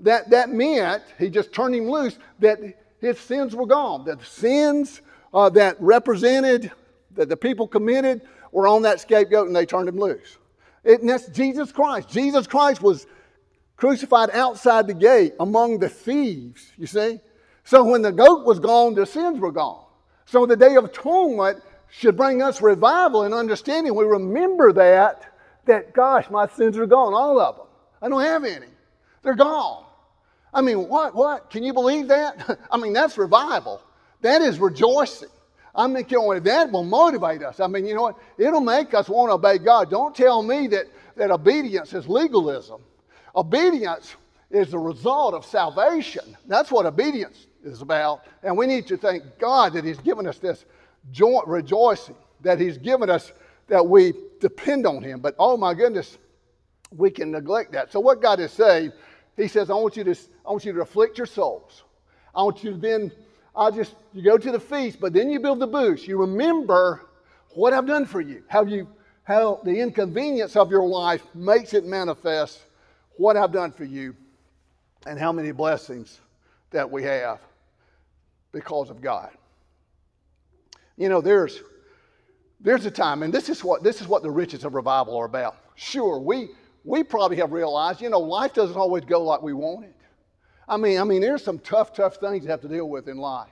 That, 0.00 0.30
that 0.30 0.50
meant 0.50 1.02
he 1.18 1.30
just 1.30 1.52
turned 1.52 1.74
him 1.74 1.88
loose, 1.88 2.18
that 2.40 2.58
his 3.00 3.18
sins 3.18 3.54
were 3.54 3.66
gone. 3.66 4.04
That 4.04 4.18
the 4.18 4.26
sins 4.26 5.00
uh, 5.32 5.48
that 5.50 5.76
represented 5.80 6.70
that 7.16 7.28
the 7.28 7.36
people 7.36 7.66
committed 7.66 8.22
were 8.52 8.68
on 8.68 8.82
that 8.82 9.00
scapegoat 9.00 9.46
and 9.46 9.56
they 9.56 9.66
turned 9.66 9.88
him 9.88 9.96
loose. 9.96 10.38
It, 10.84 11.00
and 11.00 11.08
that's 11.08 11.26
Jesus 11.28 11.72
Christ. 11.72 12.08
Jesus 12.08 12.46
Christ 12.46 12.80
was 12.80 13.06
crucified 13.76 14.30
outside 14.30 14.86
the 14.86 14.94
gate 14.94 15.34
among 15.40 15.78
the 15.78 15.88
thieves, 15.88 16.72
you 16.78 16.86
see? 16.86 17.20
So 17.64 17.84
when 17.84 18.02
the 18.02 18.12
goat 18.12 18.46
was 18.46 18.60
gone, 18.60 18.94
the 18.94 19.04
sins 19.04 19.38
were 19.38 19.52
gone. 19.52 19.84
So 20.24 20.46
the 20.46 20.56
Day 20.56 20.76
of 20.76 20.84
Atonement 20.84 21.62
should 21.88 22.16
bring 22.16 22.42
us 22.42 22.62
revival 22.62 23.22
and 23.22 23.34
understanding. 23.34 23.94
We 23.94 24.04
remember 24.04 24.72
that, 24.72 25.32
that, 25.66 25.92
gosh, 25.92 26.30
my 26.30 26.46
sins 26.48 26.78
are 26.78 26.86
gone, 26.86 27.14
all 27.14 27.40
of 27.40 27.56
them. 27.56 27.66
I 28.00 28.08
don't 28.08 28.22
have 28.22 28.44
any. 28.44 28.66
They're 29.22 29.34
gone. 29.34 29.84
I 30.54 30.62
mean, 30.62 30.88
what, 30.88 31.14
what? 31.14 31.50
Can 31.50 31.62
you 31.62 31.72
believe 31.72 32.08
that? 32.08 32.58
I 32.70 32.76
mean, 32.76 32.92
that's 32.92 33.18
revival. 33.18 33.82
That 34.22 34.42
is 34.42 34.58
rejoicing. 34.58 35.28
I 35.76 35.86
mean, 35.86 36.06
you 36.08 36.18
know, 36.18 36.40
that 36.40 36.72
will 36.72 36.84
motivate 36.84 37.42
us. 37.42 37.60
I 37.60 37.66
mean, 37.66 37.86
you 37.86 37.94
know 37.94 38.02
what? 38.02 38.18
It'll 38.38 38.60
make 38.60 38.94
us 38.94 39.08
want 39.08 39.28
to 39.28 39.34
obey 39.34 39.58
God. 39.58 39.90
Don't 39.90 40.14
tell 40.14 40.42
me 40.42 40.66
that, 40.68 40.86
that 41.16 41.30
obedience 41.30 41.92
is 41.92 42.08
legalism. 42.08 42.80
Obedience 43.34 44.16
is 44.50 44.70
the 44.70 44.78
result 44.78 45.34
of 45.34 45.44
salvation. 45.44 46.36
That's 46.46 46.70
what 46.70 46.86
obedience 46.86 47.46
is 47.62 47.82
about. 47.82 48.24
And 48.42 48.56
we 48.56 48.66
need 48.66 48.86
to 48.86 48.96
thank 48.96 49.22
God 49.38 49.74
that 49.74 49.84
He's 49.84 49.98
given 49.98 50.26
us 50.26 50.38
this 50.38 50.64
joint 51.10 51.46
rejoicing, 51.46 52.16
that 52.40 52.58
He's 52.58 52.78
given 52.78 53.10
us 53.10 53.32
that 53.68 53.86
we 53.86 54.14
depend 54.40 54.86
on 54.86 55.02
Him. 55.02 55.20
But 55.20 55.34
oh 55.38 55.56
my 55.56 55.74
goodness, 55.74 56.16
we 56.90 57.10
can 57.10 57.30
neglect 57.32 57.72
that. 57.72 57.92
So 57.92 58.00
what 58.00 58.22
God 58.22 58.40
is 58.40 58.52
saying, 58.52 58.92
He 59.36 59.48
says, 59.48 59.68
I 59.68 59.74
want 59.74 59.96
you 59.96 60.04
to, 60.04 60.16
I 60.46 60.50
want 60.50 60.64
you 60.64 60.72
to 60.72 60.80
afflict 60.80 61.18
your 61.18 61.26
souls. 61.26 61.82
I 62.34 62.42
want 62.42 62.62
you 62.64 62.72
to 62.72 62.78
then, 62.78 63.12
I 63.56 63.70
just, 63.70 63.94
you 64.12 64.22
go 64.22 64.36
to 64.36 64.52
the 64.52 64.60
feast, 64.60 65.00
but 65.00 65.12
then 65.12 65.30
you 65.30 65.40
build 65.40 65.60
the 65.60 65.66
booth. 65.66 66.06
You 66.06 66.18
remember 66.18 67.06
what 67.54 67.72
I've 67.72 67.86
done 67.86 68.04
for 68.04 68.20
you, 68.20 68.42
how 68.48 68.64
you, 68.64 68.86
how 69.22 69.60
the 69.64 69.80
inconvenience 69.80 70.56
of 70.56 70.70
your 70.70 70.86
life 70.86 71.22
makes 71.34 71.72
it 71.72 71.84
manifest 71.84 72.60
what 73.16 73.36
I've 73.36 73.52
done 73.52 73.72
for 73.72 73.84
you 73.84 74.14
and 75.06 75.18
how 75.18 75.32
many 75.32 75.52
blessings 75.52 76.20
that 76.70 76.90
we 76.90 77.02
have 77.04 77.40
because 78.52 78.90
of 78.90 79.00
God. 79.00 79.30
You 80.96 81.08
know, 81.08 81.20
there's 81.20 81.60
there's 82.60 82.86
a 82.86 82.90
time, 82.90 83.22
and 83.22 83.32
this 83.32 83.48
is 83.48 83.62
what 83.62 83.82
this 83.82 84.00
is 84.00 84.08
what 84.08 84.22
the 84.22 84.30
riches 84.30 84.64
of 84.64 84.74
revival 84.74 85.16
are 85.16 85.26
about. 85.26 85.56
Sure, 85.74 86.18
we 86.18 86.50
we 86.84 87.02
probably 87.02 87.36
have 87.38 87.52
realized, 87.52 88.00
you 88.00 88.08
know, 88.08 88.18
life 88.18 88.54
doesn't 88.54 88.76
always 88.76 89.04
go 89.04 89.22
like 89.22 89.42
we 89.42 89.52
want 89.52 89.84
it. 89.84 89.95
I 90.68 90.76
mean, 90.76 90.98
I 90.98 91.04
mean, 91.04 91.20
there's 91.20 91.44
some 91.44 91.58
tough, 91.58 91.92
tough 91.92 92.16
things 92.16 92.44
you 92.44 92.50
have 92.50 92.60
to 92.62 92.68
deal 92.68 92.88
with 92.88 93.08
in 93.08 93.16
life. 93.16 93.50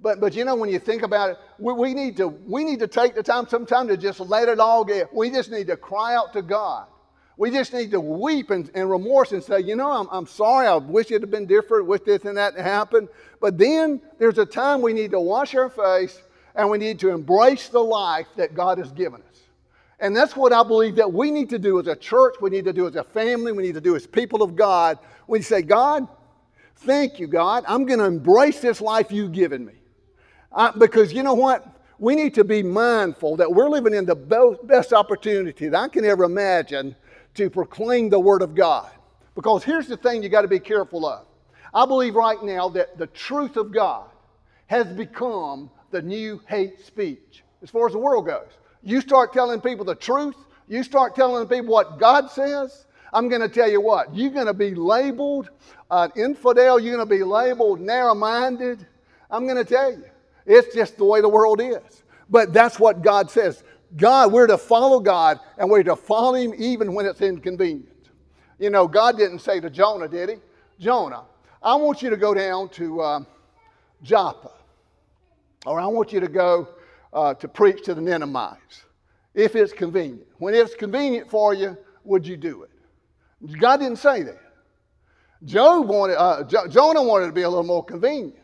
But 0.00 0.20
but 0.20 0.34
you 0.34 0.44
know, 0.44 0.56
when 0.56 0.68
you 0.68 0.80
think 0.80 1.02
about 1.02 1.30
it, 1.30 1.36
we, 1.58 1.72
we 1.72 1.94
need 1.94 2.16
to 2.16 2.28
we 2.28 2.64
need 2.64 2.80
to 2.80 2.88
take 2.88 3.14
the 3.14 3.22
time 3.22 3.46
sometime 3.48 3.86
to 3.88 3.96
just 3.96 4.18
let 4.18 4.48
it 4.48 4.58
all 4.58 4.84
get. 4.84 5.14
We 5.14 5.30
just 5.30 5.50
need 5.50 5.68
to 5.68 5.76
cry 5.76 6.16
out 6.16 6.32
to 6.32 6.42
God. 6.42 6.88
We 7.36 7.50
just 7.50 7.72
need 7.72 7.90
to 7.92 8.00
weep 8.00 8.50
and, 8.50 8.70
and 8.74 8.90
remorse 8.90 9.32
and 9.32 9.42
say, 9.42 9.60
you 9.60 9.74
know, 9.74 9.90
I'm, 9.90 10.08
I'm 10.10 10.26
sorry. 10.26 10.66
I 10.66 10.76
wish 10.76 11.10
it 11.10 11.22
had 11.22 11.30
been 11.30 11.46
different. 11.46 11.86
Wish 11.86 12.02
this 12.02 12.24
and 12.24 12.36
that 12.36 12.56
happened. 12.56 13.08
But 13.40 13.56
then 13.56 14.00
there's 14.18 14.38
a 14.38 14.44
time 14.44 14.82
we 14.82 14.92
need 14.92 15.12
to 15.12 15.20
wash 15.20 15.54
our 15.54 15.70
face 15.70 16.20
and 16.54 16.68
we 16.68 16.78
need 16.78 16.98
to 17.00 17.08
embrace 17.08 17.68
the 17.68 17.82
life 17.82 18.26
that 18.36 18.54
God 18.54 18.78
has 18.78 18.92
given 18.92 19.22
us. 19.22 19.40
And 19.98 20.14
that's 20.14 20.36
what 20.36 20.52
I 20.52 20.62
believe 20.62 20.96
that 20.96 21.10
we 21.10 21.30
need 21.30 21.48
to 21.50 21.58
do 21.58 21.80
as 21.80 21.86
a 21.86 21.96
church, 21.96 22.34
we 22.40 22.50
need 22.50 22.64
to 22.64 22.72
do 22.72 22.86
as 22.86 22.96
a 22.96 23.04
family, 23.04 23.52
we 23.52 23.62
need 23.62 23.74
to 23.74 23.80
do 23.80 23.96
as 23.96 24.06
people 24.06 24.42
of 24.42 24.56
God. 24.56 24.98
We 25.26 25.42
say, 25.42 25.62
God, 25.62 26.08
thank 26.84 27.18
you, 27.18 27.26
God. 27.26 27.64
I'm 27.66 27.84
going 27.84 27.98
to 27.98 28.04
embrace 28.04 28.60
this 28.60 28.80
life 28.80 29.10
you've 29.10 29.32
given 29.32 29.64
me. 29.64 29.74
Uh, 30.50 30.72
because 30.72 31.12
you 31.12 31.22
know 31.22 31.34
what? 31.34 31.66
We 31.98 32.14
need 32.14 32.34
to 32.34 32.44
be 32.44 32.62
mindful 32.62 33.36
that 33.36 33.50
we're 33.50 33.68
living 33.68 33.94
in 33.94 34.04
the 34.04 34.16
best 34.64 34.92
opportunity 34.92 35.68
that 35.68 35.78
I 35.78 35.88
can 35.88 36.04
ever 36.04 36.24
imagine 36.24 36.96
to 37.34 37.48
proclaim 37.48 38.08
the 38.08 38.18
Word 38.18 38.42
of 38.42 38.54
God. 38.54 38.90
Because 39.34 39.64
here's 39.64 39.86
the 39.86 39.96
thing 39.96 40.22
you 40.22 40.28
got 40.28 40.42
to 40.42 40.48
be 40.48 40.60
careful 40.60 41.06
of. 41.06 41.26
I 41.72 41.86
believe 41.86 42.14
right 42.14 42.42
now 42.42 42.68
that 42.70 42.98
the 42.98 43.06
truth 43.06 43.56
of 43.56 43.72
God 43.72 44.10
has 44.66 44.86
become 44.88 45.70
the 45.90 46.02
new 46.02 46.40
hate 46.46 46.84
speech 46.84 47.44
as 47.62 47.70
far 47.70 47.86
as 47.86 47.92
the 47.92 47.98
world 47.98 48.26
goes. 48.26 48.48
You 48.82 49.00
start 49.00 49.32
telling 49.32 49.60
people 49.60 49.84
the 49.84 49.94
truth, 49.94 50.34
you 50.68 50.82
start 50.82 51.14
telling 51.14 51.46
people 51.46 51.72
what 51.72 51.98
God 51.98 52.30
says, 52.30 52.86
I'm 53.12 53.28
going 53.28 53.42
to 53.42 53.48
tell 53.48 53.70
you 53.70 53.80
what, 53.80 54.14
you're 54.14 54.30
going 54.30 54.46
to 54.46 54.54
be 54.54 54.74
labeled 54.74 55.50
an 55.92 56.10
infidel, 56.16 56.80
you're 56.80 56.96
going 56.96 57.06
to 57.06 57.14
be 57.14 57.22
labeled 57.22 57.78
narrow 57.78 58.14
minded. 58.14 58.86
I'm 59.30 59.44
going 59.44 59.58
to 59.58 59.64
tell 59.64 59.92
you, 59.92 60.04
it's 60.46 60.74
just 60.74 60.96
the 60.96 61.04
way 61.04 61.20
the 61.20 61.28
world 61.28 61.60
is. 61.60 62.02
But 62.30 62.54
that's 62.54 62.80
what 62.80 63.02
God 63.02 63.30
says. 63.30 63.62
God, 63.96 64.32
we're 64.32 64.46
to 64.46 64.56
follow 64.56 65.00
God 65.00 65.38
and 65.58 65.70
we're 65.70 65.82
to 65.82 65.94
follow 65.94 66.34
Him 66.34 66.54
even 66.56 66.94
when 66.94 67.04
it's 67.04 67.20
inconvenient. 67.20 67.88
You 68.58 68.70
know, 68.70 68.88
God 68.88 69.18
didn't 69.18 69.40
say 69.40 69.60
to 69.60 69.68
Jonah, 69.68 70.08
did 70.08 70.30
He? 70.30 70.36
Jonah, 70.78 71.24
I 71.62 71.74
want 71.74 72.00
you 72.00 72.08
to 72.08 72.16
go 72.16 72.32
down 72.32 72.70
to 72.70 73.00
uh, 73.00 73.20
Joppa, 74.02 74.52
or 75.66 75.78
I 75.78 75.86
want 75.86 76.10
you 76.12 76.20
to 76.20 76.28
go 76.28 76.68
uh, 77.12 77.34
to 77.34 77.48
preach 77.48 77.84
to 77.84 77.94
the 77.94 78.00
Ninevites 78.00 78.84
if 79.34 79.54
it's 79.54 79.74
convenient. 79.74 80.26
When 80.38 80.54
it's 80.54 80.74
convenient 80.74 81.30
for 81.30 81.52
you, 81.52 81.76
would 82.04 82.26
you 82.26 82.38
do 82.38 82.62
it? 82.62 82.70
God 83.58 83.80
didn't 83.80 83.98
say 83.98 84.22
that. 84.22 84.41
Job 85.44 85.88
wanted, 85.88 86.16
uh, 86.16 86.44
jo- 86.44 86.68
Jonah 86.68 87.02
wanted 87.02 87.26
to 87.26 87.32
be 87.32 87.42
a 87.42 87.48
little 87.48 87.64
more 87.64 87.84
convenient. 87.84 88.36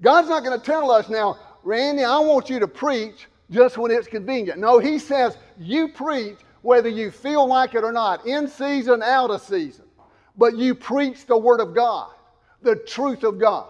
God's 0.00 0.28
not 0.28 0.44
going 0.44 0.58
to 0.58 0.64
tell 0.64 0.90
us 0.90 1.08
now, 1.08 1.38
Randy, 1.62 2.04
I 2.04 2.18
want 2.18 2.50
you 2.50 2.58
to 2.60 2.68
preach 2.68 3.28
just 3.50 3.78
when 3.78 3.90
it's 3.90 4.06
convenient. 4.06 4.58
No, 4.58 4.78
he 4.78 4.98
says 4.98 5.36
you 5.58 5.88
preach 5.88 6.38
whether 6.62 6.88
you 6.88 7.10
feel 7.10 7.46
like 7.46 7.74
it 7.74 7.84
or 7.84 7.92
not, 7.92 8.26
in 8.26 8.48
season, 8.48 9.02
out 9.02 9.30
of 9.30 9.40
season. 9.42 9.84
But 10.36 10.56
you 10.56 10.74
preach 10.74 11.26
the 11.26 11.36
Word 11.36 11.60
of 11.60 11.74
God, 11.74 12.10
the 12.62 12.76
truth 12.76 13.22
of 13.22 13.38
God. 13.38 13.68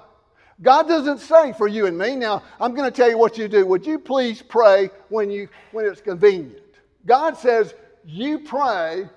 God 0.63 0.87
doesn't 0.89 1.19
say 1.19 1.53
for 1.53 1.67
you 1.67 1.87
and 1.87 1.99
me. 1.99 2.15
Now, 2.15 2.43
I'm 2.61 2.75
going 2.75 2.91
to 2.91 2.97
tell 2.97 3.11
you 3.11 3.19
what 3.19 3.37
you 3.37 3.49
do. 3.49 3.67
Would 3.67 3.85
you 3.85 3.99
please 3.99 4.41
pray 4.41 4.91
when, 5.09 5.31
you, 5.31 5.49
when 5.73 5.85
it's 5.85 6.01
convenient? 6.01 6.63
God 7.05 7.37
says 7.37 7.75
you 8.05 8.39
pray 8.39 9.09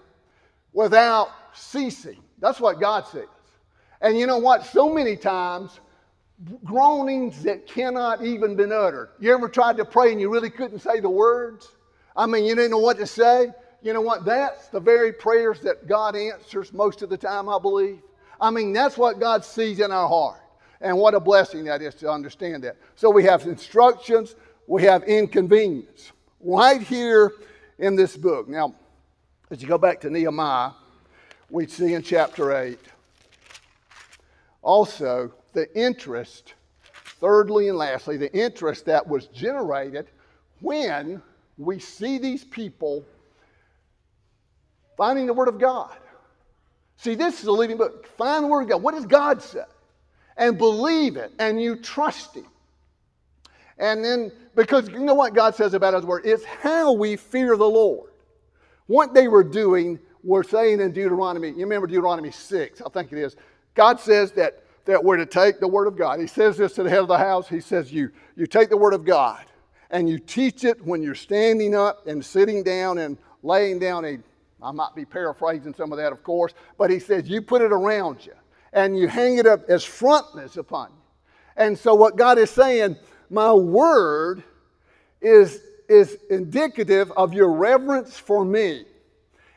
without 0.74 1.30
ceasing. 1.54 2.22
That's 2.40 2.60
what 2.60 2.80
God 2.80 3.08
says. 3.08 3.28
And 4.02 4.18
you 4.18 4.28
know 4.28 4.38
what? 4.38 4.66
So 4.66 4.94
many 4.94 5.16
times 5.16 5.80
groanings 6.64 7.44
that 7.44 7.66
cannot 7.66 8.24
even 8.24 8.56
been 8.56 8.72
uttered. 8.72 9.10
You 9.20 9.34
ever 9.34 9.50
tried 9.50 9.78
to 9.78 9.86
pray 9.86 10.12
and 10.12 10.22
you 10.22 10.32
really 10.32 10.50
couldn't 10.50 10.80
say 10.80 11.00
the 11.00 11.10
words? 11.10 11.68
I 12.16 12.26
mean, 12.26 12.46
you 12.46 12.56
didn't 12.56 12.72
know 12.72 12.78
what 12.78 12.98
to 12.98 13.08
say. 13.08 13.52
You 13.82 13.94
know 13.94 14.02
what? 14.02 14.26
That's 14.26 14.68
the 14.68 14.80
very 14.80 15.14
prayers 15.14 15.62
that 15.62 15.88
God 15.88 16.16
answers 16.16 16.74
most 16.74 17.02
of 17.02 17.10
the 17.10 17.18
time, 17.18 17.50
I 17.50 17.60
believe. 17.60 18.02
I 18.40 18.52
mean, 18.52 18.74
that's 18.74 18.98
what 18.98 19.20
God 19.20 19.44
sees 19.44 19.80
in 19.80 19.92
our 19.92 20.08
heart. 20.08 20.42
And 20.82 20.98
what 20.98 21.16
a 21.16 21.20
blessing 21.20 21.64
that 21.66 21.82
is 21.82 21.96
to 21.96 22.12
understand 22.12 22.64
that. 22.64 22.78
So 22.96 23.10
we 23.10 23.24
have 23.24 23.44
instructions, 23.48 24.36
we 24.68 24.84
have 24.84 25.04
inconvenience 25.04 26.12
right 26.40 26.82
here 26.82 27.34
in 27.80 27.96
this 27.96 28.16
book. 28.16 28.48
Now, 28.48 28.76
as 29.50 29.62
you 29.62 29.68
go 29.68 29.80
back 29.80 30.02
to 30.02 30.10
Nehemiah, 30.10 30.72
we 31.50 31.66
see 31.66 31.94
in 31.94 32.04
chapter 32.04 32.56
8 32.56 32.78
also 34.68 35.32
the 35.54 35.74
interest, 35.80 36.54
thirdly 37.22 37.70
and 37.70 37.78
lastly, 37.78 38.18
the 38.18 38.32
interest 38.34 38.86
that 38.86 39.08
was 39.08 39.28
generated 39.28 40.08
when 40.60 41.22
we 41.58 41.80
see 41.80 42.18
these 42.18 42.44
people 42.44 43.06
finding 44.98 45.26
the 45.26 45.34
Word 45.34 45.48
of 45.48 45.58
God. 45.58 45.96
See, 46.98 47.16
this 47.16 47.40
is 47.40 47.48
a 47.48 47.52
living 47.52 47.78
book. 47.78 48.08
Find 48.18 48.44
the 48.44 48.48
Word 48.50 48.64
of 48.64 48.70
God. 48.70 48.84
What 48.84 48.94
does 48.94 49.06
God 49.06 49.42
say? 49.42 49.64
And 50.36 50.58
believe 50.58 51.16
it, 51.16 51.32
and 51.40 51.62
you 51.62 51.78
trust 51.78 52.36
Him. 52.36 52.46
And 53.80 54.04
then, 54.04 54.32
because 54.54 54.90
you 54.90 55.00
know 55.00 55.14
what 55.14 55.34
God 55.34 55.56
says 55.56 55.76
about 55.76 55.94
His 55.94 56.04
Word? 56.04 56.24
It's 56.26 56.44
how 56.44 56.92
we 56.92 57.16
fear 57.16 57.56
the 57.56 57.70
Lord. 57.70 58.10
What 58.88 59.14
they 59.14 59.30
were 59.30 59.44
doing, 59.46 59.98
we're 60.24 60.44
saying 60.44 60.82
in 60.82 60.92
Deuteronomy, 60.92 61.50
you 61.50 61.62
remember 61.62 61.88
Deuteronomy 61.88 62.32
6, 62.32 62.82
I 62.82 62.90
think 62.90 63.14
it 63.14 63.20
is. 63.20 63.38
God 63.78 64.02
says 64.02 64.34
that 64.34 64.64
that 64.88 65.04
we're 65.04 65.18
to 65.18 65.26
take 65.26 65.60
the 65.60 65.68
Word 65.68 65.88
of 65.88 65.96
God. 65.96 66.20
He 66.20 66.28
says 66.28 66.58
this 66.58 66.74
to 66.74 66.84
the 66.84 66.90
head 66.90 67.00
of 67.00 67.08
the 67.08 67.18
house. 67.18 67.48
He 67.48 67.60
says, 67.60 67.92
You, 67.92 68.10
you 68.36 68.48
take 68.48 68.70
the 68.70 68.78
Word 68.78 68.94
of 68.94 69.06
God 69.06 69.46
and 69.92 70.10
you 70.10 70.18
teach 70.18 70.64
it 70.64 70.84
when 70.84 71.04
you're 71.04 71.16
standing 71.16 71.76
up 71.76 72.08
and 72.08 72.26
sitting 72.26 72.64
down 72.64 72.98
and 72.98 73.18
laying 73.44 73.80
down 73.80 74.06
a, 74.06 74.18
I 74.62 74.72
might 74.72 74.96
be 74.96 75.06
paraphrasing 75.06 75.74
some 75.74 75.92
of 75.92 75.98
that, 75.98 76.12
of 76.12 76.24
course, 76.24 76.54
but 76.78 76.90
he 76.90 77.00
says, 77.00 77.30
You 77.30 77.42
put 77.42 77.62
it 77.62 77.72
around 77.72 78.26
you 78.26 78.34
and 78.74 78.98
you 78.98 79.08
hang 79.08 79.38
it 79.38 79.46
up 79.46 79.70
as 79.70 79.84
frontlets 79.84 80.58
upon 80.58 80.90
you. 80.90 80.96
And 81.58 81.78
so, 81.78 81.94
what 81.94 82.16
God 82.16 82.38
is 82.38 82.50
saying, 82.50 82.96
my 83.30 83.52
Word 83.52 84.42
is, 85.22 85.62
is 85.90 86.18
indicative 86.30 87.12
of 87.12 87.34
your 87.34 87.52
reverence 87.52 88.18
for 88.18 88.46
me. 88.46 88.86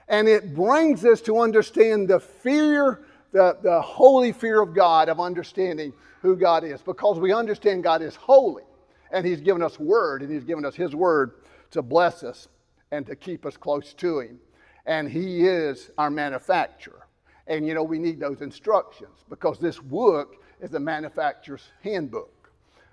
And 0.09 0.27
it 0.27 0.57
brings 0.57 1.05
us 1.05 1.21
to 1.23 1.39
understand 1.39 2.09
the 2.09 2.18
fear 2.18 3.05
the, 3.33 3.57
the 3.62 3.81
holy 3.81 4.33
fear 4.33 4.61
of 4.61 4.74
God, 4.74 5.09
of 5.09 5.20
understanding 5.20 5.93
who 6.22 6.37
God 6.37 6.64
is, 6.64 6.83
because 6.83 7.18
we 7.18 7.33
understand 7.33 7.83
God 7.83 8.03
is 8.03 8.16
holy. 8.16 8.64
And 9.12 9.26
He's 9.26 9.41
given 9.41 9.62
us 9.62 9.78
word, 9.78 10.22
and 10.22 10.31
He's 10.31 10.45
given 10.45 10.64
us 10.64 10.74
His 10.74 10.95
word 10.95 11.33
to 11.72 11.83
bless 11.83 12.22
us 12.22 12.49
and 12.91 13.07
to 13.07 13.16
keep 13.16 13.47
us 13.47 13.57
close 13.57 13.93
to 13.95 14.20
Him. 14.20 14.39
And 14.87 15.11
He 15.11 15.47
is 15.47 15.91
our 15.99 16.11
manufacturer. 16.11 17.07
And 17.47 17.66
you 17.66 17.74
know, 17.74 17.83
we 17.83 17.99
need 17.99 18.20
those 18.20 18.43
instructions 18.43 19.24
because 19.28 19.59
this 19.59 19.78
book 19.78 20.37
is 20.61 20.70
the 20.70 20.81
manufacturer's 20.81 21.64
handbook. 21.83 22.51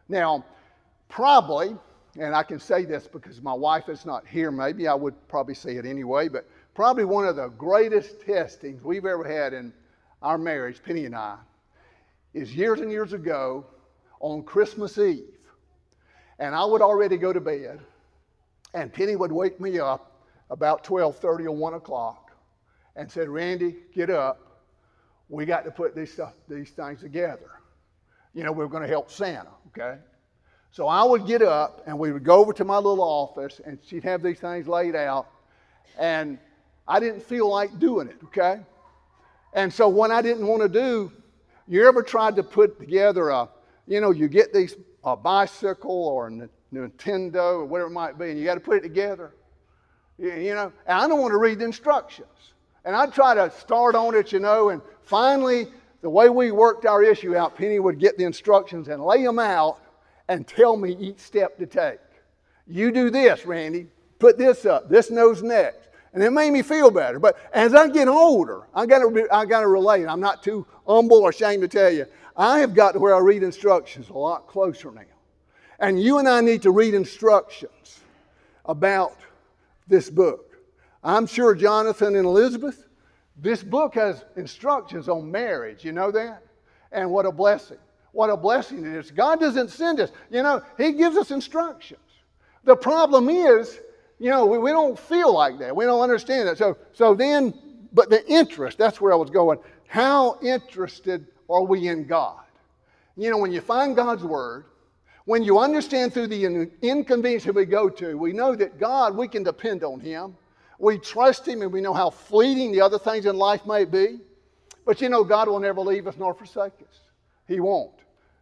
Now, 0.09 0.45
probably, 1.09 1.75
and 2.19 2.35
I 2.35 2.43
can 2.43 2.59
say 2.59 2.85
this 2.85 3.07
because 3.07 3.41
my 3.41 3.53
wife 3.53 3.89
is 3.89 4.05
not 4.05 4.25
here, 4.27 4.51
maybe 4.51 4.87
I 4.87 4.95
would 4.95 5.15
probably 5.27 5.53
say 5.53 5.75
it 5.75 5.85
anyway, 5.85 6.27
but 6.27 6.47
probably 6.73 7.05
one 7.05 7.27
of 7.27 7.35
the 7.35 7.49
greatest 7.49 8.21
testings 8.21 8.83
we've 8.83 9.05
ever 9.05 9.23
had 9.23 9.53
in 9.53 9.73
our 10.21 10.37
marriage, 10.37 10.81
Penny 10.83 11.05
and 11.05 11.15
I, 11.15 11.37
is 12.33 12.55
years 12.55 12.81
and 12.81 12.91
years 12.91 13.13
ago 13.13 13.65
on 14.19 14.43
Christmas 14.43 14.97
Eve. 14.97 15.23
And 16.39 16.53
I 16.53 16.65
would 16.65 16.81
already 16.81 17.17
go 17.17 17.33
to 17.33 17.39
bed, 17.39 17.79
and 18.73 18.93
Penny 18.93 19.15
would 19.15 19.31
wake 19.31 19.59
me 19.59 19.79
up 19.79 20.21
about 20.49 20.83
12:30 20.83 21.45
or 21.45 21.51
1 21.51 21.73
o'clock 21.73 22.31
and 22.95 23.11
said, 23.11 23.29
Randy, 23.29 23.75
get 23.93 24.09
up. 24.09 24.63
We 25.29 25.45
got 25.45 25.65
to 25.65 25.71
put 25.71 25.95
these, 25.95 26.11
stuff, 26.11 26.33
these 26.47 26.71
things 26.71 27.01
together. 27.01 27.51
You 28.33 28.43
know, 28.43 28.51
we 28.51 28.59
we're 28.59 28.69
going 28.69 28.83
to 28.83 28.89
help 28.89 29.11
Santa, 29.11 29.49
okay? 29.67 29.99
So 30.71 30.87
I 30.87 31.03
would 31.03 31.25
get 31.25 31.41
up 31.41 31.83
and 31.85 31.97
we 31.97 32.11
would 32.11 32.23
go 32.23 32.35
over 32.35 32.53
to 32.53 32.65
my 32.65 32.77
little 32.77 33.01
office 33.01 33.61
and 33.65 33.77
she'd 33.83 34.03
have 34.03 34.21
these 34.21 34.39
things 34.39 34.67
laid 34.67 34.95
out. 34.95 35.27
And 35.97 36.39
I 36.87 36.99
didn't 36.99 37.21
feel 37.21 37.49
like 37.49 37.77
doing 37.79 38.07
it, 38.07 38.17
okay? 38.25 38.61
And 39.53 39.73
so 39.73 39.87
what 39.87 40.11
I 40.11 40.21
didn't 40.21 40.45
want 40.45 40.61
to 40.61 40.69
do, 40.69 41.11
you 41.67 41.87
ever 41.87 42.03
tried 42.03 42.35
to 42.35 42.43
put 42.43 42.79
together 42.79 43.29
a, 43.29 43.49
you 43.87 44.01
know, 44.01 44.11
you 44.11 44.27
get 44.27 44.53
these, 44.53 44.75
a 45.03 45.15
bicycle 45.15 46.07
or 46.07 46.27
a 46.27 46.49
Nintendo 46.73 47.59
or 47.59 47.65
whatever 47.65 47.89
it 47.89 47.93
might 47.93 48.17
be, 48.17 48.29
and 48.29 48.39
you 48.39 48.45
got 48.45 48.55
to 48.55 48.59
put 48.59 48.77
it 48.77 48.81
together. 48.81 49.33
You 50.17 50.55
know, 50.55 50.71
and 50.85 50.97
I 50.97 51.07
don't 51.07 51.19
want 51.19 51.31
to 51.31 51.37
read 51.37 51.59
the 51.59 51.65
instructions. 51.65 52.27
And 52.85 52.95
I'd 52.95 53.13
try 53.13 53.35
to 53.35 53.51
start 53.51 53.95
on 53.95 54.15
it, 54.15 54.31
you 54.31 54.39
know, 54.39 54.69
and 54.69 54.81
finally, 55.03 55.67
the 56.01 56.09
way 56.09 56.29
we 56.29 56.51
worked 56.51 56.85
our 56.85 57.03
issue 57.03 57.35
out, 57.35 57.57
Penny 57.57 57.79
would 57.79 57.99
get 57.99 58.17
the 58.17 58.23
instructions 58.23 58.87
and 58.87 59.03
lay 59.03 59.23
them 59.23 59.39
out 59.39 59.79
and 60.27 60.47
tell 60.47 60.77
me 60.77 60.95
each 60.99 61.19
step 61.19 61.57
to 61.57 61.65
take. 61.65 61.99
You 62.67 62.91
do 62.91 63.09
this, 63.09 63.45
Randy. 63.45 63.87
Put 64.19 64.37
this 64.37 64.65
up. 64.65 64.89
This 64.89 65.11
knows 65.11 65.43
next. 65.43 65.86
And 66.13 66.23
it 66.23 66.31
made 66.31 66.51
me 66.51 66.61
feel 66.61 66.89
better. 66.89 67.19
But 67.19 67.37
as 67.53 67.73
I 67.75 67.89
get 67.89 68.07
older, 68.07 68.67
I 68.73 68.85
got 68.85 68.99
to 68.99 69.27
I 69.31 69.45
got 69.45 69.61
to 69.61 69.67
relate. 69.67 70.07
I'm 70.07 70.19
not 70.19 70.41
too 70.41 70.65
humble 70.87 71.17
or 71.17 71.29
ashamed 71.29 71.61
to 71.61 71.67
tell 71.67 71.91
you. 71.91 72.05
I 72.35 72.59
have 72.59 72.73
got 72.73 72.93
to 72.93 72.99
where 72.99 73.15
I 73.15 73.19
read 73.19 73.43
instructions 73.43 74.09
a 74.09 74.17
lot 74.17 74.47
closer 74.47 74.91
now. 74.91 75.01
And 75.79 76.01
you 76.01 76.17
and 76.19 76.27
I 76.27 76.41
need 76.41 76.63
to 76.63 76.71
read 76.71 76.93
instructions 76.93 77.99
about 78.65 79.15
this 79.87 80.09
book. 80.09 80.57
I'm 81.03 81.27
sure 81.27 81.55
Jonathan 81.55 82.15
and 82.15 82.25
Elizabeth, 82.25 82.85
this 83.37 83.63
book 83.63 83.95
has 83.95 84.25
instructions 84.35 85.07
on 85.07 85.31
marriage. 85.31 85.85
You 85.85 85.91
know 85.91 86.11
that? 86.11 86.43
And 86.91 87.11
what 87.11 87.25
a 87.25 87.31
blessing. 87.31 87.77
What 88.11 88.29
a 88.29 88.37
blessing 88.37 88.79
it 88.79 88.97
is. 88.97 89.11
God 89.11 89.39
doesn't 89.39 89.69
send 89.69 89.99
us, 89.99 90.11
you 90.31 90.41
know, 90.41 90.61
He 90.77 90.93
gives 90.93 91.17
us 91.17 91.31
instructions. 91.31 92.01
The 92.63 92.75
problem 92.75 93.29
is, 93.29 93.79
you 94.19 94.29
know, 94.29 94.45
we, 94.45 94.57
we 94.57 94.71
don't 94.71 94.97
feel 94.97 95.33
like 95.33 95.59
that. 95.59 95.75
We 95.75 95.85
don't 95.85 96.01
understand 96.01 96.47
that. 96.47 96.57
So, 96.57 96.77
so 96.93 97.13
then, 97.13 97.53
but 97.93 98.09
the 98.09 98.25
interest, 98.27 98.77
that's 98.77 98.99
where 98.99 99.13
I 99.13 99.15
was 99.15 99.29
going. 99.29 99.59
How 99.87 100.39
interested 100.41 101.27
are 101.49 101.63
we 101.63 101.87
in 101.87 102.07
God? 102.07 102.43
You 103.15 103.29
know, 103.29 103.37
when 103.37 103.51
you 103.51 103.61
find 103.61 103.95
God's 103.95 104.23
Word, 104.23 104.65
when 105.25 105.43
you 105.43 105.59
understand 105.59 106.13
through 106.13 106.27
the 106.27 106.69
inconvenience 106.81 107.43
that 107.45 107.55
we 107.55 107.65
go 107.65 107.89
to, 107.89 108.17
we 108.17 108.33
know 108.33 108.55
that 108.55 108.79
God, 108.79 109.15
we 109.15 109.27
can 109.27 109.43
depend 109.43 109.83
on 109.83 109.99
Him. 109.99 110.35
We 110.79 110.99
trust 110.99 111.47
Him 111.47 111.61
and 111.61 111.71
we 111.71 111.81
know 111.81 111.93
how 111.93 112.09
fleeting 112.09 112.71
the 112.71 112.81
other 112.81 112.99
things 112.99 113.25
in 113.25 113.35
life 113.35 113.65
may 113.65 113.85
be. 113.85 114.19
But 114.85 115.01
you 115.01 115.09
know, 115.09 115.23
God 115.23 115.49
will 115.49 115.59
never 115.59 115.81
leave 115.81 116.07
us 116.07 116.15
nor 116.17 116.33
forsake 116.33 116.73
us. 116.81 116.99
He 117.47 117.59
won't. 117.59 117.91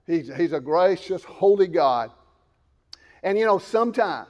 He's, 0.05 0.33
he's 0.35 0.53
a 0.53 0.59
gracious, 0.59 1.23
holy 1.23 1.67
God. 1.67 2.11
And 3.23 3.39
you 3.39 3.45
know, 3.45 3.57
sometimes, 3.57 4.29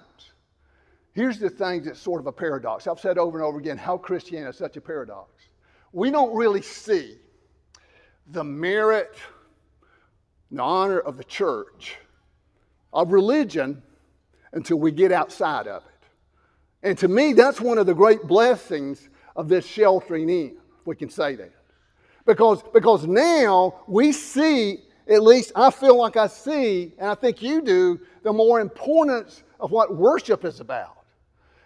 here's 1.16 1.40
the 1.40 1.50
thing 1.50 1.84
that's 1.84 2.00
sort 2.00 2.20
of 2.20 2.28
a 2.28 2.32
paradox. 2.32 2.86
I've 2.86 3.00
said 3.00 3.18
over 3.18 3.40
and 3.40 3.46
over 3.46 3.58
again 3.58 3.78
how 3.78 3.98
Christianity 3.98 4.50
is 4.50 4.58
such 4.58 4.78
a 4.78 4.82
paradox. 4.82 5.32
We 5.92 6.12
don't 6.12 6.36
really 6.36 6.62
see 6.62 7.18
the 8.28 8.44
merit, 8.44 9.16
the 10.52 10.62
honor 10.62 11.00
of 11.00 11.18
the 11.18 11.24
church, 11.24 11.96
of 12.94 13.12
religion, 13.12 13.82
until 14.52 14.78
we 14.78 14.92
get 14.92 15.12
outside 15.12 15.68
of 15.68 15.84
it. 15.84 15.92
And 16.88 16.98
to 17.00 17.08
me, 17.08 17.34
that's 17.34 17.60
one 17.60 17.78
of 17.78 17.88
the 17.88 17.96
great 17.96 18.24
blessings 18.24 19.10
of 19.36 19.48
this 19.48 19.66
sheltering 19.66 20.30
in, 20.30 20.58
we 20.86 20.96
can 20.96 21.10
say 21.10 21.36
that. 21.36 21.52
Because, 22.26 22.64
because 22.74 23.06
now 23.08 23.82
we 23.88 24.12
see 24.12 24.80
at 25.08 25.24
least 25.24 25.52
I 25.56 25.70
feel 25.70 25.98
like 25.98 26.18
I 26.18 26.28
see, 26.28 26.94
and 26.98 27.10
I 27.10 27.16
think 27.16 27.42
you 27.42 27.62
do, 27.62 28.00
the 28.24 28.34
more 28.34 28.60
importance 28.60 29.44
of 29.60 29.72
what 29.72 29.96
worship 29.96 30.46
is 30.46 30.60
about. 30.60 30.95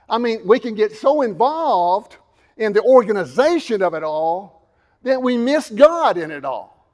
I 0.09 0.17
mean, 0.17 0.41
we 0.45 0.59
can 0.59 0.75
get 0.75 0.93
so 0.93 1.21
involved 1.21 2.17
in 2.57 2.73
the 2.73 2.81
organization 2.81 3.81
of 3.81 3.93
it 3.93 4.03
all 4.03 4.69
that 5.03 5.21
we 5.21 5.37
miss 5.37 5.69
God 5.69 6.17
in 6.17 6.31
it 6.31 6.43
all. 6.43 6.87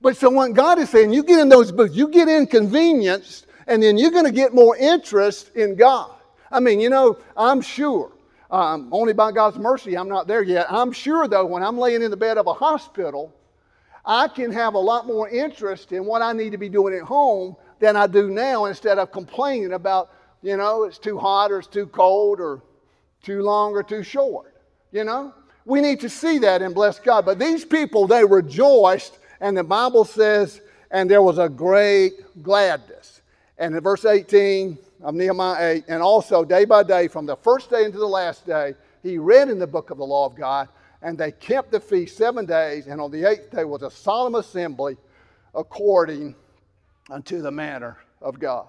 But 0.00 0.16
so 0.16 0.28
what 0.28 0.52
God 0.52 0.78
is 0.78 0.90
saying, 0.90 1.12
you 1.12 1.22
get 1.22 1.40
in 1.40 1.48
those 1.48 1.72
booths, 1.72 1.96
you 1.96 2.08
get 2.08 2.28
inconvenienced, 2.28 3.46
and 3.66 3.82
then 3.82 3.96
you're 3.96 4.10
going 4.10 4.26
to 4.26 4.32
get 4.32 4.54
more 4.54 4.76
interest 4.76 5.56
in 5.56 5.74
God. 5.74 6.10
I 6.50 6.60
mean, 6.60 6.80
you 6.80 6.90
know, 6.90 7.18
I'm 7.36 7.60
sure, 7.60 8.12
um, 8.50 8.88
only 8.92 9.12
by 9.12 9.32
God's 9.32 9.58
mercy, 9.58 9.96
I'm 9.96 10.08
not 10.08 10.26
there 10.26 10.42
yet. 10.42 10.66
I'm 10.70 10.92
sure, 10.92 11.26
though, 11.26 11.46
when 11.46 11.62
I'm 11.62 11.78
laying 11.78 12.02
in 12.02 12.10
the 12.10 12.16
bed 12.16 12.38
of 12.38 12.46
a 12.46 12.52
hospital, 12.52 13.34
I 14.04 14.28
can 14.28 14.52
have 14.52 14.74
a 14.74 14.78
lot 14.78 15.06
more 15.06 15.28
interest 15.28 15.92
in 15.92 16.04
what 16.04 16.22
I 16.22 16.32
need 16.32 16.50
to 16.52 16.58
be 16.58 16.68
doing 16.68 16.94
at 16.94 17.02
home 17.02 17.56
than 17.80 17.96
I 17.96 18.06
do 18.06 18.30
now 18.30 18.66
instead 18.66 18.98
of 18.98 19.10
complaining 19.10 19.72
about, 19.72 20.10
you 20.46 20.56
know, 20.56 20.84
it's 20.84 20.98
too 20.98 21.18
hot 21.18 21.50
or 21.50 21.58
it's 21.58 21.66
too 21.66 21.88
cold 21.88 22.38
or 22.38 22.62
too 23.20 23.42
long 23.42 23.72
or 23.72 23.82
too 23.82 24.04
short. 24.04 24.54
You 24.92 25.02
know? 25.02 25.34
We 25.64 25.80
need 25.80 25.98
to 26.00 26.08
see 26.08 26.38
that 26.38 26.62
and 26.62 26.72
bless 26.72 27.00
God. 27.00 27.26
But 27.26 27.40
these 27.40 27.64
people, 27.64 28.06
they 28.06 28.24
rejoiced, 28.24 29.18
and 29.40 29.56
the 29.56 29.64
Bible 29.64 30.04
says, 30.04 30.60
and 30.92 31.10
there 31.10 31.20
was 31.20 31.38
a 31.38 31.48
great 31.48 32.12
gladness. 32.44 33.22
And 33.58 33.74
in 33.74 33.80
verse 33.80 34.04
18 34.04 34.78
of 35.02 35.16
Nehemiah 35.16 35.78
8, 35.78 35.84
and 35.88 36.00
also 36.00 36.44
day 36.44 36.64
by 36.64 36.84
day, 36.84 37.08
from 37.08 37.26
the 37.26 37.34
first 37.34 37.68
day 37.68 37.84
into 37.84 37.98
the 37.98 38.06
last 38.06 38.46
day, 38.46 38.74
he 39.02 39.18
read 39.18 39.48
in 39.48 39.58
the 39.58 39.66
book 39.66 39.90
of 39.90 39.98
the 39.98 40.06
law 40.06 40.26
of 40.26 40.36
God, 40.36 40.68
and 41.02 41.18
they 41.18 41.32
kept 41.32 41.72
the 41.72 41.80
feast 41.80 42.16
seven 42.16 42.46
days, 42.46 42.86
and 42.86 43.00
on 43.00 43.10
the 43.10 43.28
eighth 43.28 43.50
day 43.50 43.64
was 43.64 43.82
a 43.82 43.90
solemn 43.90 44.36
assembly 44.36 44.96
according 45.56 46.36
unto 47.10 47.42
the 47.42 47.50
manner 47.50 47.96
of 48.22 48.38
God. 48.38 48.68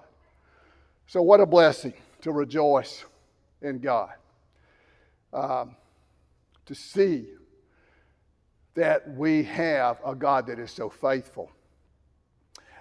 So, 1.08 1.22
what 1.22 1.40
a 1.40 1.46
blessing 1.46 1.94
to 2.20 2.32
rejoice 2.32 3.02
in 3.62 3.78
God. 3.78 4.12
Um, 5.32 5.74
to 6.66 6.74
see 6.74 7.28
that 8.74 9.08
we 9.16 9.42
have 9.44 10.00
a 10.04 10.14
God 10.14 10.46
that 10.48 10.58
is 10.58 10.70
so 10.70 10.90
faithful. 10.90 11.50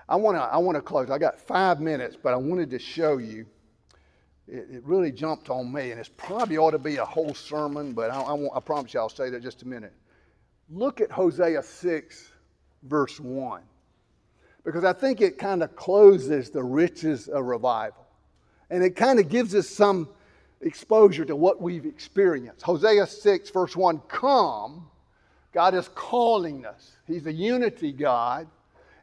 I 0.09 0.17
want 0.17 0.35
to 0.35 0.41
I 0.41 0.57
want 0.57 0.75
to 0.75 0.81
close. 0.81 1.09
I 1.09 1.17
got 1.17 1.39
five 1.39 1.79
minutes, 1.79 2.17
but 2.21 2.33
I 2.33 2.35
wanted 2.35 2.69
to 2.71 2.79
show 2.79 3.17
you 3.17 3.45
it, 4.45 4.67
it, 4.71 4.83
really 4.83 5.11
jumped 5.13 5.49
on 5.49 5.71
me, 5.71 5.91
and 5.91 5.99
it 5.99 6.09
probably 6.17 6.57
ought 6.57 6.71
to 6.71 6.79
be 6.79 6.97
a 6.97 7.05
whole 7.05 7.33
sermon, 7.33 7.93
but 7.93 8.11
I, 8.11 8.19
I, 8.19 8.57
I 8.57 8.59
promise 8.59 8.93
you 8.93 8.99
I'll 8.99 9.09
say 9.09 9.29
that 9.29 9.41
just 9.41 9.63
a 9.63 9.67
minute. 9.67 9.93
Look 10.69 10.99
at 10.99 11.11
Hosea 11.11 11.63
6, 11.63 12.31
verse 12.83 13.19
1, 13.21 13.61
because 14.65 14.83
I 14.83 14.91
think 14.91 15.21
it 15.21 15.37
kind 15.37 15.63
of 15.63 15.75
closes 15.77 16.49
the 16.49 16.63
riches 16.63 17.29
of 17.29 17.45
revival. 17.45 18.06
And 18.69 18.83
it 18.83 18.95
kind 18.95 19.19
of 19.19 19.29
gives 19.29 19.55
us 19.55 19.69
some 19.69 20.09
exposure 20.61 21.25
to 21.25 21.35
what 21.35 21.61
we've 21.61 21.85
experienced. 21.85 22.63
Hosea 22.63 23.07
6, 23.07 23.49
verse 23.51 23.75
1 23.75 23.99
Come, 24.07 24.87
God 25.53 25.73
is 25.73 25.89
calling 25.95 26.65
us. 26.65 26.97
He's 27.05 27.25
a 27.25 27.33
unity 27.33 27.91
God. 27.91 28.47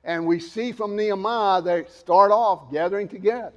And 0.05 0.27
we 0.27 0.39
see 0.39 0.73
from 0.73 0.97
Nehemiah, 0.97 1.63
they 1.63 1.85
start 1.89 2.31
off 2.31 2.71
gathering 2.71 3.09
together. 3.09 3.53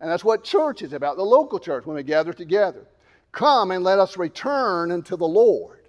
And 0.00 0.10
that's 0.10 0.24
what 0.24 0.44
church 0.44 0.82
is 0.82 0.92
about, 0.92 1.16
the 1.16 1.22
local 1.22 1.58
church, 1.58 1.86
when 1.86 1.96
we 1.96 2.02
gather 2.02 2.32
together. 2.32 2.84
Come 3.32 3.70
and 3.70 3.84
let 3.84 3.98
us 3.98 4.16
return 4.16 4.90
unto 4.90 5.16
the 5.16 5.26
Lord, 5.26 5.88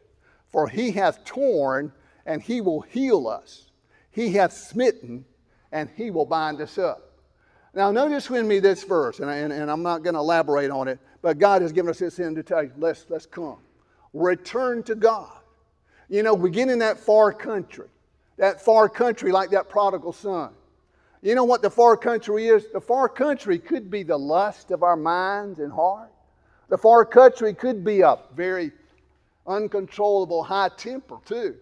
for 0.51 0.67
he 0.67 0.91
hath 0.91 1.25
torn 1.25 1.91
and 2.25 2.41
he 2.41 2.61
will 2.61 2.81
heal 2.81 3.27
us. 3.27 3.71
He 4.11 4.33
hath 4.33 4.53
smitten 4.53 5.25
and 5.71 5.89
he 5.95 6.11
will 6.11 6.25
bind 6.25 6.61
us 6.61 6.77
up. 6.77 7.08
Now, 7.73 7.91
notice 7.91 8.29
with 8.29 8.45
me 8.45 8.59
this 8.59 8.83
verse, 8.83 9.19
and, 9.19 9.29
and, 9.29 9.53
and 9.53 9.69
I'm 9.69 9.83
not 9.83 10.03
going 10.03 10.15
to 10.15 10.19
elaborate 10.19 10.71
on 10.71 10.87
it, 10.87 10.99
but 11.21 11.37
God 11.37 11.61
has 11.61 11.71
given 11.71 11.89
us 11.89 11.99
this 11.99 12.19
invitation. 12.19 12.73
Let's, 12.77 13.05
let's 13.09 13.25
come. 13.25 13.57
Return 14.13 14.81
to 14.83 14.95
God. 14.95 15.37
You 16.09 16.23
know, 16.23 16.33
we 16.33 16.49
get 16.49 16.69
in 16.69 16.79
that 16.79 16.99
far 16.99 17.31
country, 17.31 17.87
that 18.37 18.59
far 18.59 18.89
country 18.89 19.31
like 19.31 19.51
that 19.51 19.69
prodigal 19.69 20.13
son. 20.13 20.51
You 21.21 21.35
know 21.35 21.43
what 21.43 21.61
the 21.61 21.69
far 21.69 21.95
country 21.97 22.47
is? 22.47 22.65
The 22.73 22.81
far 22.81 23.07
country 23.07 23.59
could 23.59 23.91
be 23.91 24.03
the 24.03 24.17
lust 24.17 24.71
of 24.71 24.81
our 24.81 24.95
minds 24.95 25.59
and 25.59 25.71
heart. 25.71 26.09
The 26.69 26.77
far 26.77 27.05
country 27.05 27.53
could 27.53 27.83
be 27.83 28.01
a 28.01 28.17
very 28.35 28.71
uncontrollable 29.45 30.43
high 30.43 30.69
temper, 30.75 31.17
too. 31.25 31.55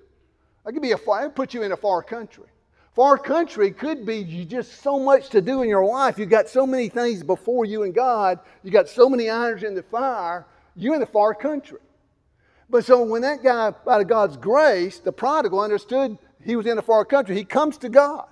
It 0.66 0.72
could 0.74 0.82
be 0.82 0.92
a 0.92 0.98
far, 0.98 1.30
put 1.30 1.54
you 1.54 1.64
in 1.64 1.72
a 1.72 1.78
far 1.78 2.04
country. 2.04 2.46
Far 2.98 3.20
country 3.20 3.70
could 3.70 4.08
be 4.08 4.16
you 4.16 4.44
just 4.44 4.82
so 4.82 4.98
much 4.98 5.30
to 5.30 5.40
do 5.40 5.62
in 5.62 5.70
your 5.70 5.86
life. 5.86 6.18
You've 6.18 6.32
got 6.32 6.50
so 6.50 6.66
many 6.66 6.90
things 6.90 7.22
before 7.22 7.64
you 7.64 7.84
and 7.84 7.94
God. 7.94 8.40
You 8.64 8.72
got 8.72 8.90
so 8.90 9.08
many 9.08 9.30
irons 9.30 9.62
in 9.62 9.76
the 9.76 9.84
fire. 9.84 10.48
You're 10.76 10.96
in 10.96 11.04
a 11.04 11.06
far 11.06 11.36
country. 11.36 11.78
But 12.72 12.86
so 12.86 13.04
when 13.04 13.22
that 13.22 13.44
guy, 13.44 13.68
out 13.68 14.02
of 14.02 14.08
God's 14.08 14.36
grace, 14.36 14.98
the 14.98 15.12
prodigal 15.12 15.60
understood 15.60 16.18
he 16.44 16.56
was 16.56 16.66
in 16.66 16.80
a 16.80 16.82
far 16.82 17.06
country, 17.06 17.36
he 17.36 17.46
comes 17.46 17.78
to 17.78 17.90
God. 17.90 18.26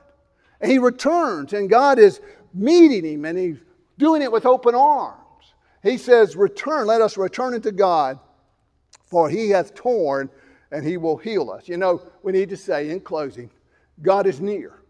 And 0.60 0.72
he 0.72 0.80
returns, 0.80 1.54
and 1.54 1.70
God 1.70 2.00
is 2.00 2.20
meeting 2.52 3.06
him, 3.06 3.26
and 3.26 3.38
he's 3.38 3.58
doing 4.00 4.24
it 4.24 4.32
with 4.32 4.48
open 4.48 4.74
arms. 4.74 5.54
He 5.84 6.00
says, 6.00 6.36
Return, 6.36 6.88
let 6.88 7.02
us 7.02 7.18
return 7.18 7.54
unto 7.54 7.70
God, 7.70 8.18
for 9.06 9.30
he 9.30 9.52
hath 9.52 9.76
torn, 9.76 10.28
and 10.72 10.84
he 10.84 10.98
will 10.98 11.18
heal 11.18 11.52
us. 11.52 11.70
You 11.70 11.78
know, 11.78 12.02
we 12.24 12.32
need 12.32 12.50
to 12.50 12.58
say 12.58 12.90
in 12.90 13.02
closing, 13.02 13.52
God 14.02 14.28
is 14.28 14.40
near. 14.40 14.82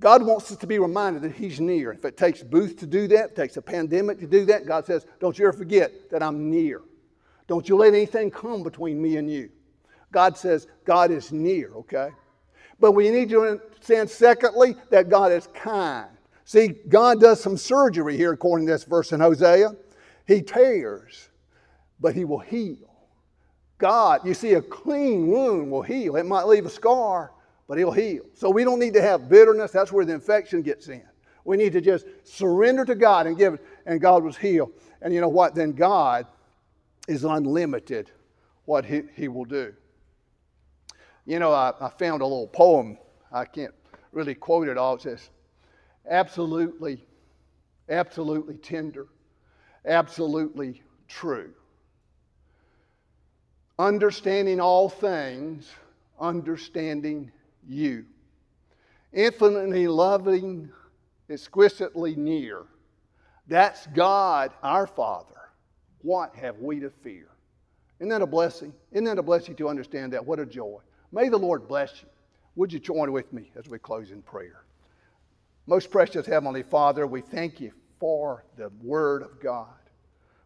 God 0.00 0.22
wants 0.22 0.50
us 0.50 0.58
to 0.58 0.66
be 0.66 0.78
reminded 0.78 1.22
that 1.22 1.32
He's 1.32 1.60
near. 1.60 1.92
If 1.92 2.04
it 2.04 2.16
takes 2.16 2.42
Booth 2.42 2.78
to 2.78 2.86
do 2.86 3.06
that, 3.08 3.30
it 3.30 3.36
takes 3.36 3.56
a 3.56 3.62
pandemic 3.62 4.18
to 4.20 4.26
do 4.26 4.44
that, 4.46 4.66
God 4.66 4.86
says, 4.86 5.06
Don't 5.20 5.38
you 5.38 5.46
ever 5.46 5.56
forget 5.56 6.10
that 6.10 6.22
I'm 6.22 6.50
near. 6.50 6.82
Don't 7.46 7.68
you 7.68 7.76
let 7.76 7.94
anything 7.94 8.30
come 8.30 8.62
between 8.62 9.00
me 9.00 9.16
and 9.16 9.30
you. 9.30 9.50
God 10.10 10.36
says, 10.36 10.66
God 10.84 11.10
is 11.10 11.32
near, 11.32 11.72
okay? 11.74 12.10
But 12.80 12.92
we 12.92 13.10
need 13.10 13.28
to 13.30 13.42
understand, 13.42 14.08
secondly, 14.08 14.76
that 14.90 15.08
God 15.08 15.32
is 15.32 15.48
kind. 15.54 16.08
See, 16.44 16.68
God 16.88 17.20
does 17.20 17.40
some 17.40 17.56
surgery 17.56 18.16
here, 18.16 18.32
according 18.32 18.66
to 18.66 18.72
this 18.72 18.84
verse 18.84 19.12
in 19.12 19.20
Hosea. 19.20 19.70
He 20.26 20.42
tears, 20.42 21.28
but 22.00 22.14
He 22.14 22.24
will 22.24 22.38
heal. 22.38 22.90
God, 23.78 24.26
you 24.26 24.34
see, 24.34 24.54
a 24.54 24.62
clean 24.62 25.26
wound 25.28 25.70
will 25.70 25.82
heal. 25.82 26.16
It 26.16 26.26
might 26.26 26.46
leave 26.46 26.66
a 26.66 26.70
scar, 26.70 27.32
but 27.68 27.78
He'll 27.78 27.92
heal. 27.92 28.24
So 28.34 28.50
we 28.50 28.64
don't 28.64 28.78
need 28.78 28.94
to 28.94 29.02
have 29.02 29.28
bitterness. 29.28 29.70
That's 29.70 29.92
where 29.92 30.04
the 30.04 30.14
infection 30.14 30.62
gets 30.62 30.88
in. 30.88 31.02
We 31.44 31.56
need 31.56 31.72
to 31.72 31.80
just 31.80 32.06
surrender 32.24 32.84
to 32.84 32.94
God 32.94 33.26
and 33.26 33.36
give 33.36 33.54
it, 33.54 33.64
and 33.86 34.00
God 34.00 34.24
was 34.24 34.36
healed. 34.36 34.72
And 35.02 35.12
you 35.12 35.20
know 35.20 35.28
what? 35.28 35.54
Then 35.54 35.72
God 35.72 36.26
is 37.06 37.24
unlimited 37.24 38.10
what 38.64 38.84
He, 38.84 39.02
he 39.14 39.28
will 39.28 39.44
do. 39.44 39.74
You 41.26 41.38
know, 41.38 41.52
I, 41.52 41.72
I 41.80 41.88
found 41.90 42.22
a 42.22 42.26
little 42.26 42.48
poem. 42.48 42.98
I 43.32 43.44
can't 43.44 43.74
really 44.12 44.34
quote 44.34 44.68
it 44.68 44.78
all. 44.78 44.94
It 44.94 45.02
says, 45.02 45.30
absolutely, 46.08 47.04
absolutely 47.88 48.56
tender, 48.56 49.08
absolutely 49.86 50.82
true. 51.08 51.52
Understanding 53.78 54.60
all 54.60 54.88
things, 54.88 55.70
understanding 56.20 57.32
you. 57.68 58.04
Infinitely 59.12 59.86
loving, 59.86 60.70
exquisitely 61.30 62.16
near. 62.16 62.62
That's 63.46 63.86
God, 63.88 64.52
our 64.62 64.86
Father. 64.86 65.34
What 66.02 66.34
have 66.34 66.58
we 66.58 66.80
to 66.80 66.90
fear? 66.90 67.28
Isn't 67.98 68.08
that 68.08 68.22
a 68.22 68.26
blessing? 68.26 68.72
Isn't 68.92 69.04
that 69.04 69.18
a 69.18 69.22
blessing 69.22 69.54
to 69.56 69.68
understand 69.68 70.12
that? 70.12 70.24
What 70.24 70.38
a 70.38 70.46
joy. 70.46 70.80
May 71.12 71.28
the 71.28 71.38
Lord 71.38 71.68
bless 71.68 72.02
you. 72.02 72.08
Would 72.56 72.72
you 72.72 72.78
join 72.78 73.12
with 73.12 73.32
me 73.32 73.50
as 73.56 73.68
we 73.68 73.78
close 73.78 74.10
in 74.10 74.22
prayer? 74.22 74.64
Most 75.66 75.90
precious 75.90 76.26
Heavenly 76.26 76.62
Father, 76.62 77.06
we 77.06 77.20
thank 77.20 77.60
you 77.60 77.72
for 77.98 78.44
the 78.56 78.70
Word 78.82 79.22
of 79.22 79.40
God. 79.40 79.68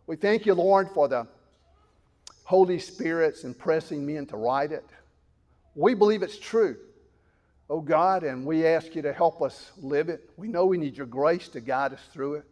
We 0.06 0.16
thank 0.16 0.46
you, 0.46 0.54
Lord, 0.54 0.88
for 0.94 1.08
the 1.08 1.26
Holy 2.44 2.78
Spirit's 2.78 3.44
impressing 3.44 4.06
men 4.06 4.26
to 4.26 4.36
write 4.36 4.72
it. 4.72 4.84
We 5.74 5.94
believe 5.94 6.22
it's 6.22 6.38
true, 6.38 6.76
oh 7.70 7.80
God, 7.80 8.22
and 8.22 8.44
we 8.44 8.66
ask 8.66 8.94
you 8.94 9.02
to 9.02 9.12
help 9.12 9.42
us 9.42 9.72
live 9.78 10.08
it. 10.08 10.30
We 10.36 10.48
know 10.48 10.66
we 10.66 10.78
need 10.78 10.96
your 10.96 11.06
grace 11.06 11.48
to 11.48 11.60
guide 11.60 11.92
us 11.92 12.02
through 12.12 12.34
it. 12.36 12.44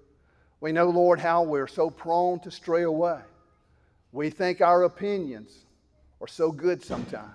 We 0.60 0.72
know, 0.72 0.88
Lord, 0.88 1.20
how 1.20 1.42
we're 1.42 1.66
so 1.66 1.90
prone 1.90 2.40
to 2.40 2.50
stray 2.50 2.82
away. 2.82 3.20
We 4.12 4.30
think 4.30 4.60
our 4.60 4.84
opinions 4.84 5.52
are 6.20 6.28
so 6.28 6.50
good 6.50 6.82
sometimes 6.82 7.34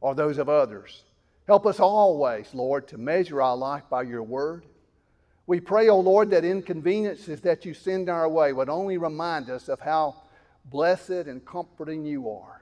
or 0.00 0.14
those 0.14 0.38
of 0.38 0.48
others. 0.48 1.02
Help 1.46 1.66
us 1.66 1.80
always, 1.80 2.52
Lord, 2.54 2.88
to 2.88 2.98
measure 2.98 3.40
our 3.40 3.56
life 3.56 3.84
by 3.88 4.02
your 4.02 4.22
word. 4.22 4.64
We 5.46 5.60
pray, 5.60 5.88
O 5.88 5.94
oh 5.94 6.00
Lord, 6.00 6.30
that 6.30 6.44
inconveniences 6.44 7.40
that 7.42 7.64
you 7.64 7.72
send 7.72 8.08
our 8.08 8.28
way 8.28 8.52
would 8.52 8.68
only 8.68 8.98
remind 8.98 9.48
us 9.48 9.68
of 9.68 9.78
how 9.78 10.16
blessed 10.64 11.10
and 11.10 11.44
comforting 11.44 12.04
you 12.04 12.28
are. 12.30 12.55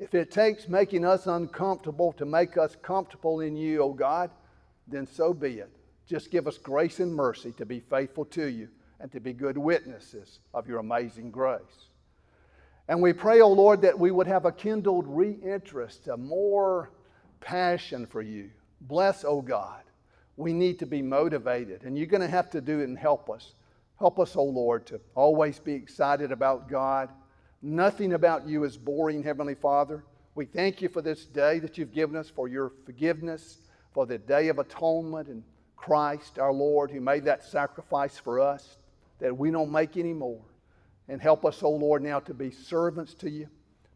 If 0.00 0.14
it 0.14 0.30
takes 0.30 0.66
making 0.66 1.04
us 1.04 1.26
uncomfortable 1.26 2.12
to 2.12 2.24
make 2.24 2.56
us 2.56 2.74
comfortable 2.80 3.40
in 3.40 3.54
you, 3.54 3.82
O 3.82 3.90
oh 3.90 3.92
God, 3.92 4.30
then 4.88 5.06
so 5.06 5.34
be 5.34 5.58
it. 5.58 5.70
Just 6.06 6.30
give 6.30 6.48
us 6.48 6.56
grace 6.56 7.00
and 7.00 7.14
mercy 7.14 7.52
to 7.52 7.66
be 7.66 7.80
faithful 7.80 8.24
to 8.24 8.46
you 8.46 8.68
and 8.98 9.12
to 9.12 9.20
be 9.20 9.34
good 9.34 9.58
witnesses 9.58 10.40
of 10.54 10.66
your 10.66 10.78
amazing 10.78 11.30
grace. 11.30 11.90
And 12.88 13.02
we 13.02 13.12
pray, 13.12 13.42
O 13.42 13.44
oh 13.44 13.52
Lord, 13.52 13.82
that 13.82 13.98
we 13.98 14.10
would 14.10 14.26
have 14.26 14.46
a 14.46 14.52
kindled 14.52 15.04
re-interest, 15.06 16.08
a 16.08 16.16
more 16.16 16.90
passion 17.40 18.06
for 18.06 18.22
you. 18.22 18.50
Bless, 18.80 19.22
O 19.22 19.28
oh 19.28 19.42
God. 19.42 19.82
We 20.38 20.54
need 20.54 20.78
to 20.78 20.86
be 20.86 21.02
motivated, 21.02 21.82
and 21.84 21.98
you're 21.98 22.06
going 22.06 22.22
to 22.22 22.26
have 22.26 22.48
to 22.52 22.62
do 22.62 22.80
it 22.80 22.88
and 22.88 22.98
help 22.98 23.28
us. 23.28 23.52
Help 23.98 24.18
us, 24.18 24.34
O 24.34 24.40
oh 24.40 24.44
Lord, 24.44 24.86
to 24.86 24.98
always 25.14 25.58
be 25.58 25.74
excited 25.74 26.32
about 26.32 26.70
God. 26.70 27.10
Nothing 27.62 28.14
about 28.14 28.46
you 28.46 28.64
is 28.64 28.76
boring, 28.76 29.22
Heavenly 29.22 29.54
Father. 29.54 30.04
We 30.34 30.46
thank 30.46 30.80
you 30.80 30.88
for 30.88 31.02
this 31.02 31.26
day 31.26 31.58
that 31.58 31.76
you've 31.76 31.92
given 31.92 32.16
us, 32.16 32.30
for 32.30 32.48
your 32.48 32.72
forgiveness, 32.86 33.58
for 33.92 34.06
the 34.06 34.18
day 34.18 34.48
of 34.48 34.58
atonement 34.58 35.28
and 35.28 35.42
Christ, 35.76 36.38
our 36.38 36.52
Lord, 36.52 36.90
who 36.90 37.00
made 37.00 37.24
that 37.24 37.42
sacrifice 37.42 38.18
for 38.18 38.40
us 38.40 38.76
that 39.18 39.36
we 39.36 39.50
don't 39.50 39.70
make 39.70 39.96
anymore. 39.96 40.40
And 41.08 41.20
help 41.20 41.44
us, 41.44 41.62
O 41.62 41.66
oh 41.66 41.70
Lord, 41.70 42.02
now 42.02 42.20
to 42.20 42.34
be 42.34 42.50
servants 42.50 43.14
to 43.14 43.30
you, 43.30 43.48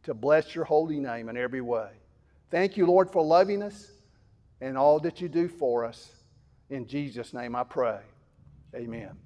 to 0.02 0.14
bless 0.14 0.54
your 0.54 0.64
holy 0.64 0.98
name 0.98 1.28
in 1.28 1.36
every 1.36 1.60
way. 1.60 1.90
Thank 2.50 2.76
you, 2.76 2.86
Lord, 2.86 3.10
for 3.10 3.22
loving 3.22 3.62
us 3.62 3.90
and 4.60 4.76
all 4.76 4.98
that 5.00 5.20
you 5.20 5.28
do 5.28 5.48
for 5.48 5.84
us. 5.84 6.10
In 6.70 6.86
Jesus' 6.86 7.32
name 7.32 7.54
I 7.54 7.64
pray. 7.64 8.00
Amen. 8.74 9.23